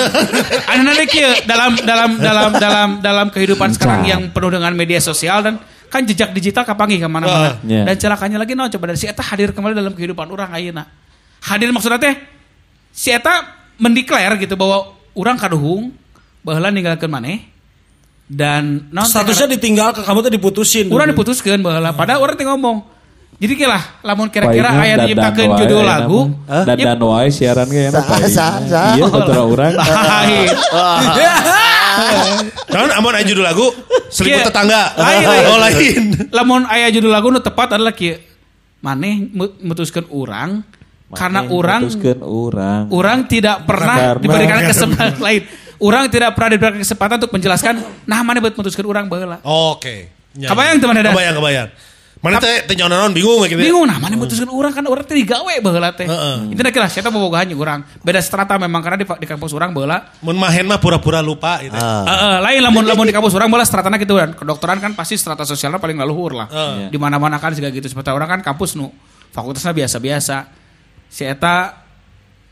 Ada 0.73 0.81
nanti 0.81 1.05
kieu 1.05 1.29
dalam 1.45 1.77
dalam 1.85 2.17
dalam 2.17 2.51
dalam 2.57 2.89
dalam 2.97 3.27
kehidupan 3.29 3.77
sekarang 3.77 4.09
yang 4.09 4.21
penuh 4.33 4.49
dengan 4.57 4.73
media 4.73 4.97
sosial 4.97 5.45
dan 5.45 5.61
kan 5.85 6.01
jejak 6.01 6.33
digital 6.33 6.65
kapangi 6.65 6.97
ke 6.97 7.05
mana-mana. 7.05 7.53
Ah, 7.53 7.55
iya. 7.61 7.85
Dan 7.85 7.95
celakanya 8.01 8.41
lagi 8.41 8.57
no 8.57 8.65
coba 8.65 8.89
dari 8.89 8.97
si 8.97 9.05
Eta 9.05 9.21
hadir 9.21 9.53
kembali 9.53 9.77
dalam 9.77 9.93
kehidupan 9.93 10.25
orang 10.33 10.49
ayeuna. 10.49 10.89
Hadir 11.45 11.69
maksudnya 11.69 12.01
teh 12.01 12.17
si 12.89 13.13
Eta 13.13 13.53
mendeklar 13.77 14.33
gitu 14.41 14.57
bahwa 14.57 14.97
orang 15.13 15.37
kaduhung 15.37 15.93
baheula 16.41 16.73
ninggalkeun 16.73 17.13
maneh 17.13 17.45
dan 18.25 18.89
naon 18.89 19.05
teh 19.05 19.13
Statusnya 19.13 19.61
ditinggal 19.61 19.93
ke 19.93 20.01
kamu 20.01 20.25
tuh 20.25 20.33
diputusin. 20.33 20.89
Urang 20.89 21.13
diputuskeun 21.13 21.61
baheula. 21.61 21.93
Padahal 21.93 22.25
urang 22.25 22.33
teh 22.33 22.49
ngomong. 22.49 22.94
Jadi 23.35 23.53
kilah 23.53 23.83
lamun 23.99 24.31
kira-kira 24.31 24.71
Palingan 24.71 24.79
aya 24.81 24.95
dadan 24.95 25.07
nyiptakeun 25.11 25.49
wae 25.51 25.59
judul 25.59 25.79
enak 25.83 25.91
lagu. 25.91 26.19
mah. 26.23 26.63
Dadan 26.63 26.99
wae 27.03 27.27
siaran 27.27 27.67
ge 27.67 27.81
enak 27.91 27.99
Sa- 27.99 28.07
paling. 28.07 28.31
sa- 28.31 28.59
sa- 28.63 28.95
Iya 28.95 29.05
batur 29.11 29.35
urang. 29.45 29.73
Lain. 30.07 30.47
Amun 32.95 33.11
aya 33.11 33.23
judul 33.23 33.43
lagu 33.43 33.67
selingkuh 34.07 34.39
Iya. 34.39 34.47
tetangga. 34.47 34.81
Oh 34.95 35.57
lain. 35.59 36.03
lamun 36.37 36.63
aya 36.65 36.87
judul 36.89 37.11
lagu 37.11 37.27
nu 37.27 37.39
tepat 37.39 37.75
adalah 37.75 37.91
kieu 37.91 38.15
maneh 38.79 39.27
mu- 39.27 39.55
mutuskeun 39.61 40.07
urang 40.09 40.63
karena 41.11 41.43
urang. 41.45 41.83
urang 42.87 43.19
tidak 43.27 43.67
pernah 43.67 44.15
diberikan 44.15 44.63
kesempatan 44.63 45.19
lain. 45.19 45.43
Urang 45.75 46.07
tidak 46.07 46.31
pernah 46.39 46.55
diberikan 46.55 46.79
kesempatan 46.79 47.19
untuk 47.19 47.35
menjelaskan 47.35 47.73
nah 48.07 48.23
mana 48.23 48.39
buat 48.39 48.55
mutuskeun 48.55 48.87
urang 48.87 49.11
baheula. 49.11 49.43
Oke. 49.43 50.07
Ya, 50.35 50.51
Kebayang, 50.51 50.79
ya. 50.79 50.81
teman 50.83 50.95
Dada? 50.99 51.11
Kebayang, 51.11 51.35
kebayang. 51.35 51.69
Mana 52.25 52.41
teh 52.41 52.65
teh 52.65 52.73
nyaon 52.73 53.13
bingung 53.13 53.45
gitu. 53.45 53.61
ya? 53.61 53.69
Bingung 53.69 53.85
nah 53.85 54.01
mana 54.01 54.17
mutuskeun 54.17 54.49
urang 54.49 54.73
kan 54.73 54.81
urang 54.89 55.05
teh 55.05 55.13
digawe 55.13 55.61
baheula 55.61 55.93
teh. 55.93 56.09
Heeh. 56.09 56.57
Itu 56.57 56.61
kira 56.73 56.89
saya 56.89 57.13
bobogohan 57.13 57.45
jeung 57.45 57.61
urang. 57.61 57.85
Beda 58.01 58.17
strata 58.25 58.57
memang 58.57 58.81
karena 58.81 58.97
di, 58.97 59.05
di 59.05 59.27
kampus 59.29 59.53
urang 59.53 59.77
baheula 59.77 60.09
Mun 60.25 60.33
mahen 60.33 60.65
mah 60.65 60.81
pura-pura 60.81 61.21
lupa 61.21 61.61
gitu. 61.61 61.77
Ah. 61.77 62.01
Eh, 62.01 62.17
eh, 62.17 62.37
lain 62.41 62.59
lamun 62.65 62.81
lamun 62.89 63.05
di 63.05 63.13
kampus 63.13 63.37
orang 63.37 63.53
bola 63.53 63.61
stratana 63.61 64.01
gitu 64.01 64.17
kan. 64.17 64.33
Kedokteran 64.33 64.81
kan 64.81 64.97
pasti 64.97 65.21
strata 65.21 65.45
sosialnya 65.45 65.77
paling 65.77 66.01
laluhur 66.01 66.33
lah. 66.33 66.49
Heeh. 66.49 66.89
Di 66.89 66.97
mana-mana 66.97 67.37
kan 67.37 67.53
juga 67.53 67.69
gitu. 67.69 67.85
Seperti 67.85 68.09
orang 68.09 68.25
kan 68.25 68.39
kampus 68.41 68.73
nu 68.73 68.89
fakultasnya 69.29 69.77
biasa-biasa. 69.77 70.49
Si 71.05 71.21
eta 71.21 71.84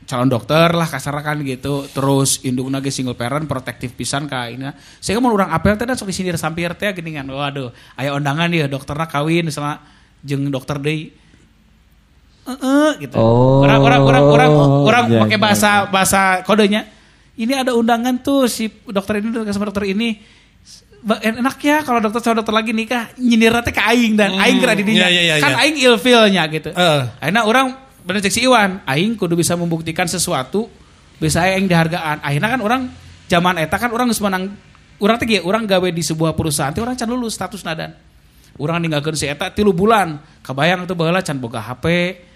calon 0.04 0.30
dokter 0.30 0.70
lah 0.72 0.88
kasar 0.88 1.16
kan 1.24 1.39
gitu. 1.43 1.88
Terus 1.91 2.43
indungna 2.43 2.80
ge 2.84 2.91
single 2.91 3.18
parent 3.18 3.47
protektif 3.47 3.95
pisan 3.95 4.28
ka 4.28 4.47
ini. 4.51 4.70
Sehingga 4.99 5.24
mau 5.24 5.34
orang 5.34 5.51
apel 5.51 5.76
teh 5.76 5.88
dan 5.88 5.95
sok 5.95 6.12
disindir 6.12 6.38
sampir 6.39 6.72
teh 6.76 6.91
gini 6.95 7.16
kan. 7.16 7.28
Waduh, 7.28 7.74
aya 7.97 8.16
undangan 8.16 8.51
dia 8.51 8.68
dokterna 8.68 9.08
kawin 9.08 9.47
misalnya 9.47 9.84
jeung 10.24 10.47
dokter 10.51 10.80
deui. 10.80 11.12
Heeh 12.43 12.89
gitu. 12.99 13.16
Oh, 13.16 13.64
orang 13.64 13.80
orang 13.80 14.01
orang 14.04 14.24
orang 14.28 14.51
orang 14.84 15.06
iya, 15.08 15.20
pakai 15.24 15.38
iya, 15.39 15.43
bahasa 15.43 15.72
bahasa 15.88 16.22
kodenya. 16.43 16.82
Ini 17.34 17.66
ada 17.66 17.72
undangan 17.74 18.20
tuh 18.20 18.45
si 18.51 18.68
dokter 18.84 19.24
ini 19.24 19.32
sama 19.51 19.72
dokter 19.72 19.88
ini. 19.88 20.20
Enak 21.04 21.60
ya 21.60 21.84
kalau 21.84 21.99
dokter 21.99 22.24
sama 22.24 22.39
dokter 22.39 22.56
lagi 22.56 22.72
nikah 22.72 23.12
nyindir 23.20 23.51
teh 23.64 23.76
ke 23.76 23.84
aing 23.84 24.16
dan 24.16 24.39
aing 24.39 24.60
kira 24.60 24.76
di 24.76 24.84
dinya. 24.88 25.08
iya, 25.12 25.22
iya, 25.24 25.36
kan 25.39 25.56
iya. 25.56 25.60
aing 25.68 25.76
ilfilnya 25.84 26.43
gitu. 26.51 26.70
Heeh. 26.72 27.01
Akhirnya 27.20 27.43
orang 27.43 27.68
bener 28.04 28.20
cek 28.24 28.34
si 28.34 28.41
Iwan, 28.45 28.84
aing 28.86 29.16
kudu 29.16 29.36
bisa 29.39 29.56
membuktikan 29.56 30.08
sesuatu 30.08 30.68
bisa 31.18 31.43
aing 31.43 31.68
dihargaan. 31.68 32.20
Akhirnya 32.20 32.49
kan 32.54 32.62
orang 32.62 32.82
zaman 33.32 33.56
eta 33.60 33.76
kan 33.80 33.89
orang 33.95 34.12
geus 34.12 34.20
menang 34.20 34.54
orang 34.99 35.16
teh 35.20 35.28
ge, 35.28 35.39
urang 35.43 35.64
gawe 35.64 35.88
di 35.89 36.04
sebuah 36.04 36.36
perusahaan 36.36 36.72
teh 36.76 36.84
orang 36.84 36.99
can 36.99 37.08
lulus 37.08 37.36
status 37.36 37.64
nadan. 37.64 37.95
Urang 38.60 38.84
ninggalkeun 38.84 39.18
si 39.18 39.26
eta 39.26 39.49
tilu 39.49 39.74
bulan. 39.74 40.20
Kabayang 40.43 40.86
itu 40.86 40.93
baheula 40.93 41.24
can 41.24 41.39
boga 41.39 41.64
HP, 41.64 41.86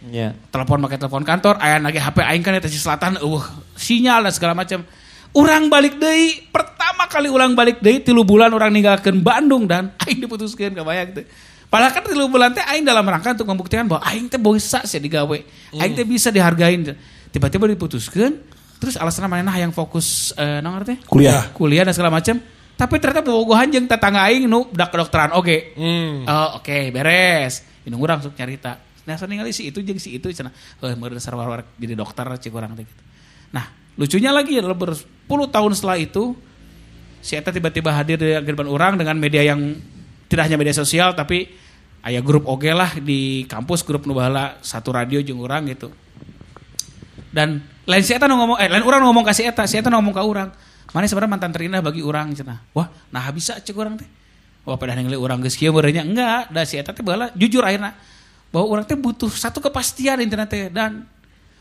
Iya. 0.08 0.32
telepon 0.50 0.80
pakai 0.88 0.98
telepon 0.98 1.28
kantor 1.28 1.60
aya 1.60 1.78
lagi 1.84 2.00
HP 2.00 2.24
aing 2.24 2.42
kan 2.42 2.56
eta 2.56 2.72
di 2.72 2.80
selatan 2.80 3.20
uh 3.20 3.44
sinyal 3.76 4.24
dan 4.24 4.34
segala 4.34 4.56
macam 4.56 4.88
Urang 5.36 5.70
balik 5.70 6.00
deui 6.02 6.50
pertama 6.50 7.06
kali 7.06 7.30
urang 7.30 7.54
balik 7.54 7.78
deui 7.84 8.02
tilu 8.02 8.26
bulan 8.26 8.50
orang 8.56 8.74
ninggalkeun 8.74 9.22
Bandung 9.22 9.70
dan 9.70 9.94
aing 10.08 10.24
diputuskeun 10.24 10.74
kabayang 10.74 11.14
teh 11.14 11.26
Padahal 11.68 11.92
kan 11.92 12.04
tilu 12.08 12.32
bulan 12.32 12.56
teh 12.56 12.64
aing 12.64 12.88
dalam 12.88 13.04
rangka 13.04 13.36
untuk 13.36 13.48
membuktikan 13.48 13.84
bahwa 13.84 14.00
aing 14.08 14.32
teh 14.32 14.40
bisa 14.40 14.88
sih 14.88 15.04
digawe. 15.04 15.38
Aing 15.76 15.94
teh 16.00 16.08
bisa 16.08 16.32
dihargain. 16.32 16.96
Tiba-tiba 17.28 17.68
diputuskeun 17.68 18.56
terus 18.78 18.96
alasan 18.96 19.28
mana 19.28 19.52
yang 19.60 19.76
fokus 19.76 20.32
eh 20.40 20.64
naon 20.64 20.88
teh? 20.88 20.96
Kuliah. 21.04 21.52
Kuliah 21.52 21.84
dan 21.84 21.92
segala 21.92 22.16
macam. 22.16 22.40
Tapi 22.78 22.96
ternyata 23.02 23.26
bobogohan 23.26 23.68
jeung 23.74 23.90
tetangga 23.90 24.24
aing 24.32 24.48
nu 24.48 24.70
dak 24.72 24.96
kedokteran 24.96 25.36
oge. 25.36 25.76
Hmm. 25.76 26.24
Oh, 26.30 26.62
oke, 26.62 26.94
beres. 26.94 27.66
Indung 27.84 28.00
urang 28.00 28.22
sok 28.22 28.38
nyarita. 28.38 28.78
Nah, 29.04 29.18
ningali 29.28 29.52
si 29.52 29.68
itu 29.68 29.84
jeung 29.84 30.00
si 30.00 30.16
itu 30.16 30.30
cenah. 30.30 30.54
Heuh, 30.80 30.94
meureun 30.96 31.18
dasar 31.18 31.36
war 31.36 31.66
jadi 31.76 31.98
dokter 31.98 32.28
cik 32.38 32.54
urang 32.54 32.78
teh 32.78 32.86
gitu. 32.86 33.04
Nah, 33.52 33.66
lucunya 33.98 34.32
lagi 34.32 34.62
adalah 34.62 34.78
berpuluh 34.78 35.50
tahun 35.50 35.74
setelah 35.74 35.98
itu 35.98 36.38
si 37.20 37.34
eta 37.34 37.50
tiba-tiba 37.52 37.92
hadir 37.92 38.16
di 38.22 38.30
kehidupan 38.40 38.70
orang 38.70 38.94
dengan 38.96 39.18
media 39.18 39.42
yang 39.42 39.74
tidak 40.28 40.48
hanya 40.48 40.60
media 40.60 40.76
sosial 40.76 41.16
tapi 41.16 41.48
aya 42.04 42.24
grup 42.24 42.48
oge 42.48 42.72
lah 42.72 42.96
di 43.00 43.44
kampus 43.48 43.84
grup 43.84 44.08
nu 44.08 44.16
baheula 44.16 44.60
satu 44.64 44.96
radio 44.96 45.20
jeung 45.20 45.44
urang 45.44 45.68
gitu. 45.68 45.92
Dan 47.28 47.60
lain 47.84 48.04
si 48.04 48.16
eta 48.16 48.28
nu 48.28 48.40
ngomong 48.40 48.58
eh 48.60 48.72
lain 48.72 48.84
urang 48.88 49.04
nu 49.04 49.12
ngomong 49.12 49.26
ka 49.28 49.34
si 49.36 49.44
eta, 49.44 49.68
si 49.68 49.76
eta 49.80 49.92
ngomong 49.92 50.16
ka 50.16 50.24
urang. 50.24 50.50
Mana 50.96 51.04
sebenarnya 51.04 51.32
mantan 51.36 51.52
terindah 51.52 51.84
bagi 51.84 52.00
urang 52.00 52.32
cenah. 52.32 52.64
Wah, 52.72 52.88
nah 53.12 53.28
bisa 53.36 53.60
cek 53.60 53.76
urang 53.76 54.00
teh. 54.00 54.08
Wah, 54.64 54.80
pada 54.80 54.96
ningali 54.96 55.20
urang 55.20 55.44
geus 55.44 55.56
kieu 55.56 55.72
beureunya 55.72 56.04
enggak, 56.04 56.52
da 56.52 56.64
si 56.64 56.80
eta 56.80 56.96
teh 56.96 57.04
baheula 57.04 57.32
jujur 57.36 57.64
akhirnya 57.64 57.92
bahwa 58.52 58.66
urang 58.72 58.86
teh 58.88 58.96
butuh 58.96 59.28
satu 59.28 59.60
kepastian 59.60 60.24
internet 60.24 60.48
teh 60.48 60.72
dan 60.72 61.04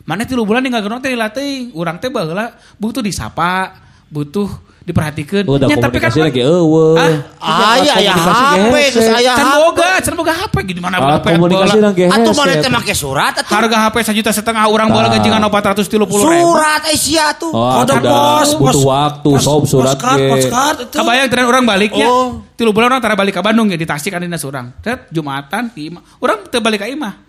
mana 0.06 0.22
tilu 0.22 0.46
bulan 0.46 0.62
ninggal 0.62 0.86
teh 1.02 1.10
dilatih, 1.10 1.74
urang 1.74 1.98
teh 1.98 2.06
baheula 2.06 2.54
butuh 2.78 3.02
disapa, 3.02 3.74
butuh 4.06 4.46
diperhatikan. 4.86 5.42
Udah 5.42 5.66
Nya, 5.66 5.82
tapi 5.82 5.98
kan 5.98 6.08
komunikasi 6.08 6.16
urang- 6.16 6.30
lagi 6.30 6.40
eueuh. 6.40 6.94
Ah, 7.42 7.74
Aya 7.74 7.92
aya 7.98 8.12
Komunikasi 8.14 8.44
HP 8.46 8.54
ge 8.54 8.86
geus 8.94 9.08
aya 9.10 9.32
Can 9.34 9.42
HP. 9.44 9.58
boga, 9.58 9.88
can 9.98 10.14
boga 10.14 10.32
HP 10.32 10.54
gimana 10.70 10.94
Alat 10.96 11.10
HP 11.18 11.26
komunikasi 11.34 11.74
bola. 11.74 11.82
nang 11.82 11.92
ge 11.92 12.04
Atuh 12.06 12.32
mana 12.32 12.52
teh 12.54 12.70
make 12.70 12.94
surat 12.94 13.34
atuh. 13.34 13.50
Harga 13.50 13.76
HP 13.82 13.96
sejuta 14.06 14.30
setengah 14.30 14.64
orang 14.64 14.88
bola 14.88 15.10
gajian 15.10 15.42
430 15.42 15.90
ribu. 15.98 16.14
Surat 16.16 16.82
eh 16.86 16.94
sia 16.94 17.34
tuh. 17.34 17.50
Oh, 17.50 17.82
Kode 17.82 17.92
ada 17.92 18.06
pos, 18.06 18.48
butuh 18.54 18.82
waktu, 18.86 19.30
sob 19.36 19.62
surat 19.66 19.98
postcard, 19.98 20.76
ge. 20.86 20.94
Kabayang 20.94 21.26
tren 21.26 21.44
orang 21.44 21.66
baliknya. 21.66 22.06
Oh. 22.06 22.46
Tilu 22.54 22.70
bulan 22.70 22.88
orang 22.88 23.02
tara 23.02 23.12
balik 23.12 23.34
ke 23.34 23.42
Bandung 23.42 23.66
ya 23.66 23.74
di 23.74 23.84
Tasik 23.84 24.08
kan 24.08 24.22
dinas 24.22 24.40
orang. 24.40 24.70
Tet 24.78 25.10
Jumatan 25.10 25.68
di 25.68 25.90
Imah. 25.90 26.00
Orang 26.16 26.46
teu 26.46 26.62
balik 26.62 26.80
ke 26.80 26.88
Imah. 26.88 27.26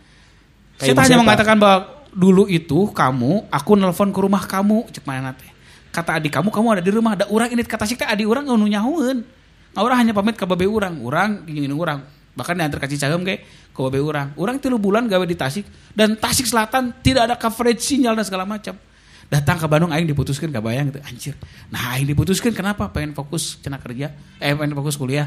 Saya 0.77 0.93
hanya 0.93 1.17
mengatakan 1.17 1.57
bahwa 1.57 1.89
dulu 2.13 2.45
itu 2.45 2.93
kamu, 2.93 3.49
aku 3.49 3.73
nelpon 3.73 4.13
ke 4.13 4.19
rumah 4.19 4.45
kamu, 4.45 4.85
cek 4.87 5.01
mana 5.03 5.33
teh. 5.33 5.56
Kata 5.97 6.21
adik 6.21 6.29
kamu, 6.29 6.53
kamu 6.53 6.67
ada 6.77 6.83
di 6.85 6.93
rumah. 6.93 7.17
Ada 7.17 7.25
orang 7.25 7.49
ini 7.57 7.65
kata 7.65 7.89
teh 7.89 8.05
adik 8.05 8.29
orang 8.29 8.45
nu 8.45 8.69
nyahoeun. 8.69 9.25
Nah, 9.73 9.81
orang 9.81 10.05
hanya 10.05 10.13
pamit 10.13 10.37
ke 10.37 10.45
babe 10.45 10.69
orang, 10.69 11.01
orang 11.01 11.41
ingin 11.49 11.73
orang. 11.73 12.05
Bahkan 12.37 12.53
diantar 12.53 12.77
ke 12.77 12.93
Cicahem 12.93 13.25
ke 13.25 13.41
ke 13.73 13.79
babe 13.81 14.05
orang. 14.05 14.29
Orang 14.37 14.61
tilu 14.61 14.77
bulan 14.77 15.09
gawe 15.09 15.25
di 15.25 15.33
Tasik 15.33 15.65
dan 15.97 16.13
Tasik 16.13 16.45
Selatan 16.45 16.93
tidak 17.01 17.33
ada 17.33 17.33
coverage 17.33 17.81
sinyal 17.81 18.13
dan 18.13 18.29
segala 18.29 18.45
macam. 18.45 18.77
Datang 19.25 19.57
ke 19.57 19.65
Bandung 19.65 19.89
aing 19.89 20.05
diputuskan 20.05 20.53
kabayang 20.53 20.93
gitu 20.93 21.01
anjir. 21.01 21.33
Nah, 21.73 21.97
aing 21.97 22.05
diputuskan 22.05 22.53
kenapa? 22.53 22.93
Pengen 22.93 23.17
fokus 23.17 23.57
cenah 23.57 23.81
kerja, 23.81 24.13
eh 24.37 24.53
pengen 24.53 24.77
fokus 24.77 25.01
kuliah. 25.01 25.25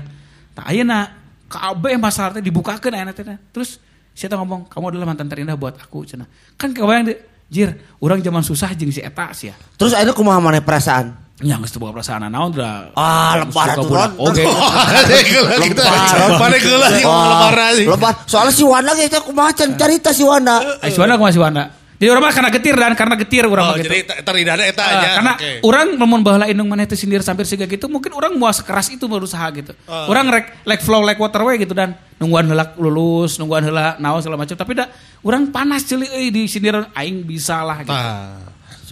Nah, 0.54 0.70
ayeuna 0.70 1.18
kabeh 1.50 1.98
masalah 1.98 2.38
teh 2.38 2.46
dibukakeun 2.46 2.94
ayeuna 2.94 3.10
teh. 3.10 3.26
Terus 3.50 3.82
saya 4.14 4.38
ngomong, 4.38 4.70
"Kamu 4.70 4.94
adalah 4.94 5.10
mantan 5.10 5.26
terindah 5.26 5.58
buat 5.58 5.82
aku." 5.82 6.06
cenah. 6.06 6.30
Kan 6.54 6.70
kabayang 6.70 7.10
deh, 7.10 7.18
jir, 7.50 7.74
orang 7.98 8.22
zaman 8.22 8.46
susah 8.46 8.70
jeung 8.78 8.94
si 8.94 9.02
eta 9.02 9.34
sia. 9.34 9.58
Terus 9.74 9.92
akhirnya 9.92 10.14
kumaha 10.14 10.38
maneh 10.38 10.62
perasaan? 10.62 11.28
Geus 11.40 11.72
teu 11.72 11.80
boga 11.80 11.96
perasaan 11.96 12.28
naon 12.28 12.52
udah. 12.52 12.92
Ah, 12.94 13.40
lebar 13.40 13.72
Ron. 13.80 14.12
Oke. 14.20 14.44
Mana 16.36 16.56
sih 16.60 17.02
ngomong 17.02 17.28
lebaran 17.32 17.70
sih. 17.80 17.86
Lebar. 17.88 18.12
Soalnya 18.28 18.52
si 18.52 18.60
Wanda 18.60 18.92
gitu 18.92 19.18
kumaha 19.24 19.50
can 19.56 19.72
carita 19.74 20.12
si 20.12 20.20
Wanda. 20.20 20.60
Aiswana 20.84 21.16
aku 21.16 21.24
masih 21.26 21.40
Wanda. 21.40 21.79
Jadi 22.00 22.08
orang 22.08 22.22
mah 22.22 22.32
karena 22.32 22.48
getir 22.48 22.74
dan 22.74 22.92
karena 22.96 23.12
getir 23.14 23.44
orang 23.44 23.60
Oh, 23.60 23.68
mah 23.68 23.76
gitu. 23.76 23.92
jadi 23.92 24.24
terindah 24.24 24.56
eta 24.58 24.80
Ah, 24.80 24.88
aja. 24.90 25.08
karena 25.12 25.32
Oke. 25.36 25.50
orang 25.62 25.86
lamun 25.94 26.20
baheula 26.24 26.48
indung 26.48 26.64
maneh 26.64 26.88
teh 26.88 26.96
sindir 26.96 27.20
sampai 27.20 27.44
siga 27.44 27.68
gitu 27.68 27.86
mungkin 27.86 28.08
orang 28.10 28.32
mau 28.34 28.48
sekeras 28.48 28.88
itu 28.88 29.04
berusaha 29.04 29.44
gitu. 29.52 29.76
Ah. 29.84 30.08
Orang 30.08 30.26
rek 30.26 30.64
like 30.64 30.80
flow 30.80 31.04
like 31.04 31.20
water 31.20 31.44
we 31.44 31.60
gitu 31.60 31.76
dan 31.76 31.92
nungguan 32.16 32.48
heula 32.48 32.72
lulus, 32.74 33.36
nungguan 33.36 33.62
heula 33.62 33.94
naon 33.96 34.18
segala 34.18 34.40
macam 34.40 34.56
tapi 34.56 34.72
da 34.72 34.88
orang 35.20 35.52
panas 35.52 35.84
ceuli 35.84 36.08
euy 36.08 36.32
di 36.32 36.48
sindiran 36.48 36.88
aing 36.90 37.20
bisa 37.20 37.60
lah 37.60 37.84
gitu. 37.84 37.92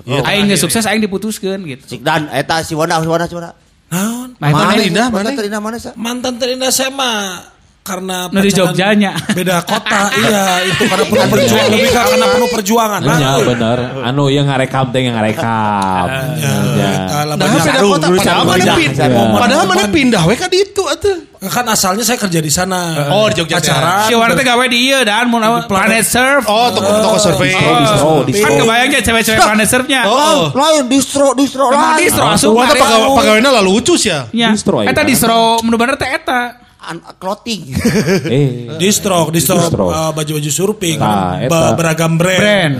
Oh. 0.04 0.20
Aing 0.22 0.46
geus 0.46 0.61
sukses 0.61 0.84
aing 0.84 1.00
diputuskeun 1.00 1.64
gitu. 1.64 1.96
Dan 1.98 2.28
eta 2.28 2.61
si 2.61 2.76
Wanda 2.76 3.00
si 3.00 3.09
Wanda 3.09 3.24
si 3.24 3.32
Wanda. 3.32 3.56
Naon? 3.88 4.36
Nah, 4.36 4.52
Mana 4.52 4.68
mana- 4.68 4.84
indah, 4.84 5.06
mana? 5.09 5.16
Mantan 5.24 5.34
terindah 5.34 5.61
mana 5.64 5.76
sih? 5.80 5.92
Mantan 5.96 6.34
terindah 6.36 6.68
saya 6.68 6.92
mah 6.92 7.40
karena 7.89 8.28
pacaran 8.28 8.53
Jogjanya. 8.53 9.12
beda 9.32 9.57
kota 9.62 10.03
iya 10.20 10.43
itu 10.62 10.82
karena 10.84 11.05
penuh 11.07 11.26
perjuangan 11.26 11.70
lebih 11.70 11.89
ke 11.89 11.97
karena 11.97 12.26
penuh 12.28 12.49
perjuangan 12.53 13.01
Ya 13.01 13.16
Nah, 13.18 13.36
bener. 13.41 13.78
Anu 14.05 14.28
yang 14.28 14.45
ngarekam 14.45 14.93
teh 14.93 15.01
yang 15.01 15.16
ngarekam. 15.16 16.07
ya, 16.36 16.53
Ya. 16.76 16.93
Nah, 17.26 17.47
beda 17.57 17.80
kota. 17.80 18.07
Padahal 18.12 18.45
mana 18.45 18.74
pindah. 18.76 19.07
Padahal 19.34 19.64
mana 19.64 19.84
pindah 19.89 20.22
we 20.22 20.34
ka 20.34 20.47
ditu 20.47 20.84
atuh. 20.84 21.16
kan 21.41 21.62
asalnya 21.64 22.03
saya 22.03 22.18
kerja 22.18 22.39
di 22.39 22.51
sana 22.51 23.09
Oh, 23.09 23.30
di 23.30 23.39
Jogja. 23.39 23.62
pacaran 23.62 24.05
Si 24.05 24.12
Warna 24.12 24.34
teh 24.34 24.43
gawe 24.43 24.64
di 24.66 24.78
ieu 24.84 25.01
dan 25.01 25.26
mau 25.26 25.39
nama 25.39 25.62
Planet 25.64 26.03
Surf. 26.03 26.43
Oh, 26.45 26.68
toko 26.68 26.91
toko 27.01 27.16
survei. 27.16 27.55
Kan 28.34 28.53
kebayangnya 28.57 29.01
cewek-cewek 29.01 29.39
Planet 29.41 29.66
Surfnya. 29.66 30.01
Oh. 30.05 30.51
Lain 30.53 30.84
distro 30.86 31.32
distro 31.32 31.70
lain. 31.70 31.97
distro 31.97 32.26
asup. 32.26 32.53
Pegawai 32.55 33.09
pegawainya 33.16 33.51
lalu 33.55 33.70
ucus 33.78 34.03
ya. 34.05 34.26
Ya. 34.30 34.51
Distro, 34.51 34.82
ya. 34.82 34.91
Eta 34.91 35.03
distro 35.03 35.62
menu 35.62 35.74
bener 35.74 35.95
teh 35.95 36.11
eta. 36.11 36.67
An- 36.89 37.05
Clothing. 37.14 37.62
Eh. 38.26 38.72
distro 38.76 39.28
distro, 39.28 39.61
Distro. 39.61 39.86
uh, 39.86 40.11
baju-baju 40.11 40.49
surfing 40.49 40.97
Nah, 40.97 41.36
kan, 41.39 41.49
ba- 41.49 41.74
beragam 41.74 42.16
brand, 42.16 42.41
Brand. 42.41 42.74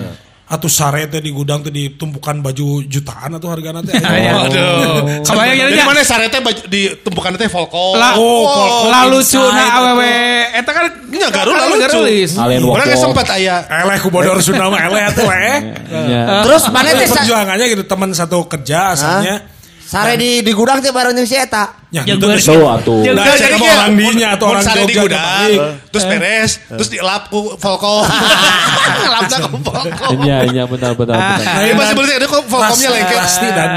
atau 0.49 0.65
sare 0.67 1.05
teh 1.07 1.19
di 1.19 1.29
gudang 1.29 1.61
teh 1.61 1.69
ditumpukan 1.69 2.41
baju 2.41 2.81
jutaan 2.83 3.37
atau 3.37 3.49
harga 3.49 3.69
nanti 3.71 3.93
Ya. 3.93 4.33
Aduh. 4.49 5.21
Kebayang 5.21 5.69
Jadi 5.69 5.77
ya. 5.77 5.85
mana 5.85 6.01
sarete 6.01 6.41
baju 6.41 6.61
di 6.67 6.89
tumpukan 6.99 7.37
teh 7.37 7.47
Volcom. 7.47 7.95
Lah, 7.95 8.17
Oh, 8.17 8.49
lah 8.89 9.05
Volcom 9.05 9.13
lucu 9.13 9.37
Inside 9.37 9.53
na 9.53 9.65
atau- 9.67 9.85
awewe 9.93 10.17
eta 10.51 10.71
kan 10.73 10.85
Nya 11.09 11.29
garu 11.29 11.53
rilis. 12.01 12.33
Alien 12.35 12.65
Orang 12.65 12.89
sempat 12.91 13.29
aya. 13.31 13.65
eleh 13.67 13.97
ku 13.99 14.09
bodor 14.09 14.41
Sunda 14.41 14.69
mah 14.69 14.81
eleh 14.83 15.03
atuh 15.05 15.29
eh 15.29 15.57
Ya. 16.07 16.45
Terus 16.45 16.65
mana 16.69 16.93
teh 16.93 17.05
perjuangannya 17.07 17.67
gitu 17.69 17.85
teman 17.85 18.09
satu 18.11 18.45
kerja 18.45 18.93
asalnya 18.93 19.45
sare 19.89 20.15
di 20.15 20.31
di 20.39 20.53
gudang 20.53 20.79
teh 20.79 20.93
bareng 20.93 21.17
jeung 21.17 21.25
si 21.25 21.33
eta. 21.33 21.73
ya 21.89 22.05
Yang 22.05 22.21
gitu 22.21 22.53
So 22.53 22.69
atuh. 22.69 23.01
Nah, 23.09 23.25
saya 23.27 23.57
kayak- 23.57 23.65
orang 23.73 23.93
dinya 23.97 24.29
atau 24.37 24.47
orang 24.47 24.61
sare 24.61 24.85
di 24.85 24.93
Jogja 24.93 25.03
gudang, 25.09 25.25
kebalik. 25.25 25.61
terus 25.89 26.05
beres, 26.05 26.51
terus 26.69 26.89
dilap 26.89 27.23
ku 27.27 27.57
Volcom. 27.57 28.05
Lapna 29.15 29.37
ku 29.43 29.57
Volcom. 29.59 30.13
Iya, 30.21 30.39
iya 30.47 30.65
benar 30.65 30.93
benar 30.93 31.17
benar. 31.17 31.41
Nah, 31.41 31.63
Ini 31.63 31.73
masih 31.73 31.95
berarti 31.97 32.15
ada 32.15 32.27
kok 32.27 32.43
Volcomnya 32.45 32.89
lengket. 32.91 33.17
Rasti 33.17 33.49
dan 33.49 33.71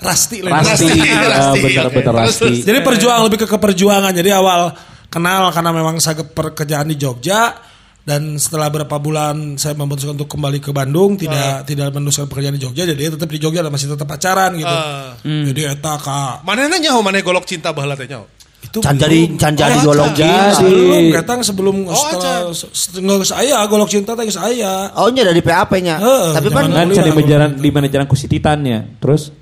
Rasti 0.00 0.36
lagi. 0.40 0.54
Rasti. 0.58 0.84
Rasti, 0.90 1.06
Ah, 1.06 1.30
Rasti. 1.30 1.60
benar 1.62 1.86
benar 1.88 2.12
Rasti. 2.20 2.52
Jadi 2.60 2.78
perjuangan 2.82 3.22
lebih 3.22 3.38
ke 3.38 3.48
keperjuangan. 3.48 4.10
Jadi 4.12 4.30
awal 4.30 4.60
kenal 5.06 5.42
karena 5.48 5.70
memang 5.70 5.94
saya 5.96 6.18
pekerjaan 6.18 6.84
di 6.84 6.96
Jogja 6.96 7.54
dan 8.02 8.34
setelah 8.34 8.66
berapa 8.66 8.96
bulan 8.98 9.54
saya 9.54 9.78
memutuskan 9.78 10.18
untuk 10.18 10.26
kembali 10.26 10.58
ke 10.58 10.74
Bandung 10.74 11.14
tidak 11.14 11.62
tidak 11.64 11.94
meneruskan 11.94 12.26
pekerjaan 12.26 12.58
di 12.58 12.62
Jogja 12.62 12.82
jadi 12.82 13.14
tetap 13.14 13.30
di 13.30 13.38
Jogja 13.38 13.62
dan 13.62 13.70
masih 13.70 13.94
tetap 13.94 14.10
pacaran 14.10 14.50
gitu. 14.58 14.66
Ah. 14.74 15.14
Jadi 15.22 15.62
eta 15.70 15.94
ka 16.02 16.42
Mana 16.42 16.66
nanya 16.66 16.98
mana 16.98 17.22
golok 17.22 17.46
cinta 17.46 17.70
baheula 17.70 17.94
teh 17.94 18.10
nyaho? 18.10 18.26
itu 18.62 18.78
Can 18.78 18.94
jadi 18.94 19.20
can 19.42 19.58
jadi 19.58 19.74
Oh, 19.82 19.90
golok 19.90 20.14
Jadi. 20.14 20.22
cinta. 20.22 20.54
sebelum 20.54 21.02
datang 21.10 21.38
sebelum 21.42 21.76
Oh, 21.82 21.94
setelah 21.98 22.34
setengah 22.54 23.16
saya 23.26 23.58
golok 23.66 23.90
cinta 23.90 24.14
tadi 24.14 24.30
saya. 24.30 24.86
Oh 24.94 25.10
nya 25.10 25.26
dari 25.26 25.42
PAP-nya. 25.42 25.98
Heeh, 25.98 26.30
Tapi 26.38 26.46
kan 26.46 26.70
cari 26.70 27.10
manajeran 27.10 27.50
di 27.58 27.68
manajeran 27.74 28.06
ku 28.06 28.14
si 28.14 28.30
Titannya. 28.30 29.02
Terus 29.02 29.34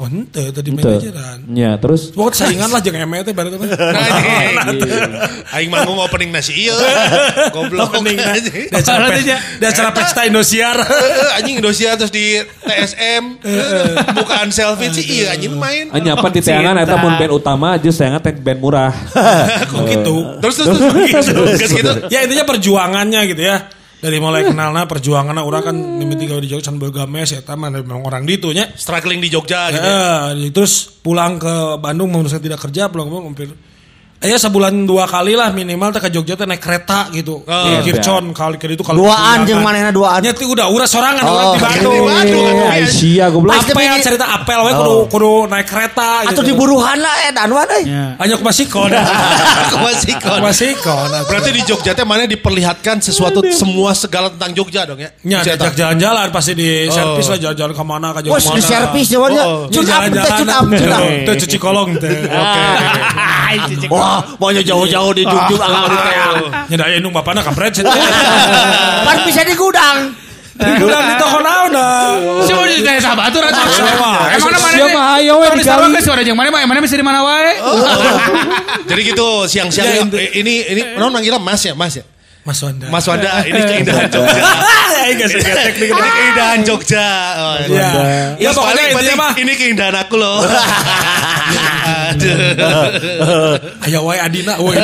Oh 0.00 0.08
ente 0.08 0.48
tadi 0.48 0.72
manajeran. 0.72 1.44
Ya, 1.52 1.76
terus 1.76 2.08
Pokoknya 2.16 2.48
saingan 2.48 2.72
lah 2.72 2.80
jangan 2.80 3.04
emet 3.04 3.20
teh 3.20 3.36
baru 3.36 3.52
teh. 3.52 3.68
Aing 5.52 5.68
manggung 5.68 6.00
opening 6.00 6.32
nasi 6.32 6.56
ieu. 6.56 6.72
Goblok 7.52 7.92
Opening 8.00 8.16
anjing. 8.16 8.72
Di 8.72 8.80
acara 8.80 9.12
pe- 9.12 9.20
di 9.60 9.66
acara 9.68 9.92
pesta 9.92 10.24
Indosiar. 10.24 10.80
Anjing 11.36 11.60
Indonesia 11.60 12.00
terus 12.00 12.08
di 12.08 12.40
TSM 12.64 13.44
bukaan 14.16 14.48
selfie 14.48 14.88
sih 14.88 15.04
iya 15.04 15.36
anjing 15.36 15.60
main. 15.60 15.92
Anya 15.92 16.16
apa 16.16 16.32
di 16.32 16.40
tayangan 16.40 16.80
eta 16.80 16.96
mun 16.96 17.20
band 17.20 17.32
utama 17.36 17.76
aja 17.76 17.92
tayangan 17.92 18.24
teh 18.24 18.32
band 18.40 18.60
murah. 18.64 18.96
Kok 19.70 19.84
gitu? 19.84 20.16
Terus 20.40 20.54
terus 20.64 20.80
terus 20.80 21.26
gitu. 21.28 21.42
Terus 21.44 21.72
gitu. 21.76 21.92
ya 22.08 22.24
intinya 22.24 22.48
perjuangannya 22.48 23.20
gitu 23.36 23.44
ya 23.44 23.68
dari 24.00 24.16
mulai 24.16 24.48
kenalnya 24.48 24.88
perjuangannya 24.88 25.44
orang 25.44 25.62
kan 25.62 25.76
mimiti 25.76 26.24
gawe 26.24 26.40
di 26.40 26.48
Jogja 26.48 26.72
can 26.72 26.80
boga 26.80 27.04
mes 27.04 27.36
eta 27.36 27.52
mah 27.54 27.68
memang 27.68 28.00
orang 28.00 28.24
ditu 28.24 28.50
nya 28.56 28.72
Struggling 28.72 29.20
di 29.20 29.28
Jogja 29.28 29.68
gitu. 29.68 29.84
Eh, 29.84 30.50
terus 30.50 30.88
pulang 31.04 31.36
ke 31.36 31.76
Bandung 31.76 32.08
memutuskan 32.08 32.40
tidak 32.40 32.64
kerja 32.64 32.88
pulang 32.88 33.06
ke 33.06 33.12
Bandung 33.12 33.28
hampir 33.30 33.48
Ya 34.20 34.36
sebulan 34.36 34.84
dua 34.84 35.08
kali 35.08 35.32
lah 35.32 35.48
minimal 35.48 35.90
teh 35.90 35.98
ke 35.98 36.12
Jogja 36.12 36.36
teh 36.36 36.44
naik 36.44 36.60
kereta 36.60 37.08
gitu. 37.08 37.40
Oh. 37.40 37.64
Di 37.64 37.88
Kircon 37.88 38.36
kali 38.36 38.60
ke 38.60 38.68
itu 38.68 38.84
kalau 38.84 39.08
Duaan 39.08 39.48
jeung 39.48 39.64
manehna 39.64 39.88
duaan. 39.88 40.20
Nya 40.20 40.36
teh 40.36 40.44
udah 40.44 40.68
uras 40.68 40.86
sorangan 40.86 41.24
Oh, 41.24 41.32
orang 41.32 41.48
di 41.50 41.58
Bandung. 41.58 41.94
di 41.96 42.00
Bandung, 42.04 42.44
kan, 42.44 42.56
Eh, 42.60 42.84
Aisyah 42.84 43.26
goblok. 43.32 43.56
Apel 43.56 43.72
begini. 43.72 44.04
cerita 44.04 44.24
apel 44.28 44.60
we 44.60 44.72
kudu 44.76 44.94
kudu 45.08 45.32
naik 45.48 45.64
kereta 45.64 46.28
Atau 46.28 46.44
di 46.44 46.52
gitu. 46.52 46.60
buruhan 46.60 47.00
lah 47.00 47.14
eh 47.24 47.32
danuan 47.32 47.64
euy. 47.70 47.84
Hanya 47.88 48.34
ke 48.36 48.44
Masikon. 48.44 48.92
Masih 48.92 50.14
Ke 50.20 50.28
kon. 50.28 50.40
Masikon. 50.44 51.08
Berarti 51.24 51.50
di 51.50 51.62
Jogja 51.64 51.96
teh 51.96 52.04
mana 52.04 52.28
diperlihatkan 52.28 53.00
sesuatu 53.00 53.40
semua 53.48 53.96
segala 53.96 54.28
tentang 54.28 54.52
Jogja 54.52 54.84
dong 54.84 55.00
ya? 55.00 55.16
Nya 55.24 55.40
diajak 55.42 55.72
jalan-jalan 55.72 56.28
pasti 56.28 56.52
di 56.52 56.68
Oh. 56.82 56.92
servis 56.92 57.24
lah 57.24 57.38
jalan-jalan 57.40 57.72
ke 57.72 57.84
mana 57.88 58.08
ke 58.12 58.20
Wah, 58.28 58.36
mana. 58.36 58.52
di 58.52 58.62
servis 58.62 59.06
jawabannya. 59.08 59.42
Oh, 59.42 59.64
oh. 59.64 59.72
Cut 59.72 59.88
up, 59.88 60.02
teh, 60.68 60.76
cut 60.76 60.92
up, 60.92 61.36
cuci 61.40 61.56
kolong 61.56 61.96
teh. 61.96 62.12
Oke. 62.20 62.62
Wah, 64.10 64.20
maunya 64.36 64.60
jauh-jauh 64.60 65.14
di 65.14 65.22
Jogja 65.22 65.54
Ah. 65.56 65.86
di 65.86 65.96
teang. 66.02 66.34
Nyeda 66.66 66.84
aya 66.84 66.98
nu 66.98 67.08
bapana 67.08 67.40
kampret. 67.40 67.78
Kan 69.06 69.16
bisa 69.22 69.46
di 69.46 69.54
gudang. 69.54 70.10
Di 70.52 70.72
gudang 70.76 71.04
di 71.06 71.14
toko 71.16 71.38
naon 71.38 71.70
dah. 71.70 72.18
Siapa 72.42 72.62
di 72.66 72.82
teh 72.82 72.98
sabatur 72.98 73.40
atuh. 73.40 73.64
Sawa. 73.70 74.28
Emang 74.28 74.50
mana 74.52 74.76
Siapa 74.76 75.02
di 75.54 75.62
Sarwa 75.62 75.86
dikali. 75.86 75.94
geus 75.94 76.04
suara 76.04 76.20
jeung 76.20 76.34
mana 76.34 76.50
mah, 76.50 76.60
mana 76.66 76.80
bisa 76.80 76.94
di 76.94 77.06
mana 77.06 77.22
wae. 77.22 77.54
Jadi 78.90 79.00
gitu 79.06 79.46
siang-siang 79.46 80.10
eh, 80.10 80.36
ini 80.36 80.54
ini 80.66 80.80
non 80.98 81.08
manggilnya 81.08 81.38
Mas 81.38 81.62
ya, 81.62 81.72
Mas 81.72 81.94
ya. 81.94 82.04
Mas 82.40 82.56
Wanda. 82.60 82.88
Mas 82.88 83.04
Wanda, 83.04 83.28
ini 83.48 83.60
keindahan 83.60 84.08
Jogja. 84.08 84.42
Ini 85.12 85.24
keindahan 86.10 86.60
Jogja. 86.64 87.06
Oh, 87.36 87.56
Ya. 87.68 87.90
Ya 88.40 88.50
pokoknya 88.50 89.12
mah 89.14 89.32
ini 89.36 89.52
keindahan 89.54 89.92
aku 89.94 90.16
loh. 90.16 90.40
Aduh. 92.10 92.34
aya 93.86 93.98
wae 94.02 94.18
Adina 94.18 94.54
we. 94.58 94.74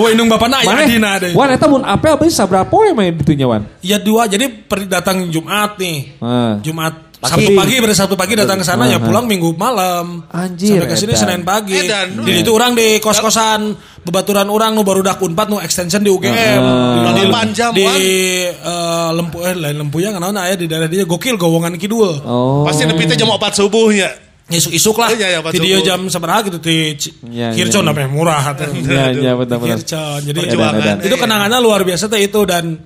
We 0.00 0.10
nung 0.18 0.28
bapana 0.30 0.62
aya 0.62 0.68
Mana? 0.70 0.82
Adina 0.86 1.10
deh. 1.18 1.32
Wan 1.34 1.50
eta 1.54 1.66
mun 1.70 1.82
apel 1.86 2.18
beuh 2.18 2.30
saberapa 2.30 2.66
poe 2.66 2.90
main 2.94 3.14
ditunya 3.14 3.46
wan? 3.46 3.66
Ya 3.80 4.02
dua 4.02 4.26
jadi 4.26 4.50
per 4.50 4.86
datang 4.90 5.30
Jumat 5.30 5.78
nih. 5.78 6.18
Ah. 6.18 6.58
Jumat 6.60 7.10
Pagi. 7.20 7.36
Sabtu 7.36 7.50
pagi 7.52 7.74
pada 7.84 7.92
Sabtu 7.92 8.16
pagi 8.16 8.32
datang 8.32 8.56
ke 8.56 8.64
sana 8.64 8.88
ya 8.88 8.96
pulang 8.96 9.28
Minggu 9.28 9.52
malam. 9.52 10.24
Anjir, 10.32 10.80
Sampai 10.80 10.88
ke 10.88 10.96
sini. 10.96 11.12
Senin 11.12 11.44
pagi. 11.44 11.76
Edan. 11.76 12.24
Di 12.24 12.40
itu 12.40 12.48
orang 12.48 12.72
di 12.72 12.96
kos-kosan 12.96 13.76
bebaturan 14.00 14.48
orang 14.48 14.72
nu 14.72 14.80
baru 14.80 15.04
dak 15.04 15.20
Unpad 15.20 15.52
nu 15.52 15.60
extension 15.60 16.00
di 16.00 16.08
UGM. 16.08 16.32
Ah. 16.64 17.12
Di, 17.12 17.28
jam, 17.52 17.76
di 17.76 17.84
eh, 17.84 19.10
lempu 19.12 19.44
eh 19.44 19.52
lain 19.52 19.76
lempu 19.84 20.00
yang 20.00 20.16
kenapa 20.16 20.48
aya 20.48 20.56
di 20.56 20.64
daerah 20.64 20.88
dia 20.88 21.04
gokil 21.04 21.36
gowongan 21.36 21.76
kidul. 21.76 22.24
Oh. 22.24 22.64
Pasti 22.64 22.88
nepi 22.88 23.04
teh 23.04 23.20
jam 23.20 23.28
4 23.28 23.36
subuhnya. 23.52 24.29
Isuk-isuk 24.50 24.96
lah. 24.98 25.14
Iya, 25.14 25.26
iya, 25.30 25.38
Pak 25.40 25.54
Video 25.54 25.78
jam 25.80 26.10
seberapa 26.10 26.42
gitu 26.42 26.58
di 26.58 26.98
Iya, 27.30 27.54
Kircon 27.54 27.86
iya. 27.86 27.88
namanya 27.94 28.08
murah. 28.10 28.42
tuh. 28.58 28.66
Iya, 28.74 29.04
iya 29.14 29.32
benar-benar. 29.38 29.78
Kircon. 29.78 30.20
Jadi. 30.26 30.38
Edan, 30.50 30.74
edan. 30.82 30.98
itu 31.06 31.14
kenangannya 31.14 31.58
luar 31.62 31.86
biasa 31.86 32.10
teh 32.10 32.18
itu 32.26 32.40
dan 32.42 32.78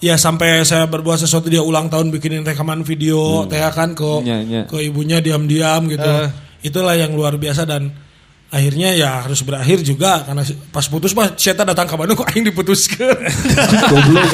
ya 0.00 0.16
sampai 0.16 0.64
saya 0.64 0.88
berbuat 0.88 1.20
sesuatu 1.20 1.52
dia 1.52 1.60
ulang 1.60 1.92
tahun 1.92 2.08
bikinin 2.12 2.44
rekaman 2.44 2.84
video 2.84 3.44
teh 3.48 3.60
kan 3.72 3.92
ke 3.92 4.10
Iya, 4.24 4.38
iya. 4.44 4.62
ke 4.64 4.80
ibunya 4.80 5.20
diam-diam 5.20 5.84
gitu. 5.92 6.12
Itulah 6.64 6.96
yang 6.96 7.12
luar 7.12 7.36
biasa 7.36 7.68
dan 7.68 7.92
akhirnya 8.48 8.94
ya 8.94 9.20
harus 9.20 9.42
berakhir 9.42 9.82
juga 9.82 10.22
karena 10.22 10.40
pas 10.70 10.86
putus 10.86 11.10
mah 11.12 11.34
Syeta 11.34 11.64
datang 11.64 11.84
ke 11.84 11.94
Bandung 11.94 12.14
kok 12.14 12.28
aing 12.30 12.46
diputuskeun. 12.46 13.18
Goblok. 13.90 14.30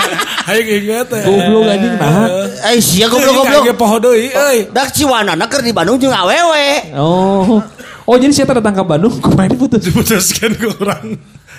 aing 0.50 0.68
inget 0.78 1.06
teh. 1.10 1.22
Goblok 1.22 1.64
anjing 1.66 1.94
nah. 1.98 2.28
Eh 2.70 2.78
sia 2.78 3.06
Aing 3.06 3.12
goblok-goblok. 3.12 3.62
kaget 3.66 3.76
poho 3.76 3.96
deui 3.98 4.26
euy. 4.30 4.58
Dak 4.70 4.94
ciwanana 4.94 5.44
keur 5.46 5.60
di 5.60 5.74
Bandung 5.74 5.98
jeung 5.98 6.14
awewe. 6.14 6.94
Oh. 6.94 7.58
Oh 8.04 8.16
jadi 8.20 8.30
saya 8.30 8.54
datang 8.54 8.76
ke 8.76 8.84
Bandung 8.84 9.14
kemarin 9.24 9.56
putus. 9.56 9.82
Diputuskeun 9.82 10.52
ke 10.54 10.66
urang. 10.78 11.06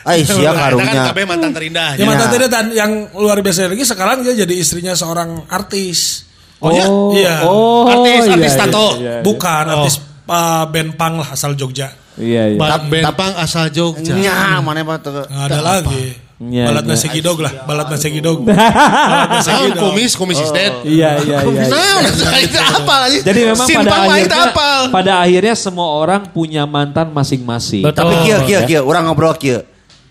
Eh 0.05 0.21
sia 0.21 0.53
Nah, 0.53 0.53
kan 0.53 0.61
karunya. 0.77 1.03
KB 1.11 1.19
mantan 1.25 1.51
terindah. 1.51 1.89
Ya 1.97 2.05
mantan 2.05 2.27
Ya. 2.27 2.31
tadi 2.31 2.45
dan 2.47 2.65
yang 2.71 2.91
luar 3.11 3.41
biasa 3.41 3.67
lagi 3.67 3.83
sekarang 3.83 4.21
dia 4.21 4.37
jadi 4.37 4.53
istrinya 4.53 4.93
seorang 4.93 5.49
artis. 5.49 6.23
Oh, 6.63 6.71
iya? 6.71 6.85
Iya. 7.11 7.35
Oh, 7.43 7.83
Artis- 7.83 8.25
iya, 8.25 8.33
artis 8.39 8.53
iya, 8.55 8.61
tato. 8.63 8.87
iya, 8.95 9.11
iya. 9.19 9.21
Bukan 9.21 9.63
artis 9.67 9.95
uh, 10.27 10.63
band 10.69 10.97
punk 10.97 11.13
lah 11.21 11.29
asal 11.33 11.53
Jogja. 11.53 11.93
Iya, 12.15 12.55
iya. 12.55 12.59
Ba- 12.59 12.79
Bentang 12.79 13.35
asal 13.35 13.67
Jogja. 13.71 14.15
Nya 14.15 14.63
mana. 14.63 14.83
Nggak 14.87 15.27
ada 15.29 15.59
lagi. 15.59 16.25
Iya, 16.35 16.67
Balat 16.67 16.83
iya. 16.83 16.91
nasi 16.91 17.07
gidog 17.15 17.39
lah, 17.39 17.63
balat 17.63 17.87
nasi 17.87 18.11
gidog. 18.11 18.43
balat 18.47 19.39
nasi 19.39 19.51
gidog. 19.55 19.79
kumis, 19.87 20.11
kumis 20.19 20.35
is 20.43 20.51
dead. 20.51 20.83
Iya, 20.83 21.23
iya, 21.23 21.37
iya. 21.47 21.63
Nah, 21.71 22.39
itu 22.43 22.59
apa 22.59 22.95
lagi? 23.07 23.17
Jadi 23.23 23.39
memang 23.47 23.63
pada 23.63 23.71
Simpang 23.71 24.03
itu 24.03 24.11
akhirnya, 24.11 24.51
apal. 24.51 24.81
pada 24.91 25.11
akhirnya 25.23 25.55
semua 25.55 25.87
orang 25.95 26.27
punya 26.35 26.67
mantan 26.67 27.07
masing-masing. 27.15 27.87
Tapi 27.87 28.13
kieu 28.27 28.37
kieu 28.43 28.59
Ya. 28.59 28.67
kieu 28.67 28.81
urang 28.83 29.07
ngobrol 29.07 29.31
kieu. 29.39 29.63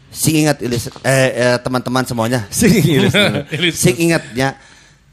Sing 0.09 0.49
ingat 0.49 0.65
Ilis 0.65 0.89
eh, 1.05 1.29
eh, 1.37 1.57
teman-teman 1.61 2.09
semuanya. 2.09 2.49
Sing 2.57 2.73
ingat. 2.73 3.13
Sing 3.77 3.95
ingatnya 4.01 4.57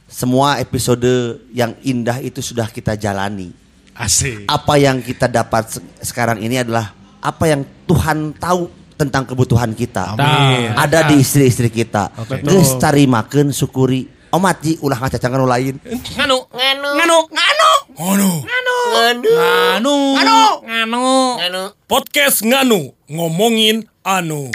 semua 0.08 0.64
episode 0.64 1.44
yang 1.52 1.76
indah 1.84 2.24
itu 2.24 2.40
sudah 2.40 2.72
kita 2.72 2.96
jalani. 2.96 3.52
Asik. 3.94 4.48
Apa 4.48 4.76
yang 4.76 5.00
kita 5.00 5.28
dapat 5.28 5.68
se- 5.70 5.84
sekarang 6.02 6.40
ini 6.40 6.58
adalah 6.58 6.92
apa 7.20 7.44
yang 7.46 7.62
Tuhan 7.86 8.34
tahu 8.34 8.68
tentang 8.96 9.26
kebutuhan 9.26 9.74
kita. 9.74 10.14
Amin. 10.14 10.74
Ada 10.74 11.10
di 11.10 11.20
istri-istri 11.20 11.68
kita. 11.68 12.14
Betul. 12.16 12.46
Geus 12.46 12.78
tarimakeun 12.78 13.50
syukuri. 13.50 14.08
Omat 14.32 14.64
ji 14.64 14.80
ulah 14.80 14.96
ngacacangan 14.96 15.38
nu 15.38 15.46
lain. 15.46 15.76
Nganu. 16.16 16.38
Nganu. 16.48 16.90
Nganu. 16.96 17.18
Nganu. 17.36 17.70
Nganu. 18.00 18.30
Nganu. 18.48 18.76
Nganu. 18.96 19.96
Nganu. 20.16 20.40
Nganu. 20.64 21.06
Nganu. 21.36 21.62
Podcast 21.84 22.40
Nganu. 22.40 22.96
Ngomongin 23.06 23.84
anu. 24.02 24.48